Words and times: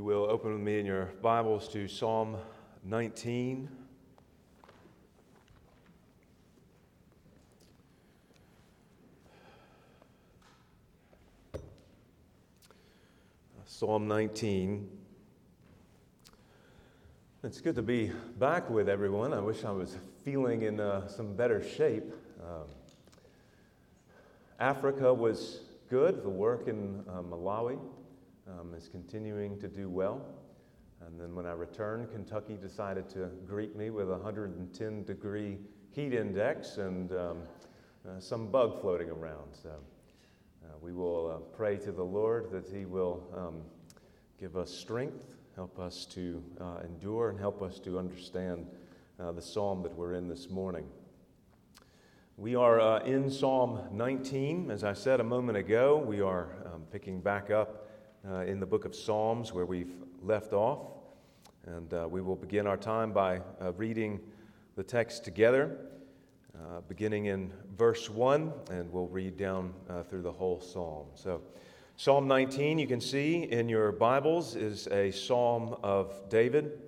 you 0.00 0.04
will, 0.04 0.24
open 0.30 0.54
with 0.54 0.62
me 0.62 0.78
in 0.78 0.86
your 0.86 1.10
Bibles 1.20 1.68
to 1.68 1.86
Psalm 1.86 2.38
19. 2.84 3.68
Psalm 13.66 14.08
19. 14.08 14.88
It's 17.44 17.60
good 17.60 17.74
to 17.74 17.82
be 17.82 18.10
back 18.38 18.70
with 18.70 18.88
everyone. 18.88 19.34
I 19.34 19.40
wish 19.40 19.66
I 19.66 19.70
was 19.70 19.98
feeling 20.24 20.62
in 20.62 20.80
uh, 20.80 21.08
some 21.08 21.34
better 21.34 21.62
shape. 21.62 22.10
Um, 22.42 22.68
Africa 24.58 25.12
was 25.12 25.60
good. 25.90 26.22
The 26.22 26.30
work 26.30 26.68
in 26.68 27.04
uh, 27.06 27.20
Malawi 27.20 27.78
um, 28.58 28.74
is 28.74 28.88
continuing 28.88 29.58
to 29.58 29.68
do 29.68 29.88
well. 29.88 30.24
And 31.06 31.18
then 31.18 31.34
when 31.34 31.46
I 31.46 31.52
returned, 31.52 32.10
Kentucky 32.10 32.56
decided 32.60 33.08
to 33.10 33.30
greet 33.46 33.76
me 33.76 33.90
with 33.90 34.08
a 34.08 34.16
110 34.16 35.04
degree 35.04 35.58
heat 35.90 36.14
index 36.14 36.76
and 36.76 37.12
um, 37.12 37.38
uh, 38.08 38.20
some 38.20 38.48
bug 38.48 38.80
floating 38.80 39.10
around. 39.10 39.54
So 39.62 39.70
uh, 39.70 40.68
we 40.80 40.92
will 40.92 41.30
uh, 41.30 41.38
pray 41.56 41.76
to 41.78 41.92
the 41.92 42.02
Lord 42.02 42.50
that 42.52 42.68
He 42.68 42.84
will 42.84 43.22
um, 43.36 43.62
give 44.38 44.56
us 44.56 44.70
strength, 44.70 45.26
help 45.56 45.78
us 45.78 46.04
to 46.06 46.42
uh, 46.60 46.78
endure, 46.84 47.30
and 47.30 47.38
help 47.38 47.62
us 47.62 47.78
to 47.80 47.98
understand 47.98 48.66
uh, 49.18 49.32
the 49.32 49.42
psalm 49.42 49.82
that 49.82 49.94
we're 49.94 50.14
in 50.14 50.28
this 50.28 50.48
morning. 50.50 50.84
We 52.36 52.54
are 52.54 52.80
uh, 52.80 53.00
in 53.00 53.30
Psalm 53.30 53.80
19. 53.92 54.70
As 54.70 54.82
I 54.82 54.94
said 54.94 55.20
a 55.20 55.24
moment 55.24 55.58
ago, 55.58 55.98
we 55.98 56.22
are 56.22 56.48
um, 56.72 56.84
picking 56.90 57.20
back 57.20 57.50
up 57.50 57.89
uh, 58.28 58.40
in 58.40 58.60
the 58.60 58.66
book 58.66 58.84
of 58.84 58.94
Psalms 58.94 59.52
where 59.52 59.66
we've 59.66 59.92
left 60.22 60.52
off. 60.52 60.80
And 61.66 61.92
uh, 61.92 62.08
we 62.10 62.20
will 62.20 62.36
begin 62.36 62.66
our 62.66 62.76
time 62.76 63.12
by 63.12 63.40
uh, 63.60 63.72
reading 63.72 64.20
the 64.76 64.82
text 64.82 65.24
together, 65.24 65.76
uh, 66.54 66.80
beginning 66.88 67.26
in 67.26 67.52
verse 67.76 68.08
1, 68.08 68.52
and 68.70 68.90
we'll 68.92 69.08
read 69.08 69.36
down 69.36 69.74
uh, 69.88 70.02
through 70.02 70.22
the 70.22 70.32
whole 70.32 70.60
psalm. 70.60 71.06
So, 71.14 71.42
Psalm 71.96 72.26
19, 72.26 72.78
you 72.78 72.86
can 72.86 73.00
see 73.00 73.42
in 73.42 73.68
your 73.68 73.92
Bibles, 73.92 74.56
is 74.56 74.86
a 74.88 75.10
psalm 75.10 75.76
of 75.82 76.30
David. 76.30 76.78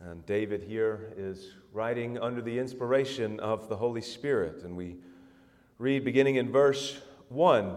And 0.00 0.26
David 0.26 0.64
here 0.64 1.12
is 1.16 1.52
writing 1.72 2.18
under 2.18 2.42
the 2.42 2.58
inspiration 2.58 3.38
of 3.38 3.68
the 3.68 3.76
Holy 3.76 4.00
Spirit. 4.00 4.64
And 4.64 4.76
we 4.76 4.96
read 5.78 6.04
beginning 6.04 6.36
in 6.36 6.50
verse 6.50 6.98
1 7.28 7.76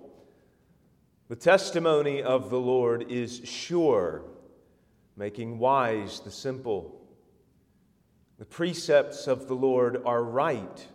The 1.31 1.37
testimony 1.37 2.21
of 2.21 2.49
the 2.49 2.59
Lord 2.59 3.09
is 3.09 3.39
sure, 3.45 4.23
making 5.15 5.59
wise 5.59 6.19
the 6.19 6.29
simple. 6.29 7.07
The 8.37 8.43
precepts 8.43 9.27
of 9.27 9.47
the 9.47 9.53
Lord 9.53 10.01
are 10.05 10.25
right, 10.25 10.85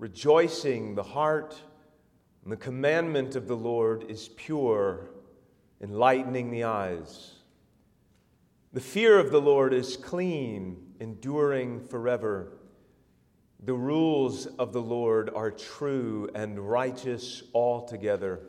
rejoicing 0.00 0.96
the 0.96 1.04
heart. 1.04 1.62
And 2.42 2.52
the 2.52 2.56
commandment 2.56 3.36
of 3.36 3.46
the 3.46 3.54
Lord 3.56 4.10
is 4.10 4.30
pure, 4.30 5.10
enlightening 5.80 6.50
the 6.50 6.64
eyes. 6.64 7.34
The 8.72 8.80
fear 8.80 9.16
of 9.16 9.30
the 9.30 9.40
Lord 9.40 9.72
is 9.72 9.96
clean, 9.96 10.94
enduring 10.98 11.86
forever. 11.86 12.54
The 13.62 13.74
rules 13.74 14.46
of 14.46 14.72
the 14.72 14.82
Lord 14.82 15.30
are 15.32 15.52
true 15.52 16.28
and 16.34 16.58
righteous 16.58 17.44
altogether. 17.54 18.48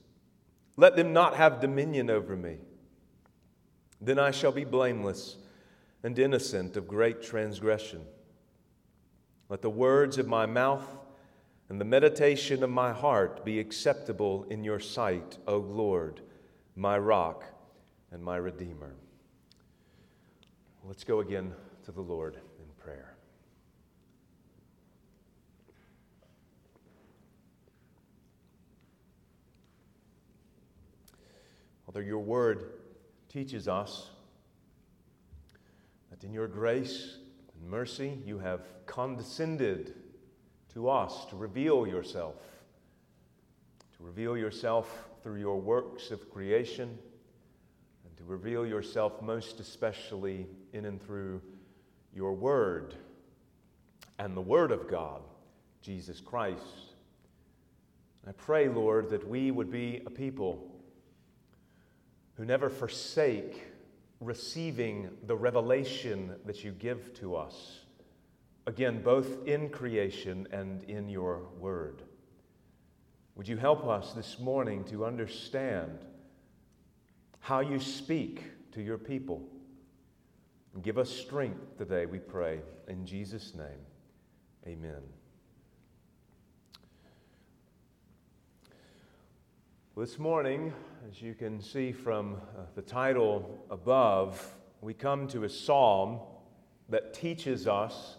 Let 0.77 0.95
them 0.95 1.13
not 1.13 1.35
have 1.35 1.59
dominion 1.59 2.09
over 2.09 2.35
me. 2.35 2.57
Then 3.99 4.17
I 4.17 4.31
shall 4.31 4.51
be 4.51 4.65
blameless 4.65 5.37
and 6.03 6.17
innocent 6.17 6.75
of 6.77 6.87
great 6.87 7.21
transgression. 7.21 8.01
Let 9.49 9.61
the 9.61 9.69
words 9.69 10.17
of 10.17 10.27
my 10.27 10.45
mouth 10.45 10.85
and 11.69 11.79
the 11.79 11.85
meditation 11.85 12.63
of 12.63 12.69
my 12.69 12.91
heart 12.91 13.45
be 13.45 13.59
acceptable 13.59 14.45
in 14.49 14.63
your 14.63 14.79
sight, 14.79 15.37
O 15.47 15.57
Lord, 15.57 16.21
my 16.75 16.97
rock 16.97 17.45
and 18.11 18.23
my 18.23 18.37
redeemer. 18.37 18.95
Let's 20.83 21.03
go 21.03 21.19
again 21.19 21.53
to 21.85 21.91
the 21.91 22.01
Lord 22.01 22.35
in 22.35 22.65
prayer. 22.83 23.15
Father, 31.91 32.05
your 32.05 32.19
word 32.19 32.69
teaches 33.27 33.67
us 33.67 34.11
that 36.09 36.23
in 36.23 36.31
your 36.31 36.47
grace 36.47 37.17
and 37.53 37.69
mercy 37.69 38.17
you 38.25 38.39
have 38.39 38.61
condescended 38.85 39.93
to 40.73 40.89
us 40.89 41.25
to 41.25 41.35
reveal 41.35 41.85
yourself, 41.85 42.35
to 43.97 44.05
reveal 44.05 44.37
yourself 44.37 45.09
through 45.21 45.41
your 45.41 45.59
works 45.59 46.11
of 46.11 46.31
creation, 46.31 46.97
and 48.05 48.15
to 48.15 48.23
reveal 48.23 48.65
yourself 48.65 49.21
most 49.21 49.59
especially 49.59 50.47
in 50.71 50.85
and 50.85 51.01
through 51.01 51.41
your 52.15 52.31
word 52.31 52.95
and 54.17 54.37
the 54.37 54.41
word 54.41 54.71
of 54.71 54.89
God, 54.89 55.19
Jesus 55.81 56.21
Christ. 56.21 56.93
I 58.25 58.31
pray, 58.31 58.69
Lord, 58.69 59.09
that 59.09 59.27
we 59.27 59.51
would 59.51 59.69
be 59.69 60.03
a 60.05 60.09
people 60.09 60.70
who 62.41 62.47
never 62.47 62.71
forsake 62.71 63.67
receiving 64.19 65.11
the 65.27 65.35
revelation 65.35 66.33
that 66.43 66.63
you 66.63 66.71
give 66.71 67.13
to 67.13 67.35
us. 67.35 67.81
Again, 68.65 69.03
both 69.03 69.47
in 69.47 69.69
creation 69.69 70.47
and 70.51 70.81
in 70.85 71.07
your 71.07 71.43
word. 71.59 72.01
Would 73.35 73.47
you 73.47 73.57
help 73.57 73.85
us 73.85 74.13
this 74.13 74.39
morning 74.39 74.83
to 74.85 75.05
understand 75.05 75.99
how 77.41 77.59
you 77.59 77.79
speak 77.79 78.41
to 78.71 78.81
your 78.81 78.97
people? 78.97 79.47
And 80.73 80.81
give 80.81 80.97
us 80.97 81.11
strength 81.11 81.77
today, 81.77 82.07
we 82.07 82.17
pray. 82.17 82.61
In 82.87 83.05
Jesus' 83.05 83.53
name, 83.53 83.85
amen. 84.65 85.20
This 90.01 90.17
morning, 90.17 90.73
as 91.07 91.21
you 91.21 91.35
can 91.35 91.61
see 91.61 91.91
from 91.91 92.33
uh, 92.33 92.61
the 92.73 92.81
title 92.81 93.63
above, 93.69 94.55
we 94.81 94.95
come 94.95 95.27
to 95.27 95.43
a 95.43 95.49
psalm 95.49 96.21
that 96.89 97.13
teaches 97.13 97.67
us 97.67 98.17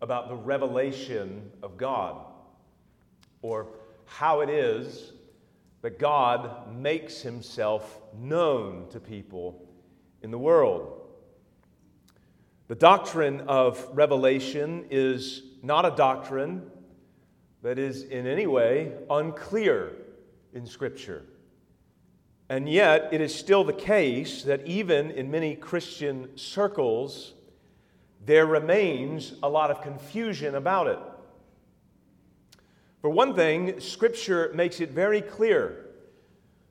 about 0.00 0.30
the 0.30 0.34
revelation 0.34 1.50
of 1.62 1.76
God, 1.76 2.16
or 3.42 3.66
how 4.06 4.40
it 4.40 4.48
is 4.48 5.12
that 5.82 5.98
God 5.98 6.74
makes 6.74 7.20
himself 7.20 8.00
known 8.18 8.88
to 8.88 8.98
people 8.98 9.68
in 10.22 10.30
the 10.30 10.38
world. 10.38 10.98
The 12.68 12.74
doctrine 12.74 13.42
of 13.42 13.86
revelation 13.92 14.86
is 14.90 15.42
not 15.62 15.84
a 15.84 15.94
doctrine 15.94 16.70
that 17.60 17.78
is 17.78 18.02
in 18.02 18.26
any 18.26 18.46
way 18.46 18.92
unclear 19.10 19.92
in 20.52 20.66
Scripture. 20.66 21.24
And 22.48 22.68
yet, 22.68 23.08
it 23.12 23.20
is 23.20 23.34
still 23.34 23.64
the 23.64 23.72
case 23.72 24.42
that 24.42 24.66
even 24.66 25.10
in 25.10 25.30
many 25.30 25.56
Christian 25.56 26.36
circles, 26.36 27.32
there 28.24 28.46
remains 28.46 29.34
a 29.42 29.48
lot 29.48 29.70
of 29.70 29.80
confusion 29.82 30.54
about 30.54 30.86
it. 30.86 30.98
For 33.00 33.10
one 33.10 33.34
thing, 33.34 33.80
Scripture 33.80 34.52
makes 34.54 34.80
it 34.80 34.90
very 34.90 35.20
clear 35.20 35.86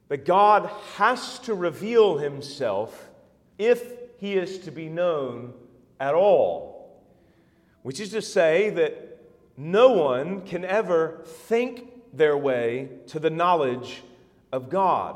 that 0.07 0.25
God 0.25 0.69
has 0.95 1.39
to 1.39 1.53
reveal 1.53 2.17
Himself 2.17 3.09
if 3.57 3.93
He 4.17 4.35
is 4.35 4.59
to 4.59 4.71
be 4.71 4.87
known 4.87 5.53
at 5.99 6.13
all. 6.13 7.01
Which 7.81 7.99
is 7.99 8.11
to 8.11 8.21
say 8.21 8.69
that 8.69 9.19
no 9.57 9.91
one 9.91 10.41
can 10.41 10.63
ever 10.63 11.21
think 11.25 11.90
their 12.13 12.37
way 12.37 12.89
to 13.07 13.19
the 13.19 13.29
knowledge 13.29 14.03
of 14.51 14.69
God. 14.69 15.15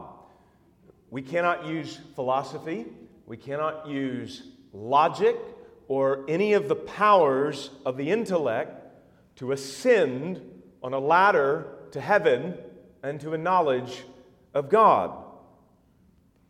We 1.09 1.21
cannot 1.21 1.65
use 1.65 1.99
philosophy, 2.15 2.85
we 3.25 3.37
cannot 3.37 3.87
use 3.87 4.43
logic 4.73 5.37
or 5.87 6.25
any 6.27 6.53
of 6.53 6.67
the 6.67 6.75
powers 6.75 7.69
of 7.85 7.97
the 7.97 8.09
intellect 8.09 8.81
to 9.37 9.51
ascend 9.51 10.41
on 10.81 10.93
a 10.93 10.99
ladder 10.99 11.67
to 11.91 12.01
heaven 12.01 12.57
and 13.03 13.19
to 13.21 13.33
a 13.33 13.37
knowledge 13.37 14.03
of 14.53 14.69
God. 14.69 15.11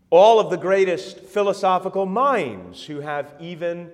All 0.09 0.39
of 0.39 0.49
the 0.49 0.57
greatest 0.57 1.19
philosophical 1.19 2.05
minds 2.05 2.85
who 2.85 3.01
have 3.01 3.33
even 3.39 3.91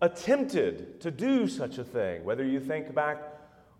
attempted 0.00 1.00
to 1.00 1.10
do 1.10 1.48
such 1.48 1.78
a 1.78 1.84
thing, 1.84 2.24
whether 2.24 2.44
you 2.44 2.60
think 2.60 2.92
back 2.94 3.31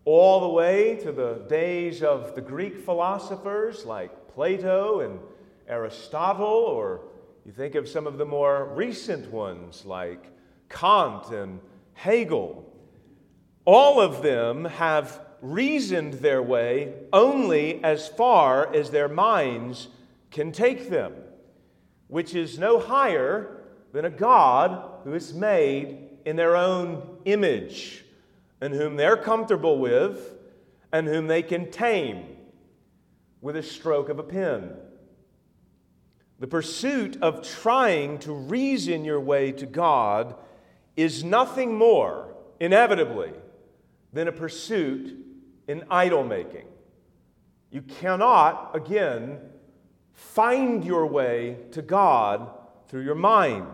all 0.04 0.40
the 0.40 0.48
way 0.48 0.96
to 0.96 1.12
the 1.12 1.44
days 1.48 2.02
of 2.02 2.34
the 2.34 2.40
Greek 2.40 2.78
philosophers 2.78 3.84
like 3.84 4.28
Plato 4.34 5.00
and 5.00 5.20
Aristotle, 5.68 6.46
or 6.46 7.02
you 7.46 7.52
think 7.52 7.76
of 7.76 7.88
some 7.88 8.06
of 8.06 8.18
the 8.18 8.26
more 8.26 8.72
recent 8.74 9.30
ones 9.30 9.84
like 9.84 10.26
Kant 10.68 11.30
and 11.30 11.60
Hegel. 11.94 12.68
All 13.64 14.00
of 14.00 14.22
them 14.22 14.64
have 14.64 15.20
reasoned 15.40 16.14
their 16.14 16.42
way 16.42 16.94
only 17.12 17.82
as 17.84 18.08
far 18.08 18.74
as 18.74 18.90
their 18.90 19.08
minds 19.08 19.88
can 20.32 20.50
take 20.50 20.90
them, 20.90 21.14
which 22.08 22.34
is 22.34 22.58
no 22.58 22.80
higher 22.80 23.62
than 23.92 24.04
a 24.04 24.10
God 24.10 25.00
who 25.04 25.14
is 25.14 25.32
made 25.32 26.08
in 26.24 26.36
their 26.36 26.56
own 26.56 27.18
image 27.24 28.04
and 28.62 28.72
whom 28.72 28.94
they're 28.94 29.16
comfortable 29.16 29.80
with 29.80 30.36
and 30.92 31.08
whom 31.08 31.26
they 31.26 31.42
can 31.42 31.68
tame 31.70 32.24
with 33.40 33.56
a 33.56 33.62
stroke 33.62 34.08
of 34.08 34.20
a 34.20 34.22
pen. 34.22 34.70
The 36.38 36.46
pursuit 36.46 37.18
of 37.20 37.42
trying 37.42 38.18
to 38.20 38.32
reason 38.32 39.04
your 39.04 39.18
way 39.18 39.50
to 39.50 39.66
God 39.66 40.36
is 40.96 41.24
nothing 41.24 41.76
more, 41.76 42.36
inevitably, 42.60 43.32
than 44.12 44.28
a 44.28 44.32
pursuit 44.32 45.16
in 45.66 45.82
idol 45.90 46.22
making. 46.22 46.66
You 47.72 47.82
cannot, 47.82 48.76
again, 48.76 49.40
find 50.12 50.84
your 50.84 51.06
way 51.06 51.56
to 51.72 51.82
God 51.82 52.48
through 52.86 53.02
your 53.02 53.16
mind. 53.16 53.66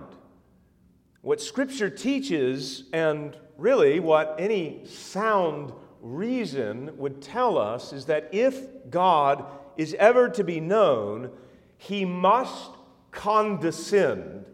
What 1.21 1.43
Scripture 1.43 1.91
teaches, 1.91 2.85
and 2.95 3.37
really 3.59 4.01
what 4.01 4.37
any 4.39 4.81
sound 4.87 5.73
reason 6.01 6.97
would 6.97 7.21
tell 7.21 7.59
us, 7.59 7.93
is 7.93 8.07
that 8.07 8.31
if 8.33 8.89
God 8.89 9.45
is 9.77 9.95
ever 9.95 10.29
to 10.31 10.45
be 10.45 10.61
known, 10.61 11.31
he 11.77 12.05
must 12.05 12.71
condescend 13.11 14.47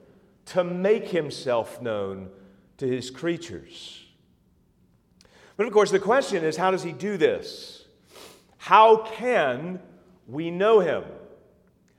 to 0.47 0.65
make 0.65 1.09
himself 1.09 1.81
known 1.81 2.31
to 2.79 2.87
his 2.87 3.11
creatures. 3.11 4.05
But 5.56 5.67
of 5.67 5.73
course, 5.73 5.91
the 5.91 6.01
question 6.01 6.45
is 6.45 6.56
how 6.56 6.71
does 6.71 6.83
he 6.83 6.93
do 6.93 7.17
this? 7.17 7.85
How 8.56 8.97
can 9.05 9.81
we 10.27 10.51
know 10.51 10.81
him? 10.81 11.05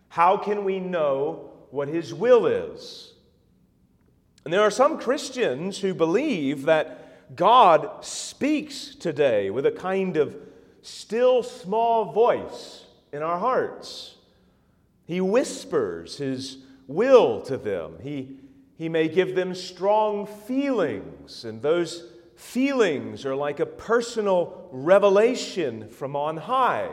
How 0.09 0.37
can 0.37 0.63
we 0.63 0.79
know 0.79 1.51
what 1.71 1.87
his 1.87 2.13
will 2.13 2.47
is? 2.47 3.14
And 4.45 4.53
there 4.53 4.61
are 4.61 4.71
some 4.71 4.99
Christians 4.99 5.79
who 5.79 5.95
believe 5.95 6.63
that 6.65 7.35
God 7.35 8.05
speaks 8.05 8.93
today 8.93 9.49
with 9.49 9.65
a 9.65 9.71
kind 9.71 10.17
of 10.17 10.37
still 10.83 11.41
small 11.41 12.11
voice 12.11 12.85
in 13.11 13.23
our 13.23 13.39
hearts. 13.39 14.15
He 15.05 15.19
whispers 15.19 16.17
his 16.17 16.59
will 16.87 17.41
to 17.41 17.57
them. 17.57 17.95
He, 18.03 18.37
he 18.77 18.87
may 18.87 19.07
give 19.07 19.33
them 19.33 19.55
strong 19.55 20.27
feelings, 20.27 21.43
and 21.43 21.63
those 21.63 22.11
feelings 22.35 23.25
are 23.25 23.35
like 23.35 23.59
a 23.59 23.65
personal 23.65 24.69
revelation 24.71 25.89
from 25.89 26.15
on 26.15 26.37
high. 26.37 26.91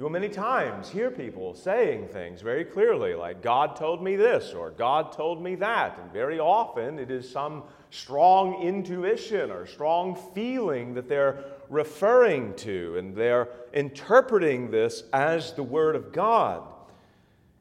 You 0.00 0.04
will 0.04 0.10
many 0.12 0.30
times 0.30 0.88
hear 0.88 1.10
people 1.10 1.52
saying 1.52 2.08
things 2.08 2.40
very 2.40 2.64
clearly, 2.64 3.14
like, 3.14 3.42
God 3.42 3.76
told 3.76 4.02
me 4.02 4.16
this, 4.16 4.54
or 4.54 4.70
God 4.70 5.12
told 5.12 5.42
me 5.42 5.56
that. 5.56 5.98
And 5.98 6.10
very 6.10 6.40
often 6.40 6.98
it 6.98 7.10
is 7.10 7.28
some 7.28 7.64
strong 7.90 8.62
intuition 8.62 9.50
or 9.50 9.66
strong 9.66 10.16
feeling 10.34 10.94
that 10.94 11.06
they're 11.06 11.44
referring 11.68 12.54
to, 12.54 12.96
and 12.96 13.14
they're 13.14 13.48
interpreting 13.74 14.70
this 14.70 15.02
as 15.12 15.52
the 15.52 15.62
Word 15.62 15.94
of 15.94 16.14
God. 16.14 16.62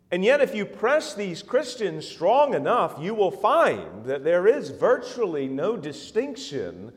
And 0.09 0.23
yet, 0.23 0.39
if 0.39 0.55
you 0.55 0.63
press 0.63 1.13
these 1.13 1.43
Christians 1.43 2.07
strong 2.07 2.53
enough, 2.53 2.95
you 3.01 3.13
will 3.13 3.31
find 3.31 4.05
that 4.05 4.23
there 4.23 4.47
is 4.47 4.69
virtually 4.69 5.49
no 5.49 5.75
distinction 5.75 6.93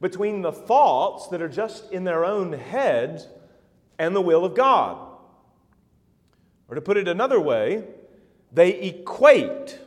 between 0.00 0.40
the 0.40 0.52
thoughts 0.52 1.28
that 1.28 1.42
are 1.42 1.50
just 1.50 1.92
in 1.92 2.04
their 2.04 2.24
own 2.24 2.54
heads 2.54 3.28
and 3.98 4.14
the 4.14 4.20
will 4.20 4.44
of 4.44 4.54
God. 4.54 4.98
Or 6.68 6.74
to 6.74 6.80
put 6.80 6.96
it 6.96 7.08
another 7.08 7.40
way, 7.40 7.84
they 8.52 8.80
equate 8.80 9.78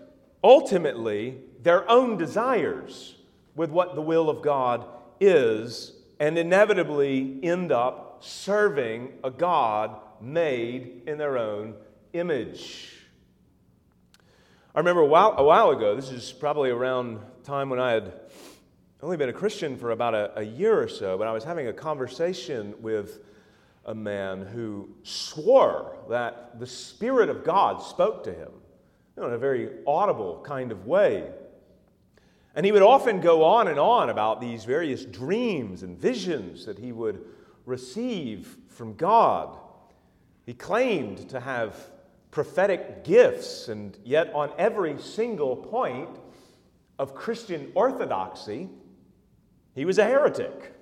ultimately 0.43 1.37
their 1.61 1.89
own 1.89 2.17
desires 2.17 3.15
with 3.55 3.69
what 3.69 3.95
the 3.95 4.01
will 4.01 4.29
of 4.29 4.41
God 4.41 4.85
is, 5.19 5.93
and 6.19 6.37
inevitably 6.37 7.39
end 7.43 7.71
up 7.71 8.23
serving 8.23 9.13
a 9.23 9.29
God 9.29 9.97
made 10.21 11.03
in 11.07 11.17
their 11.17 11.37
own 11.37 11.75
image. 12.13 12.93
I 14.73 14.79
remember 14.79 15.01
a 15.01 15.07
while, 15.07 15.33
a 15.37 15.43
while 15.43 15.71
ago, 15.71 15.95
this 15.95 16.11
is 16.11 16.31
probably 16.31 16.69
around 16.69 17.19
time 17.43 17.69
when 17.69 17.79
I 17.79 17.91
had 17.91 18.13
only 19.01 19.17
been 19.17 19.29
a 19.29 19.33
Christian 19.33 19.77
for 19.77 19.91
about 19.91 20.13
a, 20.13 20.39
a 20.39 20.43
year 20.43 20.81
or 20.81 20.87
so, 20.87 21.17
but 21.17 21.27
I 21.27 21.33
was 21.33 21.43
having 21.43 21.67
a 21.67 21.73
conversation 21.73 22.75
with 22.81 23.23
a 23.85 23.95
man 23.95 24.41
who 24.41 24.89
swore 25.03 25.95
that 26.09 26.59
the 26.59 26.67
Spirit 26.67 27.29
of 27.29 27.43
God 27.43 27.81
spoke 27.81 28.23
to 28.25 28.33
him 28.33 28.51
you 29.19 29.23
know, 29.23 29.29
in 29.29 29.35
a 29.35 29.37
very 29.37 29.69
audible 29.85 30.41
kind 30.45 30.71
of 30.71 30.85
way. 30.85 31.29
And 32.55 32.65
he 32.65 32.71
would 32.71 32.81
often 32.81 33.19
go 33.19 33.43
on 33.43 33.67
and 33.67 33.77
on 33.77 34.09
about 34.09 34.39
these 34.39 34.63
various 34.63 35.03
dreams 35.03 35.83
and 35.83 35.97
visions 35.97 36.65
that 36.65 36.79
he 36.79 36.93
would 36.93 37.25
receive 37.65 38.57
from 38.69 38.95
God. 38.95 39.57
He 40.45 40.53
claimed 40.53 41.29
to 41.29 41.39
have 41.39 41.75
prophetic 42.31 43.03
gifts, 43.03 43.67
and 43.67 43.97
yet, 44.05 44.33
on 44.33 44.51
every 44.57 44.99
single 44.99 45.57
point 45.57 46.09
of 46.97 47.13
Christian 47.13 47.71
orthodoxy, 47.75 48.69
he 49.75 49.83
was 49.83 49.97
a 49.97 50.05
heretic. 50.05 50.73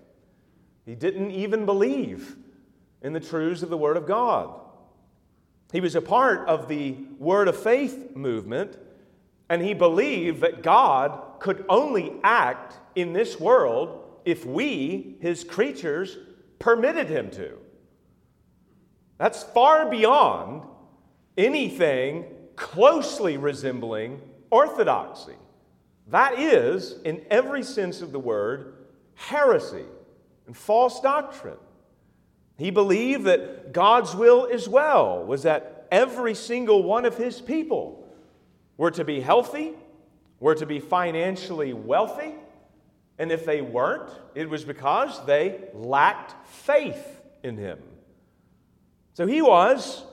He 0.85 0.93
didn't 0.93 1.31
even 1.31 1.65
believe 1.65 2.37
in 3.07 3.13
the 3.13 3.19
truths 3.21 3.63
of 3.63 3.69
the 3.69 3.77
Word 3.77 3.95
of 3.95 4.05
God. 4.05 4.53
He 5.71 5.79
was 5.79 5.95
a 5.95 6.01
part 6.01 6.45
of 6.47 6.67
the 6.67 6.97
Word 7.17 7.47
of 7.47 7.57
Faith 7.57 8.15
movement, 8.15 8.77
and 9.49 9.61
he 9.61 9.73
believed 9.73 10.41
that 10.41 10.61
God 10.61 11.39
could 11.39 11.63
only 11.69 12.13
act 12.21 12.75
in 12.95 13.13
this 13.13 13.39
world 13.39 14.03
if 14.25 14.45
we, 14.45 15.15
his 15.21 15.45
creatures, 15.45 16.17
permitted 16.59 17.07
him 17.07 17.31
to. 17.31 17.57
That's 19.17 19.41
far 19.41 19.89
beyond 19.89 20.63
anything 21.37 22.25
closely 22.57 23.37
resembling 23.37 24.19
orthodoxy. 24.49 25.35
That 26.07 26.37
is, 26.39 26.99
in 27.05 27.25
every 27.29 27.63
sense 27.63 28.01
of 28.01 28.11
the 28.11 28.19
word, 28.19 28.73
heresy 29.15 29.85
and 30.45 30.57
false 30.57 30.99
doctrine. 30.99 31.57
He 32.57 32.71
believed 32.71 33.25
that 33.25 33.71
God's 33.71 34.15
will 34.15 34.47
as 34.51 34.67
well 34.67 35.23
was 35.23 35.43
that 35.43 35.87
every 35.91 36.33
single 36.33 36.83
one 36.83 37.05
of 37.05 37.17
his 37.17 37.39
people 37.39 38.07
were 38.77 38.91
to 38.91 39.03
be 39.03 39.21
healthy, 39.21 39.73
were 40.39 40.55
to 40.55 40.65
be 40.65 40.79
financially 40.79 41.73
wealthy, 41.73 42.33
and 43.19 43.31
if 43.31 43.45
they 43.45 43.61
weren't, 43.61 44.09
it 44.35 44.49
was 44.49 44.63
because 44.63 45.25
they 45.25 45.69
lacked 45.73 46.47
faith 46.47 47.21
in 47.43 47.57
him. 47.57 47.79
So 49.13 49.25
he 49.25 49.41
was, 49.41 50.03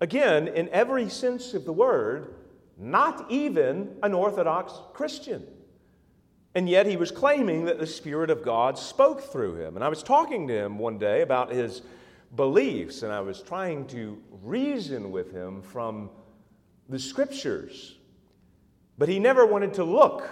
again, 0.00 0.48
in 0.48 0.68
every 0.70 1.10
sense 1.10 1.52
of 1.52 1.64
the 1.64 1.72
word, 1.72 2.34
not 2.78 3.30
even 3.30 3.96
an 4.02 4.14
Orthodox 4.14 4.72
Christian. 4.94 5.46
And 6.54 6.68
yet 6.68 6.86
he 6.86 6.96
was 6.96 7.10
claiming 7.10 7.64
that 7.64 7.80
the 7.80 7.86
Spirit 7.86 8.30
of 8.30 8.44
God 8.44 8.78
spoke 8.78 9.20
through 9.20 9.56
him. 9.56 9.74
And 9.74 9.84
I 9.84 9.88
was 9.88 10.02
talking 10.02 10.46
to 10.48 10.54
him 10.54 10.78
one 10.78 10.98
day 10.98 11.22
about 11.22 11.50
his 11.50 11.82
beliefs, 12.36 13.02
and 13.02 13.12
I 13.12 13.20
was 13.20 13.42
trying 13.42 13.86
to 13.88 14.20
reason 14.42 15.10
with 15.10 15.32
him 15.32 15.62
from 15.62 16.10
the 16.88 16.98
Scriptures. 16.98 17.96
But 18.98 19.08
he 19.08 19.18
never 19.18 19.46
wanted 19.46 19.74
to 19.74 19.84
look 19.84 20.28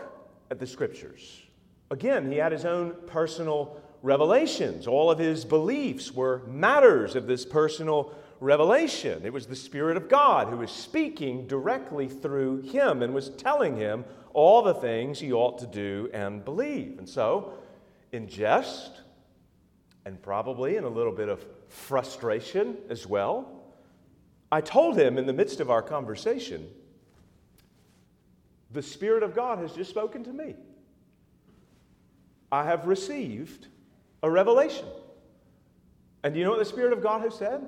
at 0.50 0.60
the 0.60 0.66
Scriptures. 0.66 1.42
Again, 1.90 2.30
he 2.30 2.38
had 2.38 2.52
his 2.52 2.64
own 2.64 2.94
personal 3.06 3.80
revelations. 4.02 4.86
All 4.86 5.10
of 5.10 5.18
his 5.18 5.44
beliefs 5.44 6.12
were 6.12 6.42
matters 6.46 7.16
of 7.16 7.26
this 7.26 7.44
personal 7.44 8.14
revelation. 8.40 9.22
It 9.24 9.32
was 9.32 9.46
the 9.46 9.56
Spirit 9.56 9.96
of 9.96 10.08
God 10.08 10.48
who 10.48 10.56
was 10.58 10.70
speaking 10.70 11.46
directly 11.46 12.08
through 12.08 12.62
him 12.62 13.02
and 13.02 13.14
was 13.14 13.30
telling 13.30 13.76
him 13.76 14.04
all 14.34 14.62
the 14.62 14.74
things 14.74 15.20
he 15.20 15.32
ought 15.32 15.58
to 15.58 15.66
do 15.66 16.10
and 16.12 16.44
believe. 16.44 16.98
And 16.98 17.08
so, 17.08 17.54
in 18.12 18.28
jest, 18.28 19.00
and 20.04 20.20
probably 20.20 20.76
in 20.76 20.84
a 20.84 20.88
little 20.88 21.12
bit 21.12 21.28
of 21.28 21.44
frustration 21.68 22.76
as 22.88 23.06
well, 23.06 23.62
I 24.50 24.60
told 24.60 24.98
him 24.98 25.16
in 25.16 25.26
the 25.26 25.32
midst 25.32 25.60
of 25.60 25.70
our 25.70 25.82
conversation, 25.82 26.68
the 28.70 28.82
Spirit 28.82 29.22
of 29.22 29.34
God 29.34 29.58
has 29.58 29.72
just 29.72 29.90
spoken 29.90 30.24
to 30.24 30.32
me. 30.32 30.54
I 32.50 32.64
have 32.64 32.86
received 32.86 33.68
a 34.22 34.30
revelation. 34.30 34.86
And 36.22 36.34
do 36.34 36.38
you 36.38 36.44
know 36.44 36.52
what 36.52 36.58
the 36.58 36.64
Spirit 36.64 36.92
of 36.92 37.02
God 37.02 37.22
has 37.22 37.34
said? 37.34 37.62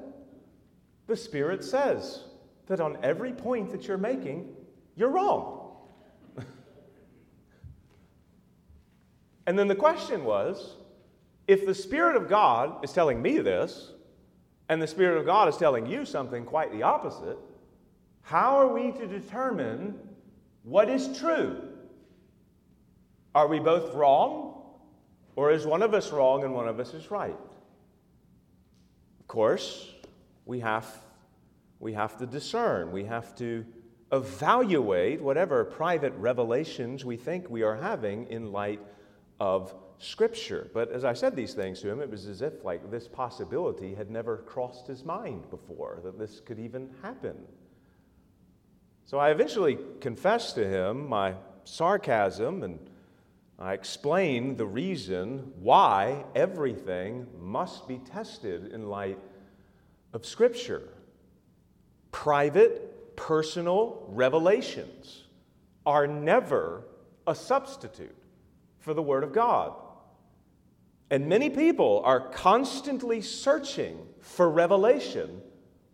The 1.07 1.17
Spirit 1.17 1.65
says 1.65 2.25
that 2.67 2.81
on 2.81 2.99
every 3.03 3.33
point 3.33 3.71
that 3.71 3.87
you're 3.87 3.99
making, 3.99 4.55
you're 4.97 5.11
wrong. 5.11 5.64
And 9.47 9.59
then 9.59 9.69
the 9.69 9.75
question 9.75 10.25
was 10.25 10.77
if 11.47 11.67
the 11.67 11.75
Spirit 11.75 12.17
of 12.17 12.29
God 12.29 12.85
is 12.85 12.93
telling 12.93 13.21
me 13.21 13.39
this, 13.39 13.93
and 14.69 14.81
the 14.81 14.87
Spirit 14.87 15.19
of 15.19 15.27
God 15.27 15.49
is 15.49 15.57
telling 15.57 15.87
you 15.87 16.07
something 16.07 16.45
quite 16.45 16.73
the 16.73 16.83
opposite, 16.83 17.37
how 18.23 18.57
are 18.57 18.69
we 18.69 18.93
to 18.93 19.07
determine 19.07 19.99
what 20.63 20.89
is 20.89 21.19
true? 21.19 21.63
Are 23.35 23.47
we 23.47 23.59
both 23.59 23.95
wrong, 23.95 24.63
or 25.37 25.51
is 25.51 25.67
one 25.67 25.83
of 25.83 25.93
us 25.93 26.11
wrong 26.13 26.45
and 26.45 26.55
one 26.55 26.69
of 26.69 26.81
us 26.81 26.95
is 26.95 27.11
right? 27.11 27.37
Of 29.21 29.29
course, 29.29 29.93
we 30.47 30.61
have, 30.61 30.87
we 31.81 31.93
have 31.93 32.17
to 32.19 32.27
discern, 32.27 32.93
we 32.93 33.05
have 33.05 33.37
to 33.37 33.67
evaluate 34.13 35.21
whatever 35.21 35.65
private 35.65 36.15
revelations 36.17 37.05
we 37.05 37.17
think 37.17 37.51
we 37.51 37.63
are 37.63 37.77
having 37.77 38.27
in 38.29 38.53
light 38.53 38.81
of 39.45 39.75
Scripture. 39.99 40.71
But 40.73 40.91
as 40.91 41.05
I 41.05 41.13
said 41.13 41.37
these 41.37 41.53
things 41.53 41.83
to 41.83 41.91
him, 41.91 42.01
it 42.01 42.09
was 42.09 42.27
as 42.27 42.41
if 42.41 42.65
like 42.65 42.91
this 42.91 43.07
possibility 43.07 43.95
had 43.95 44.11
never 44.11 44.39
crossed 44.39 44.87
his 44.87 45.05
mind 45.05 45.51
before, 45.51 46.01
that 46.03 46.19
this 46.19 46.41
could 46.41 46.59
even 46.59 46.89
happen. 47.03 47.37
So 49.05 49.19
I 49.19 49.31
eventually 49.31 49.77
confessed 50.01 50.55
to 50.55 50.67
him 50.67 51.07
my 51.11 51.35
sarcasm 51.65 52.63
and 52.63 52.79
I 53.59 53.75
explained 53.75 54.57
the 54.57 54.67
reason 54.67 55.53
why 55.61 56.25
everything 56.35 57.27
must 57.39 57.87
be 57.87 57.99
tested 57.99 58.73
in 58.73 58.89
light 58.89 59.19
of 60.15 60.25
Scripture. 60.25 60.89
Private, 62.13 63.15
personal 63.15 64.07
revelations 64.09 65.25
are 65.85 66.07
never 66.07 66.85
a 67.27 67.35
substitute 67.35 68.24
for 68.85 68.93
the 68.93 69.03
Word 69.03 69.25
of 69.25 69.33
God. 69.33 69.73
And 71.11 71.27
many 71.27 71.49
people 71.49 72.03
are 72.05 72.29
constantly 72.29 73.23
searching 73.23 73.99
for 74.21 74.51
revelation 74.51 75.41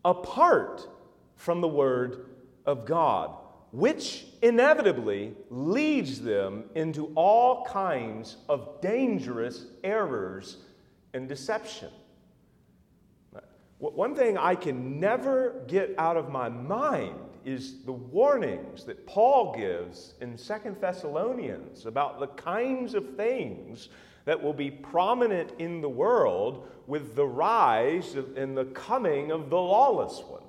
apart 0.05 0.89
from 1.37 1.61
the 1.61 1.69
Word 1.69 2.27
of 2.67 2.87
God, 2.87 3.37
which 3.71 4.27
inevitably 4.43 5.35
leads 5.51 6.21
them 6.21 6.65
into 6.75 7.13
all 7.15 7.65
kinds 7.65 8.39
of 8.49 8.81
dangerous 8.81 9.67
errors 9.85 10.57
and 11.15 11.29
deception. 11.29 11.91
One 13.79 14.17
thing 14.17 14.37
I 14.37 14.57
can 14.57 14.99
never 14.99 15.63
get 15.69 15.95
out 15.97 16.17
of 16.17 16.29
my 16.29 16.49
mind 16.49 17.30
is 17.45 17.83
the 17.85 17.93
warnings 17.93 18.85
that 18.85 19.07
Paul 19.07 19.55
gives 19.55 20.15
in 20.21 20.37
Second 20.37 20.81
Thessalonians 20.81 21.87
about 21.87 22.21
the 22.21 22.27
kinds 22.29 22.95
of 22.95 23.17
things 23.17 23.89
that 24.25 24.41
will 24.43 24.53
be 24.53 24.71
prominent 24.71 25.53
in 25.59 25.81
the 25.81 25.89
world 25.89 26.69
with 26.87 27.15
the 27.15 27.27
rise 27.27 28.15
and 28.15 28.57
the 28.57 28.67
coming 28.67 29.31
of 29.31 29.51
the 29.51 29.57
lawless 29.57 30.23
one. 30.27 30.43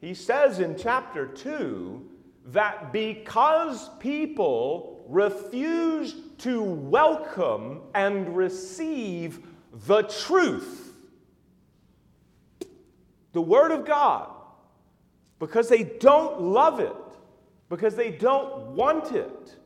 He 0.00 0.14
says 0.14 0.60
in 0.60 0.76
chapter 0.78 1.26
2 1.26 2.10
that 2.46 2.92
because 2.92 3.90
people 4.00 5.04
refuse 5.08 6.14
to 6.38 6.62
welcome 6.62 7.80
and 7.94 8.36
receive 8.36 9.40
the 9.86 10.02
truth, 10.02 10.92
the 13.32 13.42
Word 13.42 13.72
of 13.72 13.84
God, 13.84 14.30
because 15.40 15.68
they 15.68 15.82
don't 15.82 16.40
love 16.40 16.78
it, 16.78 16.94
because 17.68 17.96
they 17.96 18.12
don't 18.12 18.68
want 18.68 19.10
it, 19.12 19.56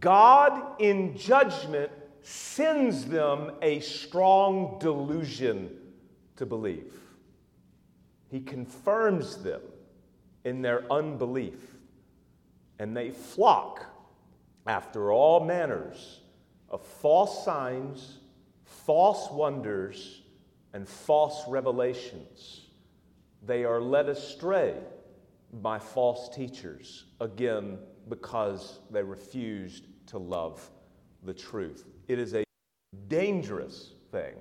God 0.00 0.80
in 0.80 1.18
judgment 1.18 1.90
sends 2.22 3.04
them 3.04 3.50
a 3.60 3.80
strong 3.80 4.78
delusion 4.78 5.76
to 6.36 6.46
believe. 6.46 6.92
He 8.30 8.40
confirms 8.40 9.42
them 9.42 9.60
in 10.44 10.62
their 10.62 10.90
unbelief, 10.90 11.58
and 12.78 12.96
they 12.96 13.10
flock 13.10 13.84
after 14.66 15.12
all 15.12 15.44
manners 15.44 16.20
of 16.70 16.80
false 16.80 17.44
signs, 17.44 18.18
false 18.64 19.30
wonders, 19.32 20.22
and 20.72 20.88
false 20.88 21.42
revelations. 21.48 22.60
They 23.44 23.64
are 23.64 23.80
led 23.80 24.08
astray 24.08 24.76
by 25.54 25.78
false 25.78 26.28
teachers, 26.34 27.04
again, 27.20 27.78
because 28.08 28.80
they 28.90 29.02
refused 29.02 29.86
to 30.06 30.18
love 30.18 30.70
the 31.24 31.34
truth. 31.34 31.84
It 32.08 32.18
is 32.18 32.34
a 32.34 32.44
dangerous 33.08 33.92
thing 34.10 34.34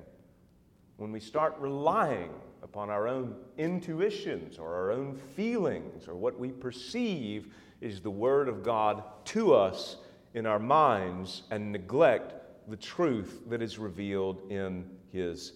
when 0.97 1.11
we 1.11 1.19
start 1.19 1.55
relying 1.59 2.31
upon 2.63 2.89
our 2.89 3.07
own 3.07 3.35
intuitions 3.57 4.57
or 4.57 4.73
our 4.73 4.91
own 4.91 5.15
feelings 5.35 6.07
or 6.07 6.15
what 6.15 6.39
we 6.39 6.49
perceive 6.49 7.53
is 7.81 8.01
the 8.01 8.11
Word 8.11 8.47
of 8.47 8.63
God 8.63 9.03
to 9.25 9.53
us 9.53 9.97
in 10.33 10.45
our 10.45 10.59
minds 10.59 11.43
and 11.49 11.71
neglect 11.71 12.35
the 12.69 12.77
truth 12.77 13.41
that 13.49 13.61
is 13.61 13.79
revealed 13.79 14.51
in 14.51 14.89
His 15.11 15.53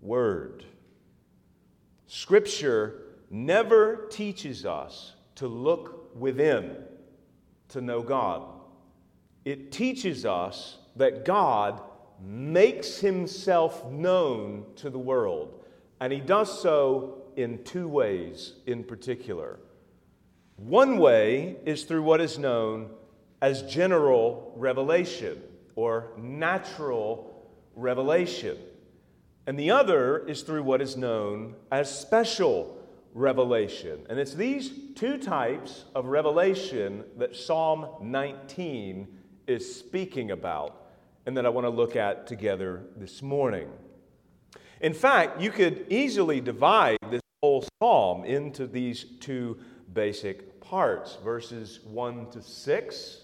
Word. 0.00 0.64
Scripture 2.06 3.03
never 3.30 4.06
teaches 4.10 4.64
us 4.64 5.14
to 5.36 5.48
look 5.48 6.14
within 6.14 6.76
to 7.68 7.80
know 7.80 8.02
God. 8.02 8.42
It 9.44 9.72
teaches 9.72 10.24
us 10.24 10.78
that 10.96 11.24
God 11.24 11.80
makes 12.22 12.98
himself 12.98 13.84
known 13.90 14.64
to 14.76 14.90
the 14.90 14.98
world, 14.98 15.64
and 16.00 16.12
he 16.12 16.20
does 16.20 16.62
so 16.62 17.22
in 17.36 17.62
two 17.64 17.88
ways 17.88 18.54
in 18.66 18.84
particular. 18.84 19.58
One 20.56 20.98
way 20.98 21.56
is 21.66 21.84
through 21.84 22.04
what 22.04 22.20
is 22.20 22.38
known 22.38 22.90
as 23.42 23.62
general 23.62 24.52
revelation 24.56 25.42
or 25.74 26.12
natural 26.16 27.44
revelation, 27.74 28.56
and 29.46 29.58
the 29.58 29.72
other 29.72 30.26
is 30.26 30.42
through 30.42 30.62
what 30.62 30.80
is 30.80 30.96
known 30.96 31.56
as 31.72 31.98
special 31.98 32.78
revelation. 33.14 34.04
And 34.10 34.18
it's 34.18 34.34
these 34.34 34.72
two 34.96 35.16
types 35.16 35.84
of 35.94 36.06
revelation 36.06 37.04
that 37.16 37.36
Psalm 37.36 37.86
19 38.02 39.06
is 39.46 39.74
speaking 39.74 40.32
about 40.32 40.88
and 41.24 41.36
that 41.36 41.46
I 41.46 41.48
want 41.48 41.64
to 41.64 41.70
look 41.70 41.96
at 41.96 42.26
together 42.26 42.82
this 42.96 43.22
morning. 43.22 43.68
In 44.80 44.92
fact, 44.92 45.40
you 45.40 45.50
could 45.50 45.86
easily 45.88 46.40
divide 46.40 46.98
this 47.10 47.22
whole 47.42 47.64
psalm 47.80 48.24
into 48.24 48.66
these 48.66 49.04
two 49.20 49.58
basic 49.92 50.60
parts. 50.60 51.16
Verses 51.22 51.80
1 51.84 52.30
to 52.30 52.42
6 52.42 53.20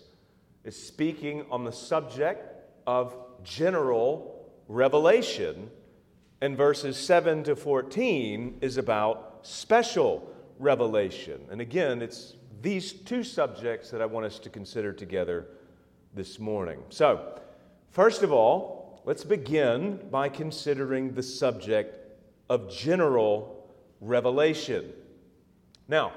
is 0.65 0.87
speaking 0.87 1.45
on 1.51 1.65
the 1.65 1.73
subject 1.73 2.47
of 2.87 3.15
general 3.43 4.53
revelation, 4.69 5.71
and 6.41 6.57
verses 6.57 6.97
7 6.97 7.43
to 7.45 7.57
14 7.57 8.59
is 8.61 8.77
about 8.77 9.30
special 9.43 10.31
revelation. 10.59 11.41
And 11.51 11.61
again, 11.61 12.03
it's 12.03 12.35
these 12.63 12.93
two 12.93 13.25
subjects 13.25 13.91
that 13.91 14.03
I 14.03 14.07
want 14.07 14.27
us 14.27 14.39
to 14.41 14.51
consider 14.51 14.93
together 14.93 15.47
this 16.15 16.39
morning. 16.39 16.81
So, 16.91 17.41
first 17.91 18.23
of 18.23 18.33
all, 18.33 19.01
let's 19.05 19.25
begin 19.25 20.01
by 20.11 20.29
considering 20.29 21.15
the 21.15 21.23
subject 21.23 21.97
of 22.49 22.71
general 22.71 23.71
revelation. 24.01 24.93
Now, 25.89 26.13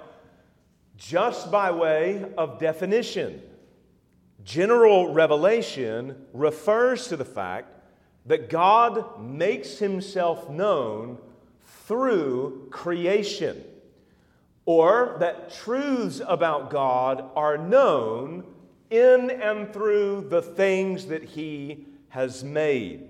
just 0.98 1.51
by 1.51 1.72
way 1.72 2.25
of 2.38 2.60
definition, 2.60 3.42
general 4.44 5.13
revelation 5.13 6.25
refers 6.34 7.08
to 7.08 7.18
the 7.18 7.25
fact 7.25 7.70
that 8.25 8.50
God 8.50 9.22
makes 9.22 9.80
himself 9.80 10.50
known 10.50 11.18
through 11.88 12.68
creation, 12.72 13.63
or 14.66 15.18
that 15.20 15.54
truths 15.54 16.22
about 16.25 16.70
God 16.70 17.30
are 17.36 17.58
known 17.58 18.46
in 18.90 19.30
and 19.30 19.74
through 19.74 20.28
the 20.30 20.42
things 20.42 21.08
that 21.08 21.24
he 21.24 21.86
has 22.10 22.44
made. 22.44 23.10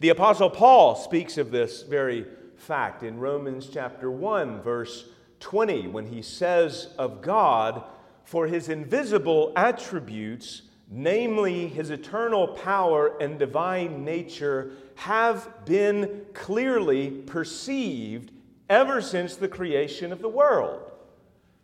The 0.00 0.10
Apostle 0.10 0.50
Paul 0.50 0.94
speaks 0.94 1.38
of 1.38 1.50
this 1.50 1.82
very 1.82 2.26
fact 2.56 3.02
in 3.02 3.18
Romans 3.18 3.68
chapter 3.72 4.10
1, 4.10 4.62
verse 4.62 5.06
20, 5.40 5.88
when 5.88 6.06
he 6.06 6.22
says 6.22 6.94
of 6.98 7.22
God, 7.22 7.82
For 8.24 8.46
his 8.46 8.68
invisible 8.68 9.52
attributes, 9.56 10.62
namely 10.90 11.68
his 11.68 11.90
eternal 11.90 12.48
power 12.48 13.16
and 13.20 13.38
divine 13.38 14.04
nature, 14.04 14.72
have 14.94 15.64
been 15.64 16.24
clearly 16.32 17.10
perceived 17.10 18.32
ever 18.68 19.00
since 19.00 19.36
the 19.36 19.48
creation 19.48 20.12
of 20.12 20.20
the 20.20 20.28
world. 20.28 20.90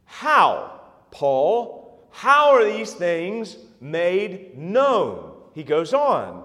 How, 0.04 0.80
Paul? 1.10 2.08
How 2.10 2.52
are 2.52 2.64
these 2.64 2.92
things 2.92 3.56
made 3.80 4.56
known? 4.56 5.32
He 5.54 5.62
goes 5.62 5.94
on, 5.94 6.44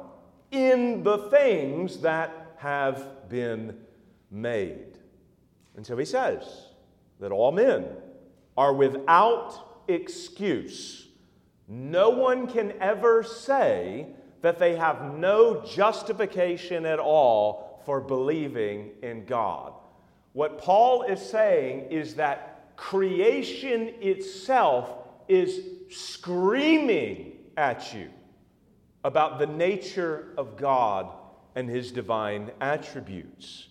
in 0.51 1.03
the 1.03 1.29
things 1.29 1.98
that 2.00 2.55
have 2.57 3.29
been 3.29 3.77
made. 4.31 4.98
And 5.75 5.86
so 5.86 5.95
he 5.98 6.05
says 6.05 6.67
that 7.19 7.31
all 7.31 7.51
men 7.51 7.86
are 8.57 8.74
without 8.74 9.83
excuse. 9.88 11.09
No 11.72 12.10
one 12.10 12.48
can 12.48 12.74
ever 12.82 13.22
say 13.22 14.08
that 14.42 14.58
they 14.58 14.76
have 14.76 15.14
no 15.14 15.64
justification 15.64 16.84
at 16.86 16.98
all 16.98 17.82
for 17.86 18.02
believing 18.02 18.90
in 19.04 19.26
God. 19.26 19.74
What 20.34 20.58
Paul 20.58 21.04
is 21.04 21.22
saying 21.22 21.92
is 21.92 22.16
that 22.16 22.76
creation 22.76 23.94
itself 24.02 24.90
is 25.28 25.62
screaming 25.90 27.34
at 27.55 27.94
you 27.94 28.10
about 29.03 29.38
the 29.38 29.48
nature 29.48 30.34
of 30.38 30.58
God 30.58 31.14
and 31.55 31.70
his 31.70 31.92
divine 31.92 32.51
attributes. 32.62 33.68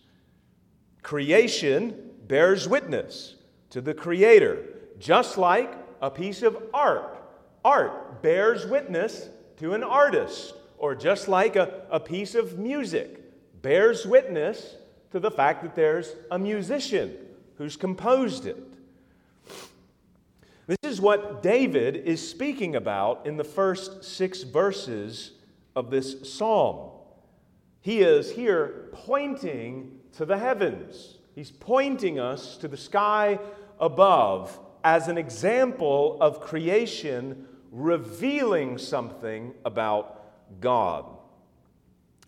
Creation 1.03 2.11
bears 2.29 2.69
witness 2.69 3.35
to 3.71 3.81
the 3.81 3.95
Creator, 3.95 4.65
just 4.99 5.37
like 5.37 5.73
a 6.01 6.11
piece 6.11 6.43
of 6.43 6.63
art. 6.73 7.18
Art 7.69 8.23
bears 8.23 8.65
witness 8.65 9.29
to 9.59 9.75
an 9.75 9.83
artist, 9.83 10.55
or 10.79 10.95
just 10.95 11.29
like 11.29 11.55
a, 11.55 11.83
a 11.91 12.01
piece 12.01 12.35
of 12.35 12.59
music 12.59 13.21
bears 13.61 14.07
witness 14.07 14.77
to 15.11 15.21
the 15.21 15.31
fact 15.31 15.63
that 15.63 15.75
there's 15.75 16.15
a 16.31 16.39
musician 16.39 17.15
who's 17.59 17.77
composed 17.77 18.47
it. 18.47 18.57
This 20.67 20.79
is 20.83 20.99
what 20.99 21.43
David 21.43 21.97
is 21.97 22.27
speaking 22.27 22.75
about 22.75 23.27
in 23.27 23.37
the 23.37 23.45
first 23.45 24.03
six 24.03 24.45
verses 24.45 25.33
of 25.77 25.91
this 25.91 26.33
psalm. 26.33 26.89
He 27.83 28.01
is 28.01 28.33
here 28.33 28.89
pointing 28.93 30.01
to 30.17 30.25
the 30.25 30.39
heavens. 30.39 31.19
He's 31.35 31.51
pointing 31.51 32.19
us 32.19 32.57
to 32.57 32.67
the 32.67 32.79
sky 32.79 33.39
above 33.79 34.59
as 34.83 35.09
an 35.09 35.19
example 35.19 36.17
of 36.23 36.41
creation 36.41 37.45
revealing 37.71 38.79
something 38.79 39.55
about 39.65 40.61
God. 40.61 41.05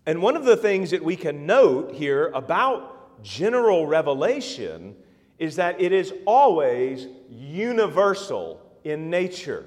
And 0.05 0.21
one 0.21 0.35
of 0.35 0.45
the 0.45 0.57
things 0.57 0.91
that 0.91 1.03
we 1.03 1.15
can 1.15 1.45
note 1.45 1.93
here 1.93 2.31
about 2.33 3.23
general 3.23 3.85
revelation 3.85 4.95
is 5.37 5.55
that 5.55 5.79
it 5.79 5.91
is 5.91 6.13
always 6.25 7.07
universal 7.29 8.61
in 8.83 9.09
nature, 9.09 9.65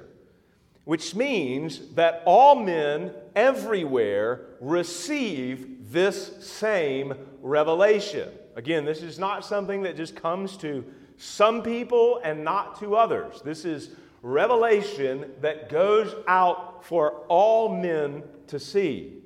which 0.85 1.15
means 1.15 1.95
that 1.95 2.23
all 2.27 2.57
men 2.57 3.13
everywhere 3.35 4.43
receive 4.61 5.93
this 5.93 6.45
same 6.45 7.15
revelation. 7.43 8.29
Again, 8.57 8.85
this 8.85 9.03
is 9.03 9.19
not 9.19 9.45
something 9.45 9.83
that 9.83 9.97
just 9.97 10.15
comes 10.17 10.57
to 10.59 10.85
some 11.17 11.63
people 11.63 12.21
and 12.25 12.45
not 12.45 12.79
to 12.81 12.97
others. 12.97 13.41
This 13.43 13.65
is 13.65 13.91
revelation 14.25 15.31
that 15.41 15.69
goes 15.69 16.15
out 16.27 16.85
for 16.85 17.25
all 17.29 17.77
men 17.77 18.23
to 18.49 18.59
see. 18.59 19.19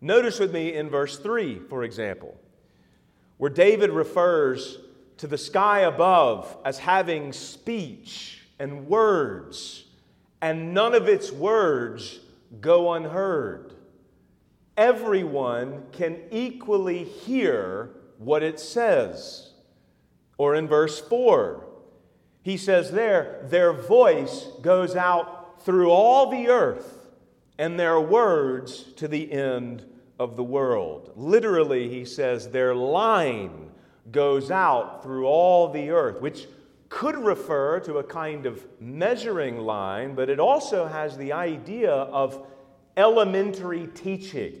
Notice 0.00 0.38
with 0.38 0.52
me 0.52 0.74
in 0.74 0.88
verse 0.88 1.18
3, 1.18 1.60
for 1.68 1.84
example, 1.84 2.40
where 3.36 3.50
David 3.50 3.90
refers 3.90 4.78
to 5.18 5.26
the 5.26 5.38
sky 5.38 5.80
above 5.80 6.56
as 6.64 6.78
having 6.78 7.32
speech 7.32 8.42
and 8.58 8.86
words, 8.86 9.84
and 10.40 10.72
none 10.72 10.94
of 10.94 11.08
its 11.08 11.30
words 11.30 12.20
go 12.60 12.94
unheard 12.94 13.74
everyone 14.80 15.82
can 15.92 16.18
equally 16.30 17.04
hear 17.04 17.90
what 18.16 18.42
it 18.42 18.58
says. 18.58 19.52
Or 20.38 20.54
in 20.54 20.66
verse 20.66 20.98
4, 20.98 21.66
he 22.42 22.56
says 22.56 22.90
there, 22.90 23.40
their 23.44 23.72
voice 23.72 24.48
goes 24.62 24.96
out 24.96 25.62
through 25.62 25.90
all 25.90 26.30
the 26.30 26.48
earth, 26.48 27.10
and 27.58 27.78
their 27.78 28.00
words 28.00 28.84
to 28.96 29.06
the 29.06 29.30
end 29.30 29.84
of 30.18 30.36
the 30.36 30.44
world. 30.44 31.12
Literally, 31.16 31.88
he 31.88 32.04
says, 32.04 32.48
their 32.48 32.74
line 32.74 33.70
goes 34.10 34.50
out 34.50 35.02
through 35.02 35.26
all 35.26 35.70
the 35.70 35.90
earth, 35.90 36.20
which 36.20 36.46
could 36.88 37.16
refer 37.16 37.78
to 37.80 37.98
a 37.98 38.04
kind 38.04 38.46
of 38.46 38.66
measuring 38.80 39.58
line, 39.58 40.14
but 40.14 40.28
it 40.28 40.40
also 40.40 40.86
has 40.86 41.16
the 41.16 41.32
idea 41.32 41.92
of 41.92 42.46
elementary 42.96 43.86
teaching 43.88 44.60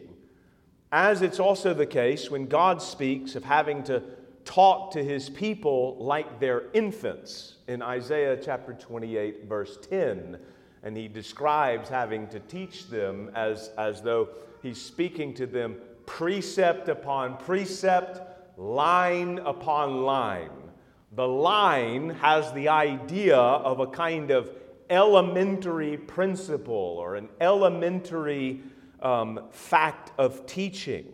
as 0.92 1.22
it's 1.22 1.38
also 1.38 1.72
the 1.72 1.86
case 1.86 2.30
when 2.30 2.46
God 2.46 2.82
speaks 2.82 3.36
of 3.36 3.44
having 3.44 3.82
to 3.84 4.02
talk 4.44 4.92
to 4.92 5.04
his 5.04 5.28
people 5.30 5.96
like 5.98 6.40
they're 6.40 6.64
infants 6.72 7.56
in 7.70 7.82
Isaiah 7.82 8.36
chapter 8.36 8.72
28, 8.72 9.44
verse 9.48 9.78
10. 9.88 10.38
And 10.82 10.96
he 10.96 11.06
describes 11.06 11.88
having 11.88 12.26
to 12.28 12.40
teach 12.40 12.88
them 12.88 13.30
as, 13.34 13.70
as 13.78 14.02
though 14.02 14.28
he's 14.60 14.80
speaking 14.80 15.32
to 15.34 15.46
them 15.46 15.76
precept 16.04 16.88
upon 16.88 17.36
precept, 17.36 18.20
line 18.58 19.38
upon 19.38 20.02
line. 20.02 20.50
The 21.12 21.28
line 21.28 22.10
has 22.10 22.52
the 22.52 22.68
idea 22.68 23.36
of 23.36 23.78
a 23.78 23.86
kind 23.86 24.32
of 24.32 24.50
elementary 24.88 25.96
principle 25.96 26.96
or 26.98 27.14
an 27.14 27.28
elementary 27.40 28.62
um, 29.00 29.46
fact 29.50 30.10
of 30.18 30.44
teaching. 30.46 31.12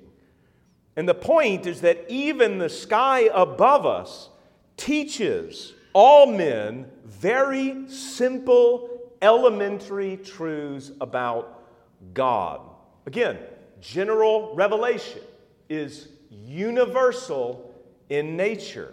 And 0.96 1.06
the 1.06 1.14
point 1.14 1.66
is 1.66 1.82
that 1.82 2.06
even 2.08 2.56
the 2.56 2.70
sky 2.70 3.28
above 3.34 3.84
us 3.84 4.30
teaches 4.78 5.74
all 5.96 6.26
men 6.26 6.84
very 7.06 7.88
simple, 7.88 9.14
elementary 9.22 10.18
truths 10.18 10.92
about 11.00 11.64
God. 12.12 12.60
Again, 13.06 13.38
general 13.80 14.54
revelation 14.54 15.22
is 15.70 16.08
universal 16.30 17.74
in 18.10 18.36
nature. 18.36 18.92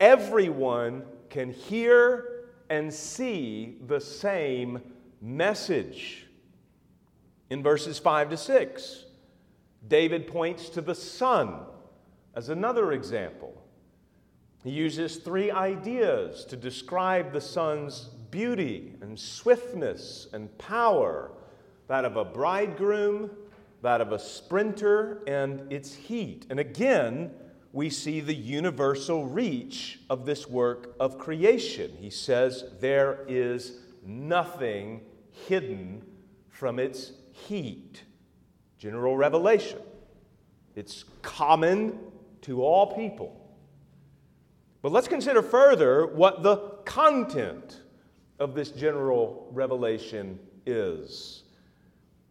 everyone 0.00 1.04
can 1.30 1.52
hear 1.52 2.48
and 2.70 2.92
see 2.92 3.78
the 3.86 4.00
same 4.00 4.80
message. 5.22 6.26
In 7.50 7.62
verses 7.62 8.00
5 8.00 8.30
to 8.30 8.36
6, 8.36 9.04
David 9.86 10.26
points 10.26 10.70
to 10.70 10.80
the 10.80 10.94
sun 10.96 11.60
as 12.34 12.48
another 12.48 12.90
example. 12.92 13.62
He 14.66 14.72
uses 14.72 15.18
three 15.18 15.52
ideas 15.52 16.44
to 16.46 16.56
describe 16.56 17.32
the 17.32 17.40
sun's 17.40 18.08
beauty 18.32 18.94
and 19.00 19.16
swiftness 19.16 20.26
and 20.32 20.58
power 20.58 21.30
that 21.86 22.04
of 22.04 22.16
a 22.16 22.24
bridegroom, 22.24 23.30
that 23.82 24.00
of 24.00 24.10
a 24.10 24.18
sprinter, 24.18 25.22
and 25.28 25.72
its 25.72 25.94
heat. 25.94 26.46
And 26.50 26.58
again, 26.58 27.30
we 27.72 27.88
see 27.90 28.18
the 28.18 28.34
universal 28.34 29.24
reach 29.24 30.00
of 30.10 30.26
this 30.26 30.48
work 30.48 30.96
of 30.98 31.16
creation. 31.16 31.92
He 32.00 32.10
says, 32.10 32.64
There 32.80 33.24
is 33.28 33.78
nothing 34.04 35.02
hidden 35.46 36.02
from 36.48 36.80
its 36.80 37.12
heat. 37.30 38.02
General 38.78 39.16
revelation. 39.16 39.78
It's 40.74 41.04
common 41.22 42.00
to 42.42 42.64
all 42.64 42.96
people. 42.96 43.45
But 44.82 44.92
let's 44.92 45.08
consider 45.08 45.42
further 45.42 46.06
what 46.06 46.42
the 46.42 46.56
content 46.84 47.80
of 48.38 48.54
this 48.54 48.70
general 48.70 49.48
revelation 49.52 50.38
is. 50.66 51.42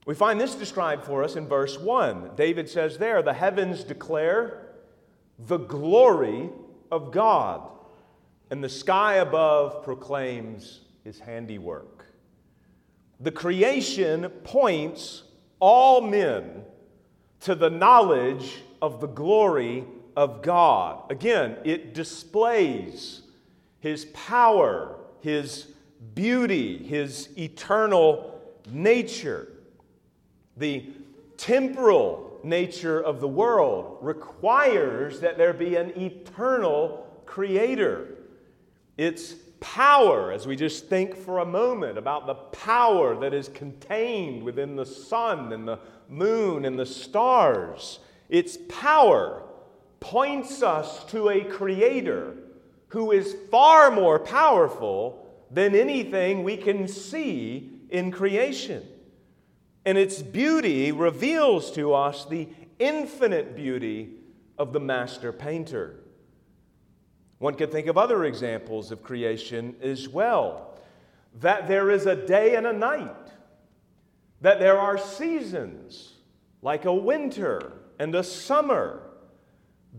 We 0.06 0.14
find 0.14 0.40
this 0.40 0.54
described 0.54 1.04
for 1.04 1.24
us 1.24 1.36
in 1.36 1.48
verse 1.48 1.80
1. 1.80 2.32
David 2.36 2.70
says 2.70 2.98
there, 2.98 3.22
The 3.24 3.34
heavens 3.34 3.84
declare 3.84 4.68
the 5.40 5.58
glory 5.58 6.50
of 6.92 7.12
God, 7.12 7.68
and 8.52 8.64
the 8.64 8.70
sky 8.70 9.16
above 9.16 9.84
proclaims 9.84 10.82
his 11.04 11.20
handiwork. 11.20 12.06
The 13.20 13.32
creation 13.32 14.30
points 14.44 15.24
all 15.60 16.02
men 16.02 16.64
to 17.42 17.56
the 17.56 17.70
knowledge 17.70 18.62
of 18.82 19.02
the 19.02 19.08
glory 19.08 19.86
of 20.16 20.42
God. 20.42 21.12
Again, 21.12 21.58
it 21.64 21.94
displays 21.94 23.22
his 23.80 24.06
power, 24.06 24.98
his 25.22 25.68
beauty, 26.14 26.78
his 26.78 27.30
eternal 27.38 28.42
nature. 28.72 29.48
The 30.58 30.86
temporal 31.38 32.40
nature 32.44 33.02
of 33.02 33.20
the 33.20 33.28
world 33.28 33.98
requires 34.02 35.20
that 35.20 35.38
there 35.38 35.54
be 35.54 35.76
an 35.76 35.92
eternal 36.00 37.06
creator. 37.26 38.16
Its 38.98 39.36
power, 39.60 40.32
as 40.32 40.48
we 40.48 40.56
just 40.56 40.88
think 40.88 41.16
for 41.16 41.40
a 41.40 41.46
moment 41.46 41.98
about 41.98 42.28
the 42.28 42.36
power 42.36 43.20
that 43.20 43.34
is 43.34 43.50
contained 43.50 44.44
within 44.44 44.76
the 44.76 44.86
sun 44.86 45.52
and 45.52 45.68
the 45.68 45.80
moon 46.08 46.66
and 46.66 46.78
the 46.78 46.86
stars, 46.86 48.00
its 48.30 48.58
power 48.70 49.42
points 50.00 50.62
us 50.62 51.04
to 51.06 51.30
a 51.30 51.44
creator 51.44 52.36
who 52.90 53.12
is 53.12 53.36
far 53.52 53.92
more 53.92 54.20
powerful 54.20 55.28
than 55.52 55.76
anything 55.76 56.44
we 56.44 56.58
can 56.58 56.88
see 56.88 57.72
in 57.90 58.12
creation. 58.12 58.86
And 59.86 59.98
its 59.98 60.22
beauty 60.22 60.92
reveals 60.92 61.72
to 61.72 61.94
us 61.94 62.26
the 62.26 62.48
infinite 62.80 63.56
beauty 63.56 64.10
of 64.58 64.74
the 64.74 64.80
master 64.80 65.32
painter. 65.32 66.00
One 67.38 67.56
could 67.56 67.72
think 67.72 67.88
of 67.88 67.98
other 67.98 68.26
examples 68.26 68.92
of 68.92 69.04
creation 69.04 69.76
as 69.82 70.08
well. 70.08 70.80
That 71.42 71.68
there 71.68 71.92
is 71.92 72.06
a 72.06 72.16
day 72.16 72.56
and 72.56 72.66
a 72.66 72.74
night, 72.74 73.32
that 74.42 74.60
there 74.60 74.80
are 74.80 74.98
seasons, 74.98 76.14
like 76.62 76.86
a 76.86 76.94
winter 76.94 77.74
and 78.00 78.16
a 78.16 78.24
summer, 78.24 79.02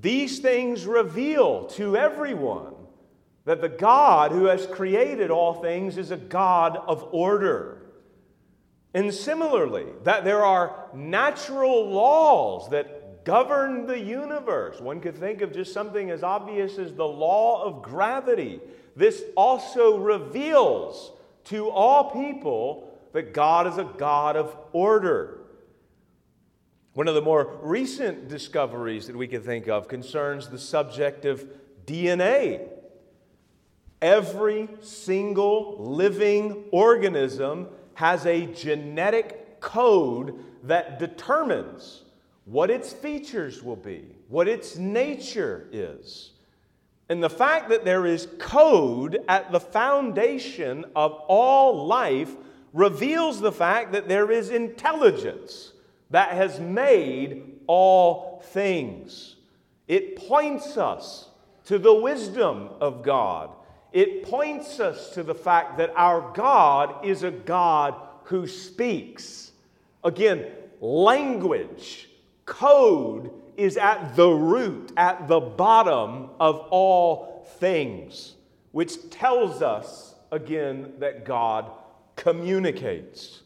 these 0.00 0.40
things 0.40 0.87
reveal 0.87 1.66
to 1.68 1.96
everyone 1.96 2.74
that 3.44 3.61
the 3.61 3.68
God 3.68 4.32
who 4.32 4.46
has 4.46 4.66
created 4.66 5.30
all 5.30 5.54
things 5.54 5.96
is 5.96 6.11
a 6.11 6.16
God 6.16 6.76
of 6.76 7.09
order. 7.12 7.82
And 8.92 9.12
similarly, 9.12 9.87
that 10.04 10.24
there 10.24 10.44
are 10.44 10.88
natural 10.94 11.88
laws 11.88 12.70
that 12.70 13.24
govern 13.24 13.87
the 13.87 13.98
universe. 13.98 14.80
One 14.80 15.00
could 15.00 15.16
think 15.16 15.42
of 15.42 15.52
just 15.52 15.72
something 15.72 16.11
as 16.11 16.22
obvious 16.22 16.78
as 16.78 16.94
the 16.94 17.06
law 17.06 17.62
of 17.62 17.82
gravity. 17.82 18.61
This 18.96 19.22
also 19.37 19.98
reveals 19.98 21.12
to 21.44 21.68
all 21.68 22.11
people 22.11 22.98
that 23.12 23.32
God 23.32 23.66
is 23.66 23.78
a 23.78 23.85
God 23.85 24.37
of 24.37 24.56
order. 24.72 25.36
One 26.96 27.09
of 27.09 27.14
the 27.14 27.20
more 27.20 27.59
recent 27.61 28.26
discoveries 28.26 29.06
that 29.06 29.16
we 29.16 29.28
can 29.28 29.42
think 29.42 29.68
of 29.68 29.87
concerns 29.87 30.48
the 30.48 30.59
subject 30.59 31.26
of 31.26 31.46
DNA. 31.85 32.70
Every 34.00 34.70
single 34.80 35.76
living 35.78 36.64
organism 36.70 37.68
has 37.96 38.24
a 38.24 38.46
genetic 38.46 39.61
code 39.61 40.42
that 40.62 40.98
determines 40.98 42.04
what 42.46 42.70
its 42.70 42.94
features 42.94 43.62
will 43.62 43.76
be, 43.76 44.16
what 44.28 44.48
its 44.48 44.78
nature 44.78 45.68
is. 45.72 46.30
And 47.11 47.22
the 47.22 47.28
fact 47.28 47.68
that 47.68 47.85
there 47.85 48.06
is 48.06 48.26
code 48.38 49.18
at 49.28 49.52
the 49.52 49.61
foundation 49.61 50.87
of 50.96 51.12
all 51.28 51.87
life 51.87 52.35
reveals 52.72 53.42
the 53.42 53.52
fact 53.52 53.92
that 53.92 54.09
there 54.09 54.30
is 54.30 54.48
intelligence 54.48 55.74
that 56.10 56.32
has 56.32 56.60
made 56.60 57.60
all 57.66 58.42
things. 58.46 59.36
It 59.88 60.16
points 60.16 60.76
us 60.76 61.28
to 61.66 61.78
the 61.78 61.94
wisdom 61.94 62.70
of 62.80 63.02
God. 63.02 63.50
It 63.92 64.24
points 64.24 64.78
us 64.80 65.10
to 65.14 65.22
the 65.22 65.34
fact 65.34 65.78
that 65.78 65.92
our 65.96 66.32
God 66.32 67.04
is 67.04 67.22
a 67.22 67.30
God 67.30 67.94
who 68.24 68.46
speaks. 68.46 69.52
Again, 70.04 70.46
language, 70.80 72.08
code 72.44 73.30
is 73.56 73.76
at 73.76 74.14
the 74.16 74.28
root, 74.28 74.92
at 74.96 75.28
the 75.28 75.40
bottom 75.40 76.30
of 76.38 76.58
all 76.70 77.46
things, 77.58 78.34
which 78.72 79.10
tells 79.10 79.62
us 79.62 80.14
again 80.30 80.94
that 80.98 81.24
God 81.24 81.70
communicates. 82.16 83.42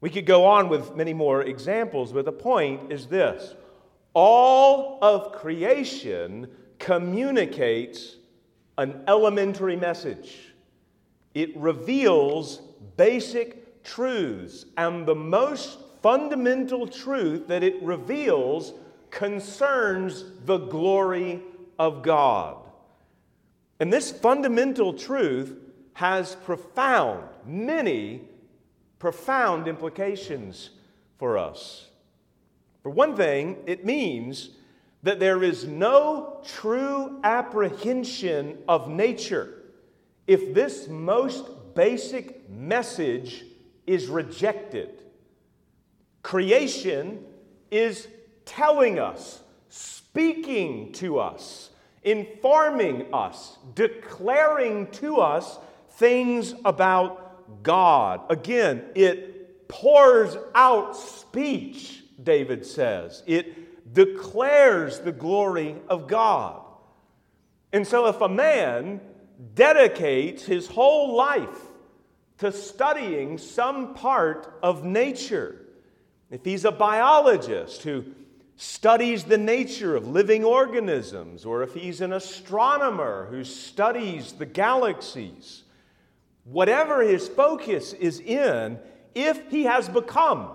We 0.00 0.10
could 0.10 0.26
go 0.26 0.44
on 0.44 0.68
with 0.68 0.94
many 0.94 1.12
more 1.12 1.42
examples, 1.42 2.12
but 2.12 2.24
the 2.24 2.32
point 2.32 2.92
is 2.92 3.06
this 3.06 3.54
all 4.14 4.98
of 5.02 5.32
creation 5.32 6.48
communicates 6.78 8.16
an 8.78 9.02
elementary 9.08 9.76
message, 9.76 10.54
it 11.34 11.56
reveals 11.56 12.62
basic 12.96 13.82
truths, 13.82 14.66
and 14.76 15.06
the 15.06 15.14
most 15.14 15.78
fundamental 16.00 16.86
truth 16.86 17.48
that 17.48 17.64
it 17.64 17.82
reveals 17.82 18.72
concerns 19.10 20.24
the 20.44 20.58
glory 20.58 21.42
of 21.78 22.02
God. 22.02 22.56
And 23.80 23.92
this 23.92 24.10
fundamental 24.10 24.92
truth 24.92 25.56
has 25.94 26.36
profound, 26.36 27.24
many 27.44 28.22
profound 28.98 29.68
implications 29.68 30.70
for 31.18 31.38
us. 31.38 31.86
For 32.82 32.90
one 32.90 33.16
thing, 33.16 33.56
it 33.66 33.84
means 33.84 34.50
that 35.02 35.20
there 35.20 35.42
is 35.42 35.64
no 35.64 36.40
true 36.44 37.20
apprehension 37.22 38.58
of 38.68 38.88
nature 38.88 39.62
if 40.26 40.54
this 40.54 40.88
most 40.88 41.74
basic 41.74 42.48
message 42.50 43.44
is 43.86 44.08
rejected. 44.08 45.02
Creation 46.22 47.24
is 47.70 48.08
telling 48.44 48.98
us, 48.98 49.42
speaking 49.68 50.92
to 50.92 51.18
us, 51.18 51.70
informing 52.02 53.06
us, 53.14 53.58
declaring 53.74 54.86
to 54.88 55.18
us 55.18 55.58
things 55.92 56.54
about 56.64 57.27
God. 57.62 58.22
Again, 58.30 58.84
it 58.94 59.68
pours 59.68 60.36
out 60.54 60.96
speech, 60.96 62.02
David 62.22 62.64
says. 62.64 63.22
It 63.26 63.94
declares 63.94 65.00
the 65.00 65.12
glory 65.12 65.76
of 65.88 66.08
God. 66.08 66.62
And 67.72 67.86
so, 67.86 68.06
if 68.06 68.20
a 68.20 68.28
man 68.28 69.00
dedicates 69.54 70.44
his 70.44 70.66
whole 70.66 71.14
life 71.14 71.60
to 72.38 72.50
studying 72.50 73.38
some 73.38 73.94
part 73.94 74.58
of 74.62 74.84
nature, 74.84 75.66
if 76.30 76.44
he's 76.44 76.64
a 76.64 76.72
biologist 76.72 77.82
who 77.82 78.04
studies 78.56 79.24
the 79.24 79.38
nature 79.38 79.94
of 79.94 80.08
living 80.08 80.44
organisms, 80.44 81.44
or 81.44 81.62
if 81.62 81.74
he's 81.74 82.00
an 82.00 82.12
astronomer 82.12 83.28
who 83.30 83.44
studies 83.44 84.32
the 84.32 84.46
galaxies, 84.46 85.62
whatever 86.50 87.02
his 87.02 87.28
focus 87.28 87.92
is 87.92 88.20
in, 88.20 88.78
if 89.14 89.50
he 89.50 89.64
has 89.64 89.88
become 89.88 90.50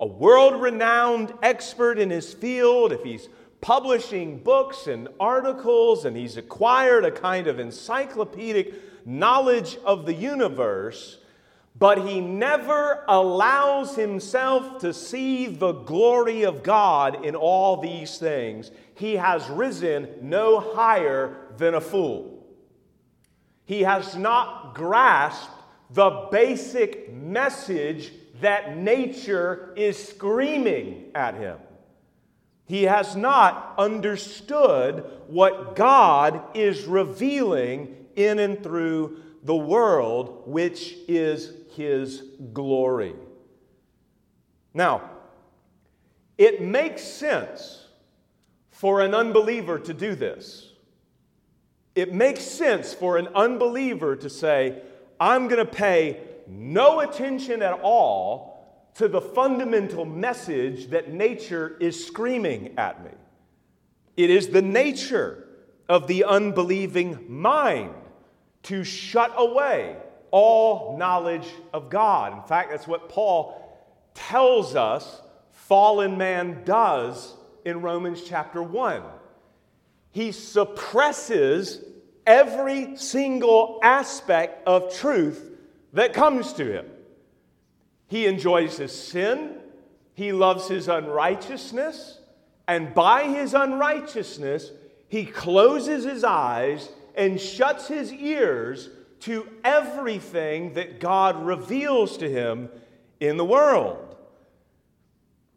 a 0.00 0.06
world 0.06 0.60
renowned 0.60 1.32
expert 1.42 1.98
in 1.98 2.10
his 2.10 2.32
field, 2.32 2.92
if 2.92 3.02
he's 3.02 3.28
publishing 3.60 4.38
books 4.38 4.86
and 4.86 5.08
articles 5.18 6.04
and 6.04 6.16
he's 6.16 6.36
acquired 6.36 7.04
a 7.04 7.10
kind 7.10 7.46
of 7.46 7.58
encyclopedic 7.58 8.74
knowledge 9.04 9.76
of 9.84 10.06
the 10.06 10.14
universe, 10.14 11.18
but 11.76 12.06
he 12.06 12.20
never 12.20 13.04
allows 13.08 13.94
himself 13.94 14.78
to 14.78 14.92
see 14.92 15.46
the 15.46 15.72
glory 15.72 16.42
of 16.44 16.62
God 16.62 17.24
in 17.24 17.34
all 17.34 17.76
these 17.76 18.18
things. 18.18 18.70
He 18.94 19.14
has 19.14 19.48
risen 19.48 20.08
no 20.22 20.58
higher 20.60 21.36
than 21.56 21.74
a 21.74 21.80
fool. 21.80 22.37
He 23.68 23.82
has 23.82 24.16
not 24.16 24.74
grasped 24.74 25.52
the 25.90 26.28
basic 26.32 27.12
message 27.12 28.10
that 28.40 28.78
nature 28.78 29.74
is 29.76 30.02
screaming 30.02 31.10
at 31.14 31.34
him. 31.34 31.58
He 32.64 32.84
has 32.84 33.14
not 33.14 33.74
understood 33.76 35.04
what 35.26 35.76
God 35.76 36.42
is 36.56 36.86
revealing 36.86 38.06
in 38.16 38.38
and 38.38 38.62
through 38.62 39.18
the 39.42 39.56
world, 39.56 40.44
which 40.46 40.94
is 41.06 41.52
his 41.76 42.22
glory. 42.54 43.14
Now, 44.72 45.10
it 46.38 46.62
makes 46.62 47.02
sense 47.02 47.86
for 48.70 49.02
an 49.02 49.14
unbeliever 49.14 49.78
to 49.80 49.92
do 49.92 50.14
this. 50.14 50.67
It 51.98 52.14
makes 52.14 52.42
sense 52.42 52.94
for 52.94 53.16
an 53.16 53.26
unbeliever 53.34 54.14
to 54.14 54.30
say, 54.30 54.82
I'm 55.18 55.48
going 55.48 55.58
to 55.58 55.64
pay 55.64 56.20
no 56.46 57.00
attention 57.00 57.60
at 57.60 57.72
all 57.82 58.88
to 58.94 59.08
the 59.08 59.20
fundamental 59.20 60.04
message 60.04 60.90
that 60.90 61.12
nature 61.12 61.76
is 61.80 62.06
screaming 62.06 62.78
at 62.78 63.04
me. 63.04 63.10
It 64.16 64.30
is 64.30 64.46
the 64.46 64.62
nature 64.62 65.48
of 65.88 66.06
the 66.06 66.22
unbelieving 66.22 67.24
mind 67.28 67.94
to 68.62 68.84
shut 68.84 69.34
away 69.36 69.96
all 70.30 70.96
knowledge 70.98 71.48
of 71.72 71.90
God. 71.90 72.32
In 72.32 72.44
fact, 72.44 72.70
that's 72.70 72.86
what 72.86 73.08
Paul 73.08 73.76
tells 74.14 74.76
us 74.76 75.20
fallen 75.50 76.16
man 76.16 76.62
does 76.64 77.34
in 77.64 77.82
Romans 77.82 78.22
chapter 78.22 78.62
1. 78.62 79.02
He 80.10 80.32
suppresses 80.32 81.84
every 82.26 82.96
single 82.96 83.80
aspect 83.82 84.66
of 84.66 84.94
truth 84.94 85.50
that 85.92 86.12
comes 86.12 86.52
to 86.54 86.64
him. 86.64 86.86
He 88.08 88.26
enjoys 88.26 88.78
his 88.78 88.92
sin, 88.92 89.56
he 90.14 90.32
loves 90.32 90.68
his 90.68 90.88
unrighteousness, 90.88 92.18
and 92.66 92.94
by 92.94 93.24
his 93.24 93.54
unrighteousness, 93.54 94.70
he 95.08 95.24
closes 95.24 96.04
his 96.04 96.24
eyes 96.24 96.88
and 97.14 97.40
shuts 97.40 97.88
his 97.88 98.12
ears 98.12 98.90
to 99.20 99.48
everything 99.64 100.74
that 100.74 101.00
God 101.00 101.44
reveals 101.44 102.18
to 102.18 102.30
him 102.30 102.68
in 103.20 103.36
the 103.36 103.44
world. 103.44 104.16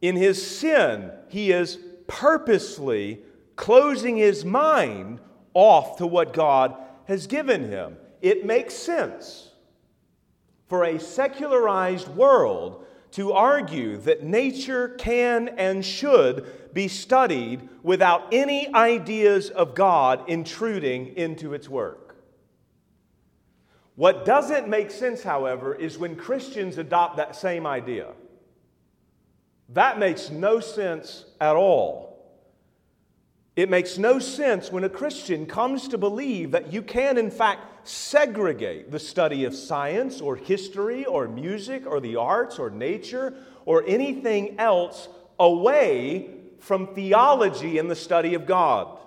In 0.02 0.16
his 0.16 0.46
sin, 0.46 1.12
he 1.28 1.52
is 1.52 1.78
purposely 2.08 3.20
closing 3.62 4.18
his 4.18 4.44
mind 4.44 5.20
off 5.54 5.98
to 5.98 6.08
what 6.08 6.34
God 6.34 6.76
has 7.06 7.28
given 7.28 7.70
him. 7.70 7.96
It 8.20 8.44
makes 8.44 8.74
sense 8.74 9.52
for 10.68 10.84
a 10.84 11.00
secularized 11.00 12.08
world 12.08 12.84
to 13.12 13.34
argue 13.34 13.98
that 13.98 14.24
nature 14.24 14.90
can 14.90 15.50
and 15.50 15.86
should 15.86 16.74
be 16.74 16.88
studied 16.88 17.70
without 17.84 18.30
any 18.32 18.74
ideas 18.74 19.52
of 19.52 19.76
God 19.76 20.28
intruding 20.28 21.16
into 21.16 21.54
its 21.54 21.70
work. 21.70 22.16
What 23.96 24.26
doesn't 24.26 24.70
make 24.70 24.90
sense, 24.90 25.22
however, 25.22 25.76
is 25.76 26.00
when 26.00 26.16
Christians 26.16 26.80
adopt 26.80 27.18
that 27.18 27.36
same 27.36 27.68
idea. 27.68 28.08
That 29.70 30.00
makes 30.00 30.32
no 30.32 30.60
sense 30.60 31.26
at 31.40 31.56
all. 31.56 32.11
It 33.56 33.70
makes 33.70 33.98
no 33.98 34.20
sense 34.20 34.72
when 34.72 34.86
a 34.86 34.90
Christian 34.90 35.46
comes 35.46 35.90
to 35.90 35.98
believe 35.98 36.52
that 36.52 36.72
you 36.72 36.82
can, 36.82 37.18
in 37.18 37.30
fact, 37.30 37.88
segregate 37.88 38.92
the 38.92 39.00
study 39.00 39.44
of 39.44 39.54
science 39.54 40.22
or 40.22 40.36
history 40.36 41.06
or 41.06 41.28
music 41.28 41.86
or 41.86 42.00
the 42.00 42.16
arts 42.16 42.60
or 42.60 42.70
nature 42.70 43.34
or 43.66 43.84
anything 43.86 44.58
else 44.58 45.10
away 45.40 46.30
from 46.60 46.94
theology 46.94 47.78
and 47.78 47.92
the 47.92 47.96
study 47.96 48.36
of 48.36 48.46
God. 48.46 48.98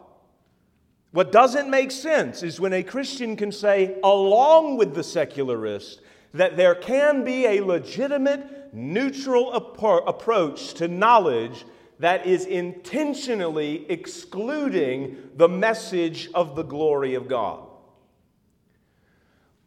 What 1.12 1.33
doesn't 1.33 1.70
make 1.70 1.92
sense 1.92 2.42
is 2.42 2.61
when 2.61 2.72
a 2.72 2.83
Christian 2.83 3.37
can 3.37 3.52
say, 3.52 3.98
along 4.02 4.76
with 4.76 4.94
the 4.94 5.04
secularist, 5.04 6.00
that 6.35 6.57
there 6.57 6.74
can 6.74 7.24
be 7.24 7.46
a 7.46 7.64
legitimate, 7.64 8.74
neutral 8.74 9.52
approach 9.52 10.74
to 10.74 10.88
knowledge 10.88 11.64
that 11.98 12.26
is 12.26 12.46
intentionally 12.46 13.87
excluding 13.88 15.30
the 15.37 15.48
message 15.48 16.28
of 16.35 16.57
the 16.57 16.62
glory 16.62 17.14
of 17.14 17.28
God. 17.28 17.66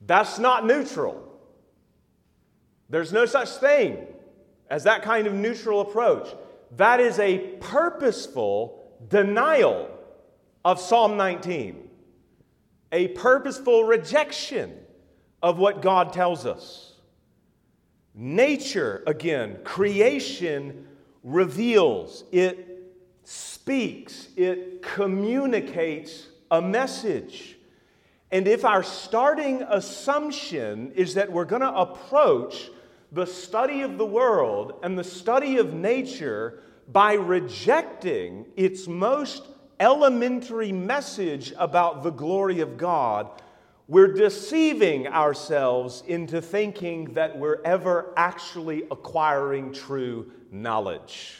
That's 0.05 0.39
not 0.39 0.65
neutral. 0.65 1.23
There's 2.89 3.11
no 3.11 3.25
such 3.25 3.49
thing 3.57 4.05
as 4.69 4.83
that 4.83 5.03
kind 5.03 5.27
of 5.27 5.33
neutral 5.33 5.81
approach. 5.81 6.27
That 6.75 6.99
is 6.99 7.19
a 7.19 7.37
purposeful 7.59 8.91
denial 9.09 9.89
of 10.65 10.79
Psalm 10.79 11.17
19, 11.17 11.89
a 12.91 13.09
purposeful 13.09 13.83
rejection 13.83 14.77
of 15.41 15.57
what 15.57 15.81
God 15.81 16.13
tells 16.13 16.45
us. 16.45 16.93
Nature, 18.13 19.03
again, 19.05 19.59
creation 19.63 20.86
reveals, 21.27 22.23
it 22.31 22.93
speaks, 23.25 24.29
it 24.37 24.81
communicates 24.81 26.27
a 26.49 26.61
message. 26.61 27.57
And 28.31 28.47
if 28.47 28.63
our 28.63 28.81
starting 28.81 29.61
assumption 29.63 30.93
is 30.93 31.15
that 31.15 31.29
we're 31.29 31.45
going 31.45 31.61
to 31.61 31.73
approach 31.73 32.69
the 33.11 33.25
study 33.25 33.81
of 33.81 33.97
the 33.97 34.05
world 34.05 34.79
and 34.83 34.97
the 34.97 35.03
study 35.03 35.57
of 35.57 35.73
nature 35.73 36.63
by 36.87 37.13
rejecting 37.13 38.45
its 38.55 38.87
most 38.87 39.43
elementary 39.81 40.71
message 40.71 41.53
about 41.57 42.03
the 42.03 42.09
glory 42.09 42.61
of 42.61 42.77
God, 42.77 43.41
we're 43.89 44.13
deceiving 44.13 45.07
ourselves 45.07 46.03
into 46.07 46.41
thinking 46.41 47.13
that 47.15 47.37
we're 47.37 47.61
ever 47.63 48.13
actually 48.15 48.83
acquiring 48.91 49.73
true 49.73 50.31
knowledge. 50.51 51.35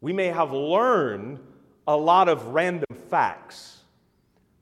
We 0.00 0.12
may 0.12 0.26
have 0.26 0.52
learned 0.52 1.40
a 1.86 1.96
lot 1.96 2.28
of 2.28 2.48
random 2.48 2.96
facts, 3.10 3.78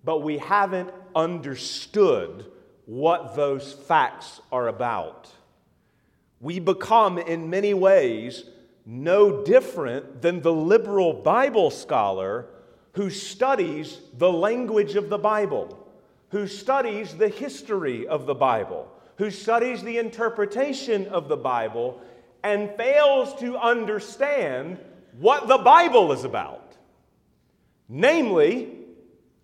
but 0.04 0.20
we 0.20 0.38
haven't 0.38 0.90
understood 1.14 2.46
what 2.86 3.36
those 3.36 3.72
facts 3.72 4.40
are 4.50 4.68
about. 4.68 5.28
We 6.40 6.58
become, 6.58 7.18
in 7.18 7.50
many 7.50 7.74
ways, 7.74 8.44
no 8.84 9.44
different 9.44 10.22
than 10.22 10.42
the 10.42 10.52
liberal 10.52 11.12
Bible 11.12 11.70
scholar 11.70 12.46
who 12.92 13.10
studies 13.10 14.00
the 14.18 14.30
language 14.30 14.96
of 14.96 15.08
the 15.08 15.18
Bible, 15.18 15.78
who 16.30 16.46
studies 16.46 17.14
the 17.14 17.28
history 17.28 18.06
of 18.06 18.26
the 18.26 18.34
Bible, 18.34 18.88
who 19.16 19.30
studies 19.30 19.82
the 19.82 19.98
interpretation 19.98 21.06
of 21.06 21.28
the 21.28 21.36
Bible, 21.36 22.00
and 22.42 22.70
fails 22.76 23.38
to 23.40 23.56
understand 23.56 24.78
what 25.18 25.48
the 25.48 25.58
Bible 25.58 26.12
is 26.12 26.24
about 26.24 26.62
namely, 27.92 28.70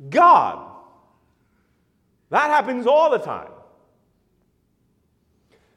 God. 0.08 0.66
That 2.30 2.48
happens 2.50 2.86
all 2.86 3.10
the 3.10 3.18
time. 3.18 3.50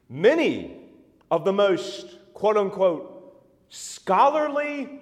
Many 0.10 0.78
of 1.30 1.46
the 1.46 1.54
most 1.54 2.18
quote 2.34 2.58
unquote 2.58 3.10
scholarly 3.70 5.02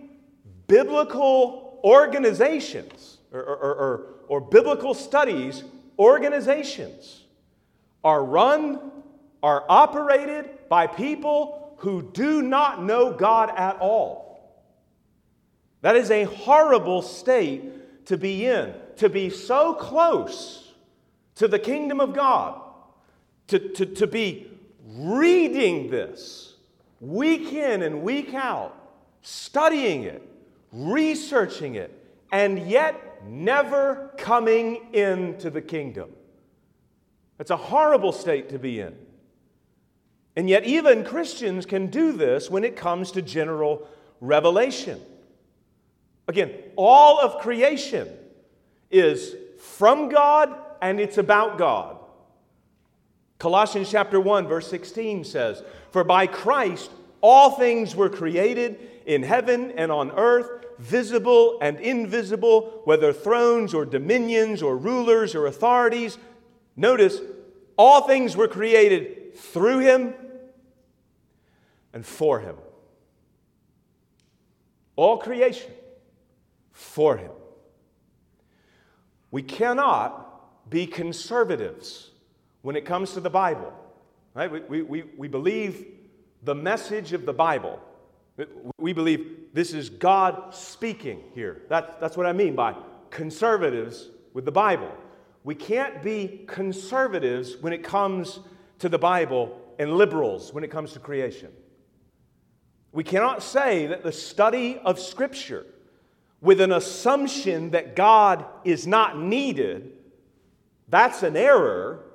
biblical 0.67 1.79
organizations 1.83 3.17
or, 3.31 3.41
or, 3.41 3.75
or, 3.75 4.05
or, 4.27 4.41
biblical 4.41 4.93
studies 4.93 5.63
organizations 5.97 7.23
are 8.03 8.23
run, 8.23 8.91
are 9.41 9.63
operated 9.69 10.49
by 10.69 10.85
people 10.85 11.68
who 11.79 12.01
do 12.01 12.41
not 12.41 12.83
know 12.83 13.13
God 13.13 13.51
at 13.55 13.77
all. 13.79 14.29
That 15.81 15.95
is 15.95 16.11
a 16.11 16.25
horrible 16.25 17.01
state 17.01 18.05
to 18.07 18.17
be 18.17 18.45
in, 18.45 18.73
to 18.97 19.09
be 19.09 19.29
so 19.29 19.73
close 19.73 20.73
to 21.35 21.47
the 21.47 21.59
kingdom 21.59 21.99
of 21.99 22.13
God, 22.13 22.59
to, 23.47 23.59
to, 23.59 23.85
to 23.85 24.07
be 24.07 24.51
reading 24.85 25.89
this 25.89 26.55
week 26.99 27.53
in 27.53 27.81
and 27.81 28.01
week 28.01 28.33
out, 28.33 28.75
studying 29.21 30.03
it, 30.03 30.21
researching 30.73 31.75
it, 31.75 31.95
and 32.31 32.69
yet 32.69 33.25
never 33.25 34.11
coming 34.17 34.93
into 34.93 35.49
the 35.49 35.61
kingdom. 35.61 36.09
That's 37.37 37.51
a 37.51 37.57
horrible 37.57 38.11
state 38.11 38.49
to 38.49 38.59
be 38.59 38.81
in. 38.81 38.95
And 40.39 40.49
yet, 40.49 40.63
even 40.63 41.03
Christians 41.03 41.65
can 41.65 41.87
do 41.87 42.13
this 42.13 42.49
when 42.49 42.63
it 42.63 42.77
comes 42.77 43.11
to 43.11 43.21
general 43.21 43.85
revelation. 44.21 45.01
Again, 46.29 46.53
all 46.77 47.19
of 47.19 47.41
creation 47.41 48.07
is 48.89 49.35
from 49.59 50.07
God 50.07 50.55
and 50.81 50.97
it's 50.97 51.17
about 51.17 51.57
God. 51.57 51.97
Colossians 53.37 53.91
chapter 53.91 54.17
1 54.17 54.47
verse 54.47 54.69
16 54.69 55.25
says, 55.25 55.61
"For 55.91 56.05
by 56.05 56.25
Christ 56.25 56.89
all 57.19 57.51
things 57.51 57.93
were 57.93 58.07
created 58.07 58.79
in 59.05 59.23
heaven 59.23 59.71
and 59.71 59.91
on 59.91 60.09
earth, 60.11 60.49
visible 60.77 61.57
and 61.59 61.77
invisible, 61.81 62.79
whether 62.85 63.11
thrones 63.11 63.73
or 63.73 63.83
dominions 63.83 64.63
or 64.63 64.77
rulers 64.77 65.35
or 65.35 65.47
authorities." 65.47 66.17
Notice, 66.77 67.19
all 67.75 68.07
things 68.07 68.37
were 68.37 68.47
created 68.47 69.35
through 69.35 69.79
him 69.79 70.13
and 71.93 72.05
for 72.05 72.39
him. 72.39 72.55
All 74.95 75.17
creation 75.17 75.71
for 76.71 77.17
him. 77.17 77.31
We 79.31 79.43
cannot 79.43 80.69
be 80.69 80.87
conservatives 80.87 82.11
when 82.61 82.75
it 82.75 82.85
comes 82.85 83.13
to 83.13 83.19
the 83.19 83.29
Bible. 83.29 83.73
Right? 84.33 84.69
We, 84.69 84.81
we, 84.81 85.03
we 85.17 85.27
believe 85.27 85.85
the 86.43 86.55
message 86.55 87.13
of 87.13 87.25
the 87.25 87.33
Bible. 87.33 87.79
We 88.77 88.93
believe 88.93 89.49
this 89.53 89.73
is 89.73 89.89
God 89.89 90.53
speaking 90.53 91.23
here. 91.33 91.63
That, 91.69 91.99
that's 91.99 92.15
what 92.15 92.25
I 92.25 92.33
mean 92.33 92.55
by 92.55 92.75
conservatives 93.09 94.09
with 94.33 94.45
the 94.45 94.51
Bible. 94.51 94.91
We 95.43 95.55
can't 95.55 96.03
be 96.03 96.45
conservatives 96.47 97.57
when 97.59 97.73
it 97.73 97.83
comes 97.83 98.39
to 98.79 98.89
the 98.89 98.99
Bible 98.99 99.59
and 99.79 99.95
liberals 99.95 100.53
when 100.53 100.63
it 100.63 100.69
comes 100.69 100.93
to 100.93 100.99
creation. 100.99 101.49
We 102.91 103.03
cannot 103.03 103.43
say 103.43 103.87
that 103.87 104.03
the 104.03 104.11
study 104.11 104.79
of 104.83 104.99
Scripture 104.99 105.65
with 106.41 106.61
an 106.61 106.71
assumption 106.71 107.71
that 107.71 107.95
God 107.95 108.45
is 108.63 108.87
not 108.87 109.19
needed, 109.19 109.91
that's 110.87 111.21
an 111.21 111.35
error, 111.35 112.05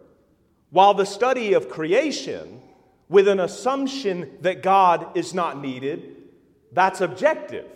while 0.71 0.95
the 0.95 1.07
study 1.07 1.53
of 1.53 1.69
creation 1.69 2.61
with 3.09 3.29
an 3.29 3.39
assumption 3.39 4.39
that 4.41 4.63
God 4.63 5.17
is 5.17 5.35
not 5.35 5.61
needed, 5.61 6.17
that's 6.73 7.01
objective 7.01 7.67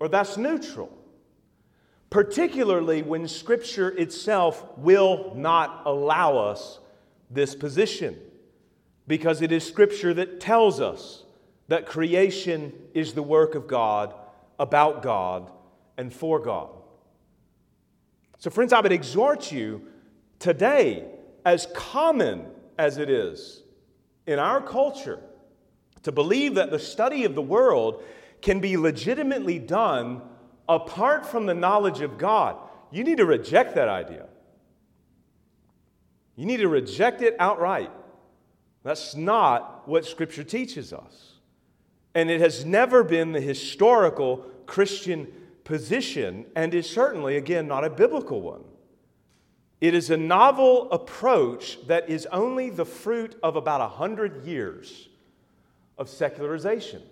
or 0.00 0.08
that's 0.08 0.36
neutral. 0.36 0.90
Particularly 2.10 3.02
when 3.02 3.26
Scripture 3.26 3.88
itself 3.88 4.66
will 4.76 5.32
not 5.34 5.82
allow 5.86 6.36
us 6.36 6.80
this 7.30 7.54
position, 7.54 8.18
because 9.06 9.40
it 9.40 9.50
is 9.50 9.66
Scripture 9.66 10.12
that 10.12 10.38
tells 10.38 10.80
us 10.80 11.24
that 11.72 11.86
creation 11.86 12.70
is 12.92 13.14
the 13.14 13.22
work 13.22 13.54
of 13.54 13.66
God, 13.66 14.12
about 14.58 15.02
God, 15.02 15.50
and 15.96 16.12
for 16.12 16.38
God. 16.38 16.68
So, 18.36 18.50
friends, 18.50 18.74
I 18.74 18.80
would 18.82 18.92
exhort 18.92 19.50
you 19.50 19.80
today, 20.38 21.06
as 21.46 21.66
common 21.74 22.44
as 22.76 22.98
it 22.98 23.08
is 23.08 23.62
in 24.26 24.38
our 24.38 24.60
culture, 24.60 25.18
to 26.02 26.12
believe 26.12 26.56
that 26.56 26.70
the 26.70 26.78
study 26.78 27.24
of 27.24 27.34
the 27.34 27.40
world 27.40 28.04
can 28.42 28.60
be 28.60 28.76
legitimately 28.76 29.58
done 29.58 30.20
apart 30.68 31.24
from 31.24 31.46
the 31.46 31.54
knowledge 31.54 32.02
of 32.02 32.18
God. 32.18 32.58
You 32.90 33.02
need 33.02 33.16
to 33.16 33.24
reject 33.24 33.76
that 33.76 33.88
idea. 33.88 34.26
You 36.36 36.44
need 36.44 36.58
to 36.58 36.68
reject 36.68 37.22
it 37.22 37.34
outright. 37.38 37.90
That's 38.82 39.14
not 39.14 39.88
what 39.88 40.04
Scripture 40.04 40.44
teaches 40.44 40.92
us. 40.92 41.31
And 42.14 42.30
it 42.30 42.40
has 42.40 42.64
never 42.64 43.02
been 43.02 43.32
the 43.32 43.40
historical 43.40 44.38
Christian 44.66 45.28
position, 45.64 46.46
and 46.56 46.74
is 46.74 46.88
certainly, 46.88 47.36
again, 47.36 47.68
not 47.68 47.84
a 47.84 47.90
biblical 47.90 48.40
one. 48.42 48.64
It 49.80 49.94
is 49.94 50.10
a 50.10 50.16
novel 50.16 50.90
approach 50.92 51.78
that 51.86 52.08
is 52.08 52.26
only 52.26 52.70
the 52.70 52.84
fruit 52.84 53.36
of 53.42 53.56
about 53.56 53.80
a 53.80 53.88
hundred 53.88 54.44
years 54.44 55.08
of 55.98 56.08
secularization. 56.08 57.02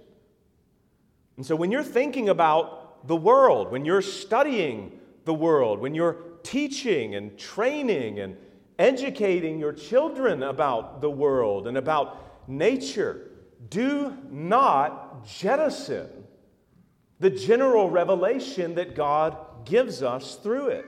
And 1.36 1.44
so, 1.44 1.56
when 1.56 1.72
you're 1.72 1.82
thinking 1.82 2.28
about 2.28 3.06
the 3.08 3.16
world, 3.16 3.70
when 3.72 3.84
you're 3.84 4.02
studying 4.02 4.98
the 5.24 5.34
world, 5.34 5.80
when 5.80 5.94
you're 5.94 6.18
teaching 6.42 7.14
and 7.14 7.36
training 7.38 8.20
and 8.20 8.36
educating 8.78 9.58
your 9.58 9.72
children 9.72 10.42
about 10.42 11.00
the 11.00 11.10
world 11.10 11.66
and 11.66 11.76
about 11.76 12.48
nature, 12.48 13.29
do 13.68 14.16
not 14.30 15.26
jettison 15.26 16.08
the 17.18 17.30
general 17.30 17.90
revelation 17.90 18.74
that 18.76 18.94
God 18.94 19.36
gives 19.66 20.02
us 20.02 20.36
through 20.36 20.68
it. 20.68 20.86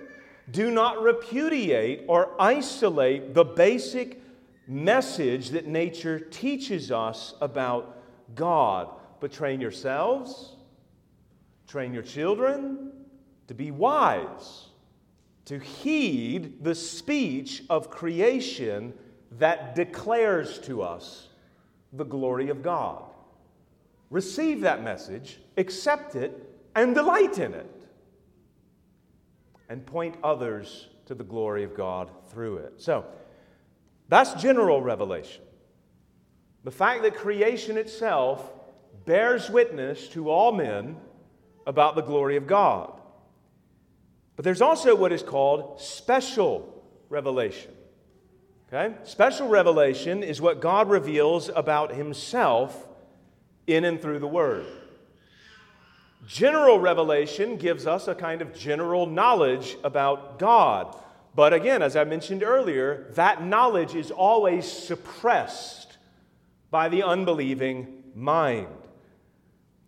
Do 0.50 0.70
not 0.70 1.02
repudiate 1.02 2.04
or 2.08 2.34
isolate 2.40 3.34
the 3.34 3.44
basic 3.44 4.20
message 4.66 5.50
that 5.50 5.66
nature 5.66 6.18
teaches 6.18 6.90
us 6.90 7.34
about 7.40 7.98
God, 8.34 8.88
but 9.20 9.30
train 9.30 9.60
yourselves, 9.60 10.56
train 11.68 11.92
your 11.92 12.02
children 12.02 12.92
to 13.48 13.54
be 13.54 13.70
wise, 13.70 14.68
to 15.44 15.58
heed 15.58 16.64
the 16.64 16.74
speech 16.74 17.62
of 17.68 17.90
creation 17.90 18.94
that 19.32 19.74
declares 19.74 20.58
to 20.60 20.82
us 20.82 21.28
the 21.92 22.04
glory 22.04 22.48
of 22.48 22.62
God. 22.62 23.02
Receive 24.10 24.62
that 24.62 24.82
message, 24.82 25.38
accept 25.56 26.14
it, 26.16 26.32
and 26.74 26.94
delight 26.94 27.38
in 27.38 27.54
it. 27.54 27.88
And 29.68 29.84
point 29.86 30.16
others 30.22 30.88
to 31.06 31.14
the 31.14 31.24
glory 31.24 31.64
of 31.64 31.74
God 31.74 32.10
through 32.28 32.58
it. 32.58 32.74
So, 32.76 33.06
that's 34.08 34.34
general 34.34 34.82
revelation. 34.82 35.42
The 36.64 36.70
fact 36.70 37.02
that 37.02 37.14
creation 37.14 37.76
itself 37.76 38.52
bears 39.04 39.50
witness 39.50 40.08
to 40.08 40.30
all 40.30 40.52
men 40.52 40.96
about 41.66 41.96
the 41.96 42.02
glory 42.02 42.36
of 42.36 42.46
God. 42.46 42.92
But 44.36 44.44
there's 44.44 44.62
also 44.62 44.94
what 44.94 45.12
is 45.12 45.22
called 45.22 45.80
special 45.80 46.84
revelation. 47.08 47.72
Okay? 48.72 48.94
Special 49.04 49.48
revelation 49.48 50.22
is 50.22 50.40
what 50.40 50.60
God 50.60 50.88
reveals 50.88 51.50
about 51.50 51.94
himself 51.94 52.86
in 53.66 53.84
and 53.84 54.00
through 54.00 54.18
the 54.18 54.26
Word. 54.26 54.64
General 56.26 56.78
revelation 56.78 57.56
gives 57.56 57.86
us 57.86 58.08
a 58.08 58.14
kind 58.14 58.40
of 58.40 58.54
general 58.54 59.06
knowledge 59.06 59.76
about 59.84 60.38
God. 60.38 60.96
But 61.34 61.52
again, 61.52 61.82
as 61.82 61.96
I 61.96 62.04
mentioned 62.04 62.42
earlier, 62.42 63.08
that 63.14 63.44
knowledge 63.44 63.94
is 63.94 64.10
always 64.10 64.70
suppressed 64.70 65.98
by 66.70 66.88
the 66.88 67.02
unbelieving 67.02 68.02
mind. 68.14 68.68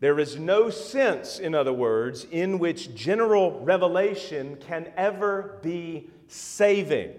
There 0.00 0.18
is 0.18 0.38
no 0.38 0.68
sense, 0.68 1.38
in 1.38 1.54
other 1.54 1.72
words, 1.72 2.26
in 2.30 2.59
which 2.59 2.94
general 2.94 3.61
revelation 3.61 4.56
can 4.56 4.92
ever 4.96 5.59
be 5.62 6.11
saving 6.28 7.14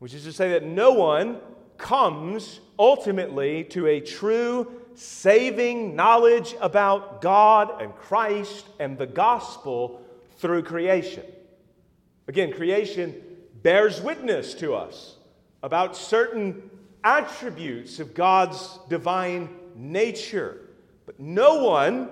which 0.00 0.14
is 0.14 0.24
to 0.24 0.32
say 0.32 0.50
that 0.50 0.64
no 0.64 0.90
one 0.92 1.38
comes 1.78 2.60
ultimately 2.78 3.64
to 3.64 3.86
a 3.86 4.00
true 4.00 4.70
saving 4.94 5.94
knowledge 5.94 6.54
about 6.60 7.22
God 7.22 7.80
and 7.80 7.94
Christ 7.94 8.66
and 8.78 8.98
the 8.98 9.06
gospel 9.06 10.02
through 10.38 10.64
creation. 10.64 11.24
Again, 12.28 12.52
creation 12.52 13.14
bears 13.62 14.00
witness 14.00 14.54
to 14.54 14.74
us 14.74 15.16
about 15.62 15.96
certain 15.96 16.70
attributes 17.04 18.00
of 18.00 18.14
God's 18.14 18.78
divine 18.88 19.48
nature. 19.74 20.60
But 21.06 21.20
no 21.20 21.64
one, 21.64 22.08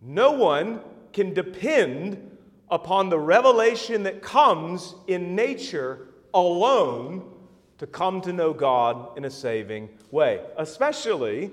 no 0.00 0.32
one 0.32 0.80
can 1.12 1.34
depend 1.34 2.30
upon 2.70 3.08
the 3.08 3.18
revelation 3.18 4.04
that 4.04 4.22
comes 4.22 4.94
in 5.06 5.34
nature 5.34 6.08
alone 6.34 7.28
to 7.78 7.86
come 7.86 8.20
to 8.22 8.32
know 8.32 8.52
God 8.52 9.16
in 9.16 9.24
a 9.24 9.30
saving 9.30 9.88
way, 10.10 10.40
especially 10.56 11.50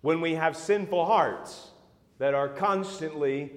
when 0.00 0.20
we 0.20 0.34
have 0.34 0.56
sinful 0.56 1.06
hearts 1.06 1.70
that 2.18 2.34
are 2.34 2.48
constantly 2.48 3.52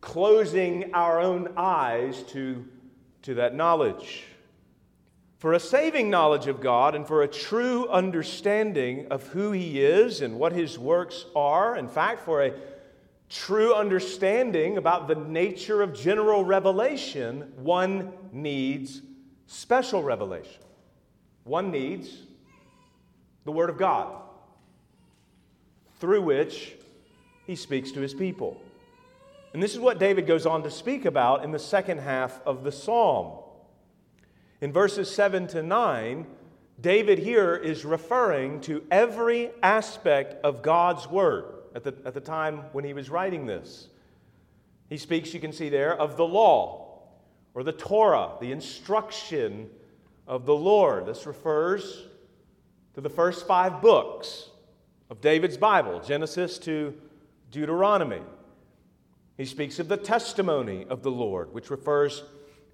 closing 0.00 0.94
our 0.94 1.20
own 1.20 1.52
eyes 1.56 2.22
to, 2.24 2.64
to 3.22 3.34
that 3.34 3.54
knowledge. 3.54 4.24
For 5.38 5.52
a 5.52 5.60
saving 5.60 6.10
knowledge 6.10 6.46
of 6.46 6.60
God 6.60 6.94
and 6.94 7.06
for 7.06 7.22
a 7.22 7.28
true 7.28 7.88
understanding 7.88 9.08
of 9.10 9.26
who 9.28 9.52
He 9.52 9.82
is 9.84 10.20
and 10.20 10.38
what 10.38 10.52
His 10.52 10.78
works 10.78 11.26
are, 11.34 11.76
in 11.76 11.88
fact, 11.88 12.22
for 12.22 12.42
a 12.42 12.52
true 13.28 13.74
understanding 13.74 14.76
about 14.76 15.08
the 15.08 15.14
nature 15.14 15.82
of 15.82 15.94
general 15.94 16.44
revelation, 16.44 17.52
one 17.56 18.12
needs 18.32 19.02
special 19.46 20.02
revelation. 20.02 20.62
One 21.44 21.70
needs 21.70 22.10
the 23.44 23.52
Word 23.52 23.70
of 23.70 23.78
God, 23.78 24.12
through 26.00 26.22
which 26.22 26.74
He 27.46 27.56
speaks 27.56 27.92
to 27.92 28.00
His 28.00 28.14
people. 28.14 28.60
And 29.52 29.62
this 29.62 29.72
is 29.72 29.78
what 29.78 29.98
David 29.98 30.26
goes 30.26 30.44
on 30.44 30.62
to 30.64 30.70
speak 30.70 31.04
about 31.04 31.44
in 31.44 31.52
the 31.52 31.58
second 31.58 31.98
half 31.98 32.40
of 32.44 32.64
the 32.64 32.72
psalm. 32.72 33.38
In 34.60 34.72
verses 34.72 35.12
7 35.14 35.46
to 35.48 35.62
9, 35.62 36.26
David 36.80 37.18
here 37.18 37.56
is 37.56 37.84
referring 37.84 38.60
to 38.62 38.84
every 38.90 39.50
aspect 39.62 40.44
of 40.44 40.62
God's 40.62 41.08
Word 41.08 41.55
at 41.76 41.84
the, 41.84 41.94
at 42.06 42.14
the 42.14 42.20
time 42.20 42.64
when 42.72 42.84
he 42.84 42.94
was 42.94 43.10
writing 43.10 43.44
this. 43.44 43.88
He 44.88 44.96
speaks, 44.96 45.34
you 45.34 45.40
can 45.40 45.52
see 45.52 45.68
there, 45.68 45.94
of 45.94 46.16
the 46.16 46.26
law 46.26 47.02
or 47.54 47.62
the 47.62 47.72
Torah, 47.72 48.30
the 48.40 48.50
instruction 48.50 49.68
of 50.26 50.46
the 50.46 50.54
Lord. 50.54 51.04
This 51.06 51.26
refers 51.26 52.04
to 52.94 53.00
the 53.02 53.10
first 53.10 53.46
five 53.46 53.82
books 53.82 54.48
of 55.10 55.20
David's 55.20 55.58
Bible, 55.58 56.00
Genesis 56.00 56.58
to 56.60 56.94
Deuteronomy. 57.50 58.22
He 59.36 59.44
speaks 59.44 59.78
of 59.78 59.88
the 59.88 59.98
testimony 59.98 60.86
of 60.88 61.02
the 61.02 61.10
Lord, 61.10 61.52
which 61.52 61.70
refers 61.70 62.24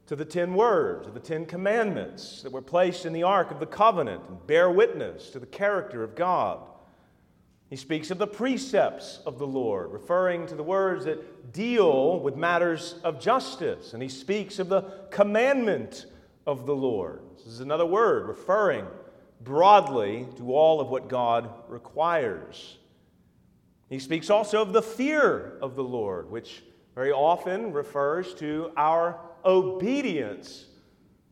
to 0.06 0.14
the 0.14 0.24
ten 0.24 0.54
words, 0.54 1.08
of 1.08 1.14
the 1.14 1.20
ten 1.20 1.44
commandments 1.44 2.42
that 2.42 2.52
were 2.52 2.62
placed 2.62 3.04
in 3.04 3.12
the 3.12 3.24
Ark 3.24 3.50
of 3.50 3.58
the 3.58 3.66
Covenant 3.66 4.22
and 4.28 4.46
bear 4.46 4.70
witness 4.70 5.30
to 5.30 5.40
the 5.40 5.46
character 5.46 6.04
of 6.04 6.14
God. 6.14 6.60
He 7.72 7.76
speaks 7.76 8.10
of 8.10 8.18
the 8.18 8.26
precepts 8.26 9.20
of 9.24 9.38
the 9.38 9.46
Lord, 9.46 9.92
referring 9.92 10.46
to 10.48 10.54
the 10.54 10.62
words 10.62 11.06
that 11.06 11.54
deal 11.54 12.20
with 12.20 12.36
matters 12.36 12.96
of 13.02 13.18
justice. 13.18 13.94
And 13.94 14.02
he 14.02 14.10
speaks 14.10 14.58
of 14.58 14.68
the 14.68 14.82
commandment 15.10 16.04
of 16.46 16.66
the 16.66 16.76
Lord. 16.76 17.22
This 17.38 17.46
is 17.46 17.60
another 17.60 17.86
word 17.86 18.28
referring 18.28 18.84
broadly 19.40 20.26
to 20.36 20.52
all 20.52 20.82
of 20.82 20.90
what 20.90 21.08
God 21.08 21.48
requires. 21.66 22.76
He 23.88 23.98
speaks 23.98 24.28
also 24.28 24.60
of 24.60 24.74
the 24.74 24.82
fear 24.82 25.56
of 25.62 25.74
the 25.74 25.82
Lord, 25.82 26.30
which 26.30 26.62
very 26.94 27.10
often 27.10 27.72
refers 27.72 28.34
to 28.34 28.70
our 28.76 29.18
obedience 29.46 30.66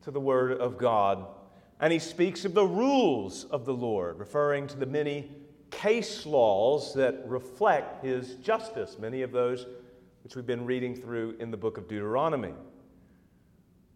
to 0.05 0.11
the 0.11 0.20
Word 0.20 0.53
of 0.53 0.78
God. 0.78 1.26
And 1.80 1.93
he 1.93 1.99
speaks 1.99 2.47
of 2.47 2.55
the 2.55 2.64
rules 2.64 3.45
of 3.45 3.66
the 3.66 3.74
Lord, 3.74 4.18
referring 4.18 4.68
to 4.68 4.78
the 4.78 4.86
many 4.86 5.30
case 5.71 6.27
laws 6.27 6.95
that 6.95 7.23
reflect 7.27 8.05
his 8.05 8.35
justice, 8.37 8.97
many 8.99 9.23
of 9.23 9.33
those 9.33 9.66
which 10.23 10.37
we've 10.37 10.47
been 10.47 10.66
reading 10.66 10.95
through 10.95 11.37
in 11.41 11.51
the 11.51 11.57
book 11.57 11.79
of 11.79 11.89
Deuteronomy. 11.89 12.53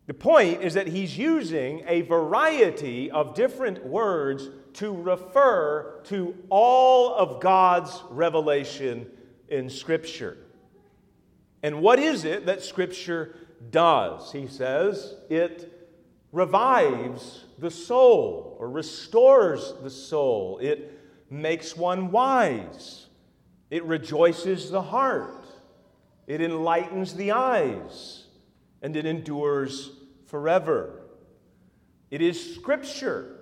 The 0.07 0.15
point 0.15 0.63
is 0.63 0.75
that 0.75 0.87
he's 0.87 1.17
using 1.17 1.83
a 1.87 2.03
variety 2.03 3.11
of 3.11 3.35
different 3.35 3.85
words 3.87 4.49
to 4.75 4.93
refer 4.93 6.01
to 6.05 6.35
all 6.51 7.15
of 7.15 7.41
God's 7.41 8.03
revelation 8.11 9.07
in 9.49 9.71
Scripture. 9.71 10.37
And 11.63 11.81
what 11.81 11.99
is 11.99 12.25
it 12.25 12.47
that 12.47 12.63
Scripture 12.63 13.37
does? 13.71 14.31
He 14.33 14.47
says 14.47 15.15
it 15.31 15.89
revives 16.33 17.45
the 17.59 17.71
soul 17.71 18.57
or 18.59 18.69
restores 18.69 19.73
the 19.83 19.89
soul. 19.89 20.59
It 20.59 21.01
makes 21.35 21.77
one 21.77 22.11
wise. 22.11 23.07
It 23.71 23.85
rejoices 23.85 24.71
the 24.71 24.83
heart. 24.83 25.47
It 26.27 26.41
enlightens 26.41 27.15
the 27.15 27.33
eyes. 27.33 28.25
And 28.83 28.97
it 28.97 29.07
endures 29.07 29.91
forever. 30.27 31.03
It 32.11 32.23
is 32.23 32.55
Scripture, 32.55 33.37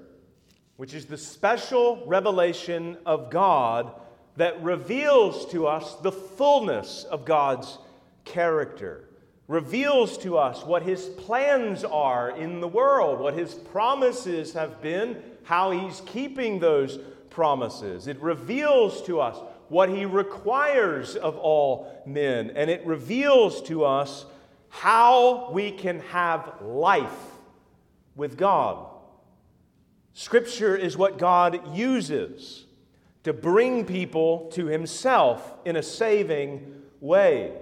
which 0.77 0.95
is 0.95 1.07
the 1.07 1.19
special 1.19 2.05
revelation 2.07 2.97
of 3.05 3.31
God 3.31 3.93
that 4.37 4.63
reveals 4.63 5.51
to 5.53 5.67
us 5.67 5.95
the 5.97 6.13
fullness 6.13 7.05
of 7.05 7.25
God's 7.25 7.79
character, 8.25 9.09
reveals 9.49 10.17
to 10.19 10.39
us 10.39 10.65
what 10.65 10.83
His 10.83 11.07
plans 11.07 11.85
are 11.85 12.31
in 12.31 12.61
the 12.61 12.69
world, 12.69 13.21
what 13.21 13.35
His 13.35 13.55
promises 13.55 14.55
have 14.55 14.81
been, 14.81 15.23
how 15.45 15.71
He's 15.71 16.01
keeping 16.07 16.59
those 16.59 16.99
promises. 17.33 18.07
It 18.07 18.21
reveals 18.21 19.03
to 19.03 19.21
us 19.21 19.37
what 19.69 19.89
he 19.89 20.05
requires 20.05 21.17
of 21.17 21.37
all 21.39 22.03
men, 22.07 22.53
and 22.55 22.71
it 22.71 22.87
reveals 22.87 23.63
to 23.63 23.85
us 23.85 24.27
how 24.69 25.51
we 25.51 25.73
can 25.73 26.01
have 26.01 26.61
life 26.61 27.11
with 28.15 28.37
God. 28.37 28.87
Scripture 30.13 30.77
is 30.77 30.97
what 30.97 31.19
God 31.19 31.75
uses 31.75 32.67
to 33.25 33.33
bring 33.33 33.87
people 33.87 34.51
to 34.53 34.67
himself 34.67 35.55
in 35.65 35.77
a 35.77 35.83
saving 35.83 36.83
way. 37.01 37.53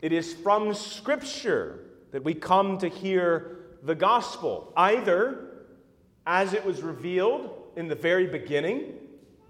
It 0.00 0.12
is 0.12 0.32
from 0.32 0.74
Scripture 0.74 1.80
that 2.12 2.22
we 2.22 2.34
come 2.34 2.78
to 2.78 2.88
hear 2.88 3.58
the 3.82 3.94
gospel, 3.94 4.72
either 4.76 5.64
as 6.26 6.52
it 6.52 6.64
was 6.64 6.82
revealed 6.82 7.65
in 7.76 7.88
the 7.88 7.94
very 7.94 8.26
beginning, 8.26 8.94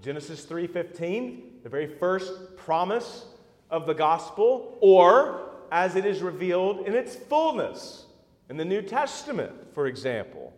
Genesis 0.02 0.44
3:15, 0.44 1.62
the 1.62 1.68
very 1.68 1.86
first 1.86 2.56
promise 2.56 3.26
of 3.70 3.86
the 3.86 3.94
gospel, 3.94 4.76
or 4.80 5.40
as 5.72 5.96
it 5.96 6.04
is 6.04 6.22
revealed 6.22 6.86
in 6.86 6.94
its 6.94 7.16
fullness 7.16 8.06
in 8.48 8.56
the 8.56 8.64
New 8.64 8.82
Testament, 8.82 9.72
for 9.74 9.86
example, 9.86 10.52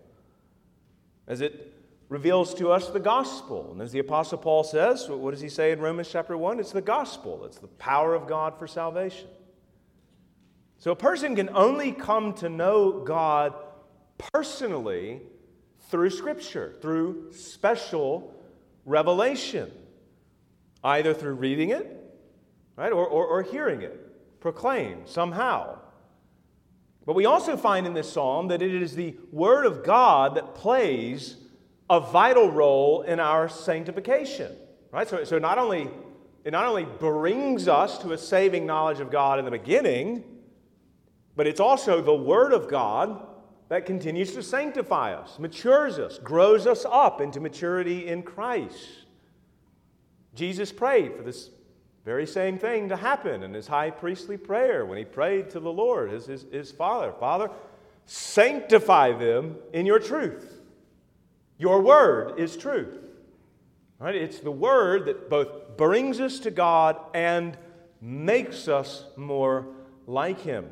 as 1.27 1.41
it 1.41 1.75
reveals 2.09 2.55
to 2.55 2.71
us 2.71 2.89
the 2.89 3.01
gospel. 3.01 3.71
And 3.73 3.83
as 3.83 3.93
the 3.93 3.99
apostle 3.99 4.39
Paul 4.39 4.65
says, 4.65 5.09
what 5.09 5.31
does 5.31 5.41
he 5.41 5.49
say 5.49 5.73
in 5.73 5.81
Romans 5.81 6.09
chapter 6.11 6.37
1? 6.37 6.59
It's 6.59 6.73
the 6.73 6.81
gospel. 6.81 7.45
It's 7.45 7.59
the 7.59 7.67
power 7.67 8.15
of 8.15 8.27
God 8.27 8.59
for 8.59 8.67
salvation. 8.67 9.29
So 10.79 10.91
a 10.93 10.97
person 10.97 11.37
can 11.37 11.51
only 11.51 11.93
come 11.93 12.33
to 12.35 12.49
know 12.49 13.01
God 13.01 13.53
personally 14.33 15.23
through 15.89 16.11
Scripture, 16.11 16.75
through 16.81 17.33
special 17.33 18.35
revelation, 18.85 19.71
either 20.85 21.15
through 21.15 21.35
reading 21.35 21.71
it, 21.71 21.97
right, 22.77 22.93
or, 22.93 23.07
or, 23.07 23.27
or 23.27 23.43
hearing 23.43 23.83
it 23.83 24.41
proclaimed 24.41 25.09
somehow. 25.09 25.79
But 27.05 27.15
we 27.15 27.25
also 27.25 27.57
find 27.57 27.87
in 27.87 27.95
this 27.95 28.13
psalm 28.13 28.49
that 28.49 28.61
it 28.61 28.83
is 28.83 28.95
the 28.95 29.17
Word 29.33 29.65
of 29.65 29.83
God 29.83 30.35
that 30.35 30.55
plays 30.55 31.37
a 31.89 32.01
vital 32.01 32.51
role 32.51 33.01
in 33.03 33.19
our 33.19 33.49
sanctification. 33.49 34.55
Right? 34.91 35.09
So, 35.09 35.25
so 35.25 35.39
not 35.39 35.57
only, 35.57 35.89
it 36.45 36.51
not 36.51 36.67
only 36.67 36.85
brings 36.85 37.67
us 37.67 37.99
to 37.99 38.13
a 38.13 38.19
saving 38.19 38.67
knowledge 38.67 39.01
of 39.01 39.11
God 39.11 39.39
in 39.39 39.47
the 39.47 39.51
beginning, 39.51 40.23
but 41.35 41.47
it's 41.47 41.61
also 41.61 42.03
the 42.03 42.15
Word 42.15 42.53
of 42.53 42.69
God 42.69 43.28
that 43.69 43.87
continues 43.87 44.33
to 44.33 44.43
sanctify 44.43 45.13
us, 45.13 45.39
matures 45.39 45.99
us, 45.99 46.19
grows 46.19 46.67
us 46.67 46.87
up 46.91 47.21
into 47.21 47.41
maturity 47.41 48.09
in 48.09 48.23
Christ. 48.23 48.89
Jesus 50.35 50.73
prayed 50.73 51.17
for 51.17 51.23
this 51.23 51.51
very 52.05 52.27
same 52.27 52.59
thing 52.59 52.89
to 52.89 52.97
happen 52.97 53.43
in 53.43 53.53
his 53.53 53.67
high 53.67 53.91
priestly 53.91 54.39
prayer 54.39 54.87
when 54.87 54.97
he 54.97 55.05
prayed 55.05 55.51
to 55.51 55.61
the 55.61 55.73
Lord, 55.73 56.11
his, 56.11 56.27
his, 56.27 56.47
his 56.51 56.73
Father 56.73 57.13
Father, 57.21 57.51
sanctify 58.07 59.13
them 59.13 59.57
in 59.75 59.85
your 59.85 59.99
truth. 59.99 60.63
Your 61.59 61.83
word 61.83 62.39
is 62.39 62.57
truth. 62.57 62.97
Right? 63.99 64.15
It's 64.15 64.39
the 64.39 64.51
word 64.51 65.07
that 65.07 65.29
both 65.29 65.77
brings 65.77 66.21
us 66.21 66.39
to 66.41 66.51
God 66.51 66.99
and 67.13 67.59
makes 68.01 68.69
us 68.69 69.05
more 69.17 69.67
like 70.07 70.41
him. 70.41 70.71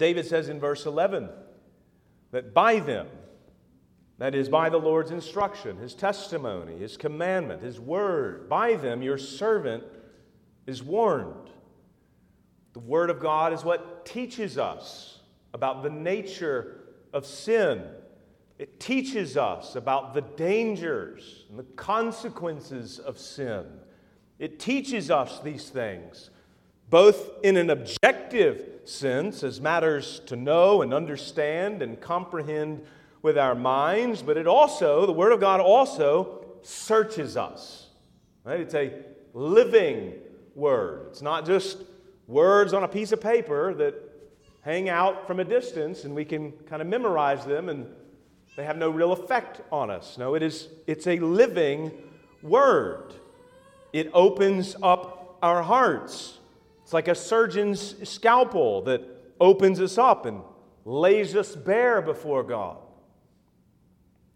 David 0.00 0.24
says 0.24 0.48
in 0.48 0.58
verse 0.58 0.86
11 0.86 1.28
that 2.30 2.54
by 2.54 2.80
them, 2.80 3.06
that 4.16 4.34
is, 4.34 4.48
by 4.48 4.70
the 4.70 4.78
Lord's 4.78 5.10
instruction, 5.10 5.76
his 5.76 5.94
testimony, 5.94 6.78
his 6.78 6.96
commandment, 6.96 7.62
his 7.62 7.78
word, 7.78 8.48
by 8.48 8.76
them 8.76 9.02
your 9.02 9.18
servant 9.18 9.84
is 10.66 10.82
warned. 10.82 11.50
The 12.72 12.80
word 12.80 13.10
of 13.10 13.20
God 13.20 13.52
is 13.52 13.62
what 13.62 14.06
teaches 14.06 14.56
us 14.56 15.20
about 15.52 15.82
the 15.82 15.90
nature 15.90 16.80
of 17.12 17.26
sin. 17.26 17.84
It 18.58 18.80
teaches 18.80 19.36
us 19.36 19.76
about 19.76 20.14
the 20.14 20.22
dangers 20.22 21.44
and 21.50 21.58
the 21.58 21.64
consequences 21.64 22.98
of 22.98 23.18
sin. 23.18 23.66
It 24.38 24.58
teaches 24.58 25.10
us 25.10 25.40
these 25.40 25.68
things 25.68 26.30
both 26.90 27.30
in 27.44 27.56
an 27.56 27.70
objective 27.70 28.69
sense, 28.90 29.42
as 29.42 29.60
matters 29.60 30.20
to 30.26 30.36
know 30.36 30.82
and 30.82 30.92
understand 30.92 31.82
and 31.82 32.00
comprehend 32.00 32.84
with 33.22 33.38
our 33.38 33.54
minds, 33.54 34.22
but 34.22 34.36
it 34.36 34.46
also, 34.46 35.06
the 35.06 35.12
Word 35.12 35.32
of 35.32 35.40
God 35.40 35.60
also 35.60 36.44
searches 36.62 37.36
us. 37.36 37.88
Right? 38.44 38.60
It's 38.60 38.74
a 38.74 38.92
living 39.34 40.14
Word. 40.54 41.06
It's 41.10 41.22
not 41.22 41.46
just 41.46 41.78
words 42.26 42.72
on 42.72 42.84
a 42.84 42.88
piece 42.88 43.12
of 43.12 43.20
paper 43.20 43.74
that 43.74 43.94
hang 44.62 44.88
out 44.88 45.26
from 45.26 45.40
a 45.40 45.44
distance 45.44 46.04
and 46.04 46.14
we 46.14 46.24
can 46.24 46.52
kind 46.68 46.82
of 46.82 46.88
memorize 46.88 47.44
them 47.46 47.68
and 47.68 47.86
they 48.56 48.64
have 48.64 48.76
no 48.76 48.90
real 48.90 49.12
effect 49.12 49.60
on 49.72 49.90
us. 49.90 50.18
No, 50.18 50.34
it 50.34 50.42
is 50.42 50.68
it's 50.86 51.06
a 51.06 51.18
living 51.18 51.92
word. 52.42 53.14
It 53.92 54.10
opens 54.12 54.76
up 54.82 55.38
our 55.42 55.62
hearts. 55.62 56.38
It's 56.90 56.92
like 56.92 57.06
a 57.06 57.14
surgeon's 57.14 57.94
scalpel 58.02 58.82
that 58.82 59.02
opens 59.40 59.80
us 59.80 59.96
up 59.96 60.26
and 60.26 60.42
lays 60.84 61.36
us 61.36 61.54
bare 61.54 62.02
before 62.02 62.42
God. 62.42 62.78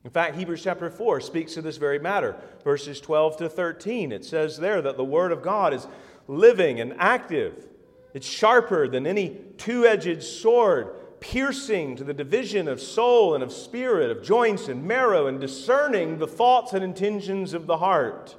In 0.05 0.11
fact, 0.13 0.37
Hebrews 0.37 0.63
chapter 0.63 0.89
4 0.89 1.21
speaks 1.21 1.55
to 1.55 1.63
this 1.63 1.79
very 1.79 1.99
matter. 1.99 2.37
Verses 2.63 3.01
12 3.01 3.39
to 3.39 3.49
13, 3.49 4.13
it 4.13 4.25
says 4.25 4.57
there 4.57 4.81
that 4.83 4.97
the 4.97 5.03
Word 5.03 5.33
of 5.33 5.43
God 5.43 5.75
is 5.75 5.89
living 6.29 6.79
and 6.79 6.95
active. 6.97 7.67
It's 8.15 8.29
sharper 8.29 8.87
than 8.87 9.05
any 9.05 9.37
two 9.59 9.85
edged 9.85 10.23
sword, 10.23 11.19
piercing 11.19 11.97
to 11.97 12.05
the 12.05 12.15
division 12.15 12.69
of 12.69 12.81
soul 12.81 13.35
and 13.35 13.43
of 13.43 13.53
spirit, 13.53 14.13
of 14.13 14.23
joints 14.23 14.69
and 14.69 14.85
marrow, 14.85 15.27
and 15.27 15.41
discerning 15.41 16.19
the 16.19 16.29
thoughts 16.29 16.73
and 16.73 16.85
intentions 16.85 17.53
of 17.53 17.67
the 17.67 17.79
heart. 17.79 18.37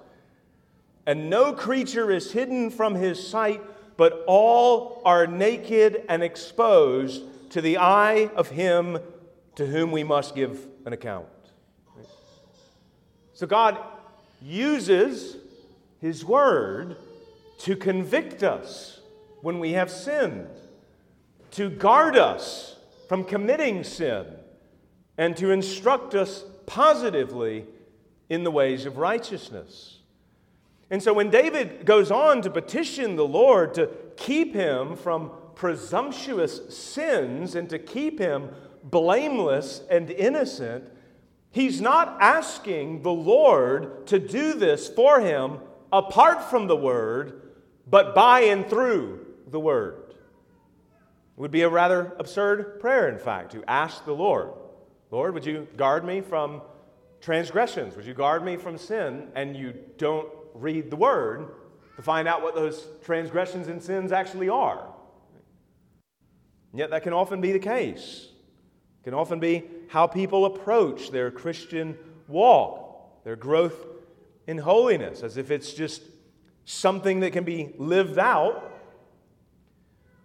And 1.05 1.30
no 1.30 1.51
creature 1.51 2.09
is 2.09 2.32
hidden 2.32 2.70
from 2.70 2.95
his 2.95 3.28
sight, 3.28 3.61
but 3.97 4.23
all 4.27 5.01
are 5.05 5.27
naked 5.27 6.03
and 6.09 6.23
exposed 6.23 7.23
to 7.51 7.61
the 7.61 7.77
eye 7.77 8.29
of 8.35 8.49
him 8.49 8.99
to 9.55 9.65
whom 9.65 9.91
we 9.91 10.03
must 10.03 10.35
give 10.35 10.65
an 10.85 10.93
account. 10.93 11.27
So 13.33 13.47
God 13.47 13.77
uses 14.41 15.37
His 15.99 16.23
Word 16.23 16.97
to 17.59 17.75
convict 17.75 18.43
us 18.43 18.99
when 19.41 19.59
we 19.59 19.73
have 19.73 19.91
sinned, 19.91 20.47
to 21.51 21.69
guard 21.69 22.15
us 22.15 22.77
from 23.07 23.23
committing 23.23 23.83
sin, 23.83 24.25
and 25.17 25.35
to 25.37 25.51
instruct 25.51 26.15
us 26.15 26.43
positively 26.65 27.65
in 28.29 28.43
the 28.43 28.51
ways 28.51 28.85
of 28.85 28.97
righteousness. 28.97 29.94
And 30.89 31.01
so 31.01 31.13
when 31.13 31.29
David 31.29 31.86
goes 31.86 32.11
on 32.11 32.41
to 32.43 32.49
petition 32.49 33.15
the 33.15 33.27
Lord 33.27 33.73
to 33.75 33.89
keep 34.17 34.53
him 34.53 34.95
from 34.95 35.31
presumptuous 35.55 36.75
sins 36.75 37.55
and 37.55 37.69
to 37.69 37.79
keep 37.79 38.19
him 38.19 38.49
blameless 38.83 39.81
and 39.89 40.11
innocent, 40.11 40.86
He's 41.55 41.79
not 41.79 42.17
asking 42.19 43.01
the 43.01 43.13
Lord 43.13 44.07
to 44.07 44.19
do 44.19 44.55
this 44.55 44.89
for 44.89 45.21
him 45.21 45.59
apart 45.89 46.43
from 46.49 46.67
the 46.67 46.75
Word, 46.75 47.53
but 47.88 48.13
by 48.13 48.41
and 48.41 48.69
through 48.69 49.25
the 49.47 49.59
Word. 49.61 50.03
It 50.09 50.15
would 51.38 51.51
be 51.51 51.61
a 51.61 51.69
rather 51.69 52.13
absurd 52.19 52.81
prayer, 52.81 53.07
in 53.07 53.17
fact, 53.17 53.53
to 53.53 53.63
ask 53.69 54.03
the 54.03 54.11
Lord, 54.11 54.49
Lord, 55.11 55.33
would 55.33 55.45
you 55.45 55.65
guard 55.77 56.03
me 56.03 56.19
from 56.19 56.61
transgressions? 57.21 57.95
Would 57.95 58.05
you 58.05 58.13
guard 58.13 58.43
me 58.43 58.57
from 58.57 58.77
sin? 58.77 59.29
And 59.33 59.55
you 59.55 59.75
don't 59.97 60.27
read 60.55 60.89
the 60.89 60.95
Word 60.95 61.47
to 61.95 62.01
find 62.01 62.27
out 62.27 62.41
what 62.41 62.55
those 62.55 62.85
transgressions 63.03 63.67
and 63.67 63.81
sins 63.81 64.11
actually 64.11 64.49
are. 64.49 64.87
And 66.71 66.79
yet, 66.79 66.89
that 66.89 67.03
can 67.03 67.13
often 67.13 67.41
be 67.41 67.51
the 67.51 67.59
case 67.59 68.27
It 69.01 69.03
can 69.05 69.13
often 69.13 69.39
be 69.39 69.63
how 69.87 70.07
people 70.07 70.45
approach 70.45 71.11
their 71.11 71.31
Christian 71.31 71.97
walk, 72.27 73.23
their 73.23 73.35
growth 73.35 73.85
in 74.47 74.57
holiness, 74.57 75.23
as 75.23 75.37
if 75.37 75.51
it's 75.51 75.73
just 75.73 76.01
something 76.65 77.21
that 77.21 77.31
can 77.31 77.43
be 77.43 77.73
lived 77.77 78.17
out 78.17 78.71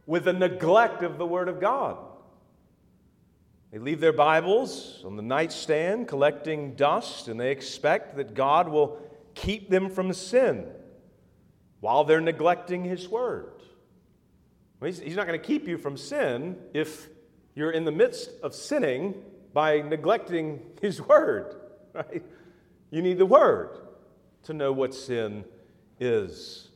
with 0.06 0.24
the 0.24 0.32
neglect 0.32 1.02
of 1.02 1.18
the 1.18 1.26
Word 1.26 1.48
of 1.48 1.60
God. 1.60 1.98
They 3.70 3.78
leave 3.78 4.00
their 4.00 4.12
Bibles 4.12 5.04
on 5.04 5.14
the 5.14 5.22
nightstand 5.22 6.08
collecting 6.08 6.74
dust, 6.74 7.28
and 7.28 7.38
they 7.38 7.52
expect 7.52 8.16
that 8.16 8.34
God 8.34 8.68
will 8.68 8.98
keep 9.34 9.70
them 9.70 9.90
from 9.90 10.12
sin 10.12 10.66
while 11.80 12.04
they're 12.04 12.20
neglecting 12.20 12.84
His 12.84 13.08
Word. 13.08 13.62
He's 14.82 15.16
not 15.16 15.26
going 15.26 15.38
to 15.38 15.46
keep 15.46 15.68
you 15.68 15.76
from 15.76 15.96
sin 15.96 16.56
if 16.72 17.08
you're 17.54 17.70
in 17.70 17.84
the 17.84 17.92
midst 17.92 18.30
of 18.42 18.54
sinning 18.54 19.14
by 19.52 19.82
neglecting 19.82 20.60
His 20.80 21.00
Word, 21.00 21.54
right? 21.94 22.22
You 22.90 23.02
need 23.02 23.18
the 23.18 23.26
Word 23.26 23.78
to 24.44 24.54
know 24.54 24.72
what 24.72 24.94
sin 24.94 25.44
is. 25.98 26.68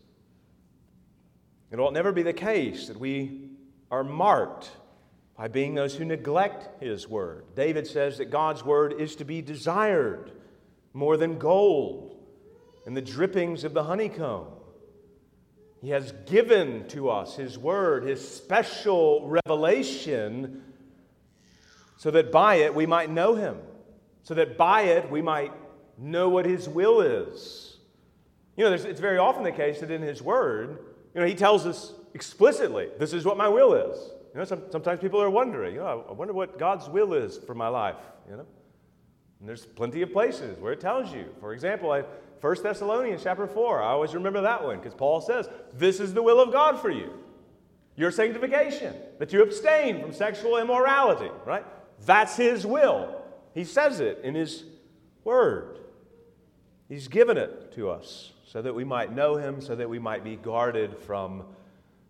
It 1.71 1.79
will 1.79 1.91
never 1.91 2.13
be 2.13 2.23
the 2.23 2.33
case 2.33 2.89
that 2.89 2.99
we 2.99 3.49
are 3.91 4.05
marked 4.05 4.71
by 5.37 5.49
being 5.49 5.75
those 5.75 5.95
who 5.95 6.05
neglect 6.05 6.83
His 6.83 7.09
Word. 7.09 7.45
David 7.57 7.87
says 7.87 8.19
that 8.19 8.27
God's 8.27 8.65
Word 8.65 9.01
is 9.01 9.17
to 9.17 9.25
be 9.25 9.43
desired 9.43 10.33
more 10.93 11.17
than 11.17 11.39
gold 11.39 12.14
and 12.87 12.97
the 12.97 13.03
drippings 13.03 13.65
of 13.65 13.75
the 13.75 13.85
honeycomb. 13.85 14.47
He 15.81 15.91
has 15.91 16.13
given 16.27 16.89
to 16.89 17.11
us 17.11 17.37
His 17.37 17.59
Word, 17.59 18.05
His 18.05 18.27
special 18.27 19.29
revelation, 19.29 20.63
so 21.97 22.11
that 22.11 22.33
by 22.33 22.57
it 22.57 22.75
we 22.75 22.87
might 22.87 23.11
know 23.11 23.35
Him, 23.35 23.59
so 24.23 24.35
that 24.35 24.57
by 24.57 24.83
it 24.83 25.11
we 25.11 25.23
might 25.23 25.53
know 25.99 26.29
what 26.29 26.47
His 26.47 26.69
will 26.69 27.01
is. 27.01 27.77
You 28.57 28.65
know, 28.65 28.73
it's 28.73 29.01
very 29.01 29.19
often 29.19 29.43
the 29.43 29.53
case 29.53 29.81
that 29.81 29.91
in 29.91 30.01
His 30.01 30.23
Word, 30.23 30.79
you 31.15 31.21
know, 31.21 31.27
He 31.27 31.35
tells 31.35 31.67
us 31.67 31.93
explicitly, 32.15 32.89
this 32.99 33.13
is 33.13 33.25
what 33.25 33.37
my 33.37 33.49
will 33.49 33.75
is. 33.75 33.99
You 34.33 34.41
know, 34.41 34.45
some, 34.45 34.63
sometimes 34.71 35.01
people 35.01 35.21
are 35.23 35.31
wondering, 35.31 35.75
you 35.75 35.81
know, 35.81 36.05
I 36.09 36.13
wonder 36.13 36.33
what 36.33 36.59
God's 36.59 36.89
will 36.89 37.15
is 37.15 37.39
for 37.39 37.55
my 37.55 37.69
life, 37.69 37.97
you 38.29 38.37
know. 38.37 38.47
And 39.41 39.49
there's 39.49 39.67
plenty 39.67 40.03
of 40.03 40.13
places 40.13 40.59
where 40.59 40.73
it 40.73 40.81
tells 40.81 41.13
you. 41.13 41.27
For 41.41 41.53
example, 41.53 41.93
I, 41.93 42.05
1 42.45 42.63
Thessalonians 42.63 43.23
chapter 43.23 43.47
4. 43.47 43.83
I 43.83 43.87
always 43.87 44.13
remember 44.13 44.43
that 44.43 44.63
one 44.63 44.77
because 44.77 44.93
Paul 44.93 45.23
says, 45.23 45.49
This 45.73 45.99
is 45.99 46.13
the 46.13 46.23
will 46.23 46.39
of 46.39 46.53
God 46.53 46.79
for 46.79 46.91
you. 46.91 47.11
Your 47.97 48.11
sanctification, 48.11 48.95
that 49.19 49.33
you 49.33 49.43
abstain 49.43 50.03
from 50.03 50.13
sexual 50.13 50.59
immorality, 50.59 51.31
right? 51.47 51.65
That's 52.05 52.37
His 52.37 52.67
will. 52.67 53.23
He 53.55 53.65
says 53.65 53.99
it 54.01 54.21
in 54.23 54.35
His 54.35 54.65
Word. 55.25 55.79
He's 56.87 57.09
given 57.09 57.39
it 57.39 57.73
to 57.77 57.89
us 57.89 58.33
so 58.47 58.61
that 58.61 58.75
we 58.75 58.85
might 58.85 59.11
know 59.11 59.37
Him, 59.37 59.63
so 59.63 59.75
that 59.75 59.89
we 59.89 59.99
might 59.99 60.23
be 60.23 60.37
guarded 60.37 60.99
from 60.99 61.45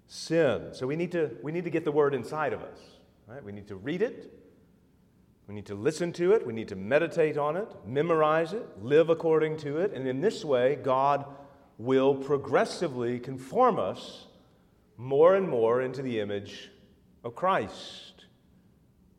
sin. 0.09 0.71
So 0.73 0.89
we 0.89 0.97
need 0.97 1.13
to, 1.13 1.31
we 1.45 1.53
need 1.53 1.63
to 1.63 1.71
get 1.71 1.85
the 1.85 1.93
Word 1.93 2.13
inside 2.13 2.53
of 2.53 2.61
us, 2.61 2.81
right? 3.29 3.45
We 3.45 3.53
need 3.53 3.69
to 3.69 3.77
read 3.77 4.03
it. 4.03 4.33
We 5.47 5.55
need 5.55 5.67
to 5.67 5.75
listen 5.75 6.13
to 6.15 6.33
it, 6.33 6.47
we 6.47 6.55
need 6.55 6.69
to 6.69 6.77
meditate 6.77 7.37
on 7.37 7.57
it, 7.57 7.69
memorize 7.87 8.55
it, 8.55 8.67
live 8.83 9.11
according 9.11 9.59
to 9.59 9.79
it, 9.79 9.93
and 9.93 10.09
in 10.09 10.21
this 10.21 10.45
way, 10.45 10.77
God 10.77 11.27
will 11.77 12.15
progressively 12.15 13.19
conform 13.19 13.79
us 13.79 14.27
more 14.97 15.35
and 15.35 15.49
more 15.49 15.83
into 15.83 16.01
the 16.01 16.21
image 16.21 16.71
of 17.25 17.35
Christ. 17.35 18.25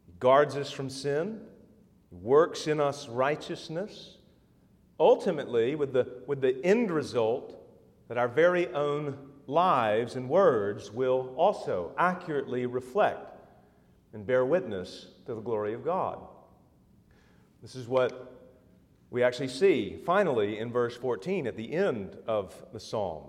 He 0.08 0.14
guards 0.20 0.56
us 0.56 0.72
from 0.72 0.90
sin, 0.90 1.42
works 2.12 2.66
in 2.66 2.80
us 2.80 3.08
righteousness, 3.08 4.18
ultimately, 5.00 5.76
with 5.76 5.94
the, 5.94 6.08
with 6.26 6.42
the 6.42 6.64
end 6.66 6.90
result 6.90 7.62
that 8.08 8.18
our 8.18 8.28
very 8.28 8.68
own 8.70 9.18
lives 9.46 10.16
and 10.16 10.28
words 10.28 10.92
will 10.92 11.34
also 11.38 11.92
accurately 11.98 12.66
reflect 12.66 13.42
and 14.14 14.26
bear 14.26 14.44
witness 14.44 15.08
to 15.26 15.36
the 15.36 15.42
glory 15.42 15.74
of 15.74 15.84
God. 15.84 16.20
This 17.62 17.76
is 17.76 17.88
what 17.88 18.34
we 19.10 19.24
actually 19.24 19.48
see 19.48 19.98
finally 20.06 20.60
in 20.60 20.72
verse 20.72 20.96
14 20.98 21.48
at 21.48 21.56
the 21.56 21.74
end 21.74 22.18
of 22.28 22.54
the 22.74 22.80
psalm. 22.80 23.24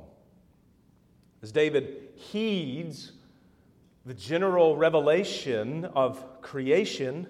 As 1.42 1.52
David 1.52 2.08
heeds 2.14 3.12
the 4.04 4.14
general 4.14 4.76
revelation 4.76 5.84
of 5.84 6.42
creation, 6.42 7.26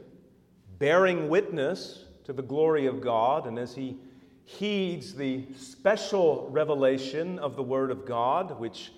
bearing 0.78 1.28
witness 1.28 2.04
to 2.24 2.32
the 2.32 2.42
glory 2.42 2.86
of 2.86 3.00
God, 3.00 3.46
and 3.46 3.58
as 3.58 3.74
he 3.74 3.96
heeds 4.44 5.14
the 5.14 5.46
special 5.56 6.48
revelation 6.50 7.38
of 7.38 7.56
the 7.56 7.62
Word 7.62 7.90
of 7.90 8.06
God, 8.06 8.58
which 8.60 8.92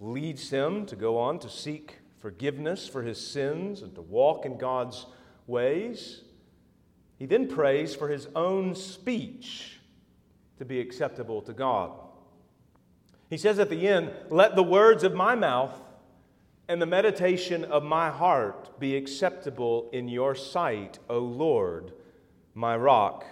leads 0.00 0.50
him 0.50 0.86
to 0.86 0.96
go 0.96 1.18
on 1.18 1.38
to 1.40 1.48
seek 1.48 1.97
forgiveness 2.20 2.88
for 2.88 3.02
his 3.02 3.24
sins 3.24 3.82
and 3.82 3.94
to 3.94 4.02
walk 4.02 4.44
in 4.44 4.58
God's 4.58 5.06
ways. 5.46 6.22
He 7.18 7.26
then 7.26 7.48
prays 7.48 7.94
for 7.94 8.08
his 8.08 8.28
own 8.34 8.74
speech 8.74 9.78
to 10.58 10.64
be 10.64 10.80
acceptable 10.80 11.42
to 11.42 11.52
God. 11.52 11.92
He 13.30 13.36
says 13.36 13.58
at 13.58 13.70
the 13.70 13.86
end, 13.88 14.10
Let 14.30 14.56
the 14.56 14.62
words 14.62 15.04
of 15.04 15.14
my 15.14 15.34
mouth 15.34 15.78
and 16.68 16.82
the 16.82 16.86
meditation 16.86 17.64
of 17.64 17.82
my 17.82 18.10
heart 18.10 18.78
be 18.78 18.96
acceptable 18.96 19.88
in 19.92 20.08
your 20.08 20.34
sight, 20.34 20.98
O 21.08 21.18
Lord, 21.18 21.92
my 22.54 22.76
rock 22.76 23.24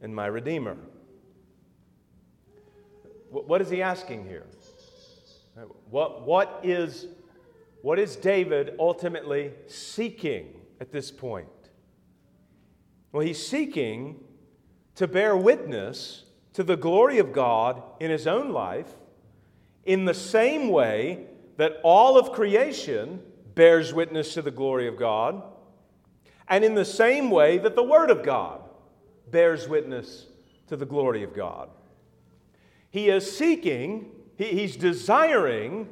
and 0.00 0.14
my 0.14 0.26
redeemer. 0.26 0.76
What 3.30 3.60
is 3.60 3.68
he 3.68 3.82
asking 3.82 4.26
here? 4.26 4.46
What, 5.90 6.26
what, 6.26 6.60
is, 6.62 7.06
what 7.86 8.00
is 8.00 8.16
David 8.16 8.74
ultimately 8.80 9.52
seeking 9.68 10.60
at 10.80 10.90
this 10.90 11.12
point? 11.12 11.46
Well, 13.12 13.24
he's 13.24 13.46
seeking 13.46 14.24
to 14.96 15.06
bear 15.06 15.36
witness 15.36 16.24
to 16.54 16.64
the 16.64 16.76
glory 16.76 17.20
of 17.20 17.32
God 17.32 17.80
in 18.00 18.10
his 18.10 18.26
own 18.26 18.50
life 18.50 18.92
in 19.84 20.04
the 20.04 20.14
same 20.14 20.66
way 20.66 21.26
that 21.58 21.78
all 21.84 22.18
of 22.18 22.32
creation 22.32 23.22
bears 23.54 23.94
witness 23.94 24.34
to 24.34 24.42
the 24.42 24.50
glory 24.50 24.88
of 24.88 24.96
God, 24.96 25.44
and 26.48 26.64
in 26.64 26.74
the 26.74 26.84
same 26.84 27.30
way 27.30 27.56
that 27.56 27.76
the 27.76 27.84
Word 27.84 28.10
of 28.10 28.24
God 28.24 28.62
bears 29.30 29.68
witness 29.68 30.26
to 30.66 30.76
the 30.76 30.86
glory 30.86 31.22
of 31.22 31.32
God. 31.32 31.68
He 32.90 33.10
is 33.10 33.38
seeking, 33.38 34.10
he's 34.36 34.74
desiring 34.74 35.88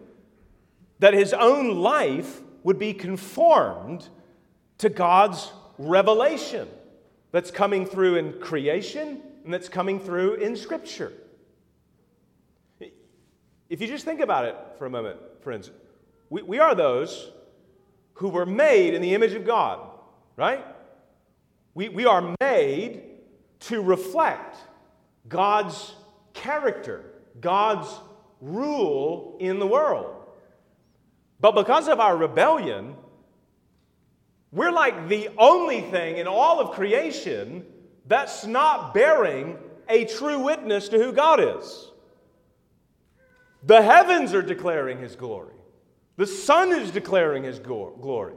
that 1.05 1.13
his 1.13 1.35
own 1.35 1.83
life 1.83 2.41
would 2.63 2.79
be 2.79 2.95
conformed 2.95 4.09
to 4.79 4.89
God's 4.89 5.53
revelation 5.77 6.67
that's 7.31 7.51
coming 7.51 7.85
through 7.85 8.17
in 8.17 8.33
creation 8.41 9.21
and 9.45 9.53
that's 9.53 9.69
coming 9.69 10.01
through 10.01 10.37
in 10.37 10.57
Scripture. 10.57 11.13
If 13.69 13.83
you 13.83 13.87
just 13.87 14.07
think 14.07 14.21
about 14.21 14.47
it 14.47 14.57
for 14.79 14.87
a 14.87 14.91
moment, 14.91 15.19
friends, 15.43 15.71
we, 16.31 16.41
we 16.41 16.59
are 16.59 16.75
those 16.75 17.31
who 18.15 18.31
were 18.31 18.47
made 18.47 18.95
in 18.95 19.03
the 19.03 19.15
image 19.15 19.35
of 19.35 19.45
God, 19.45 19.81
right? 20.37 20.65
We, 21.75 21.91
we 21.91 22.07
are 22.07 22.35
made 22.41 23.03
to 23.61 23.83
reflect 23.83 24.57
God's 25.29 25.97
character, 26.33 27.05
God's 27.43 27.89
rule 28.41 29.37
in 29.39 29.59
the 29.59 29.67
world. 29.67 30.14
But 31.45 31.57
because 31.57 31.89
of 31.89 32.01
our 32.01 32.17
rebellion, 32.17 32.97
we're 34.51 34.71
like 34.71 35.09
the 35.09 35.29
only 35.37 35.83
thing 35.83 36.17
in 36.17 36.27
all 36.27 36.59
of 36.59 36.71
creation 36.71 37.67
that's 38.07 38.47
not 38.47 38.95
bearing 38.95 39.59
a 39.87 40.07
true 40.07 40.39
witness 40.39 40.89
to 40.89 40.97
who 40.97 41.13
God 41.13 41.41
is. 41.41 41.91
The 43.63 43.83
heavens 43.83 44.33
are 44.33 44.41
declaring 44.41 45.01
his 45.01 45.17
glory. 45.17 45.53
The 46.17 46.27
sun 46.27 46.73
is 46.73 46.91
declaring 46.91 47.43
his 47.43 47.59
glory. 47.59 48.37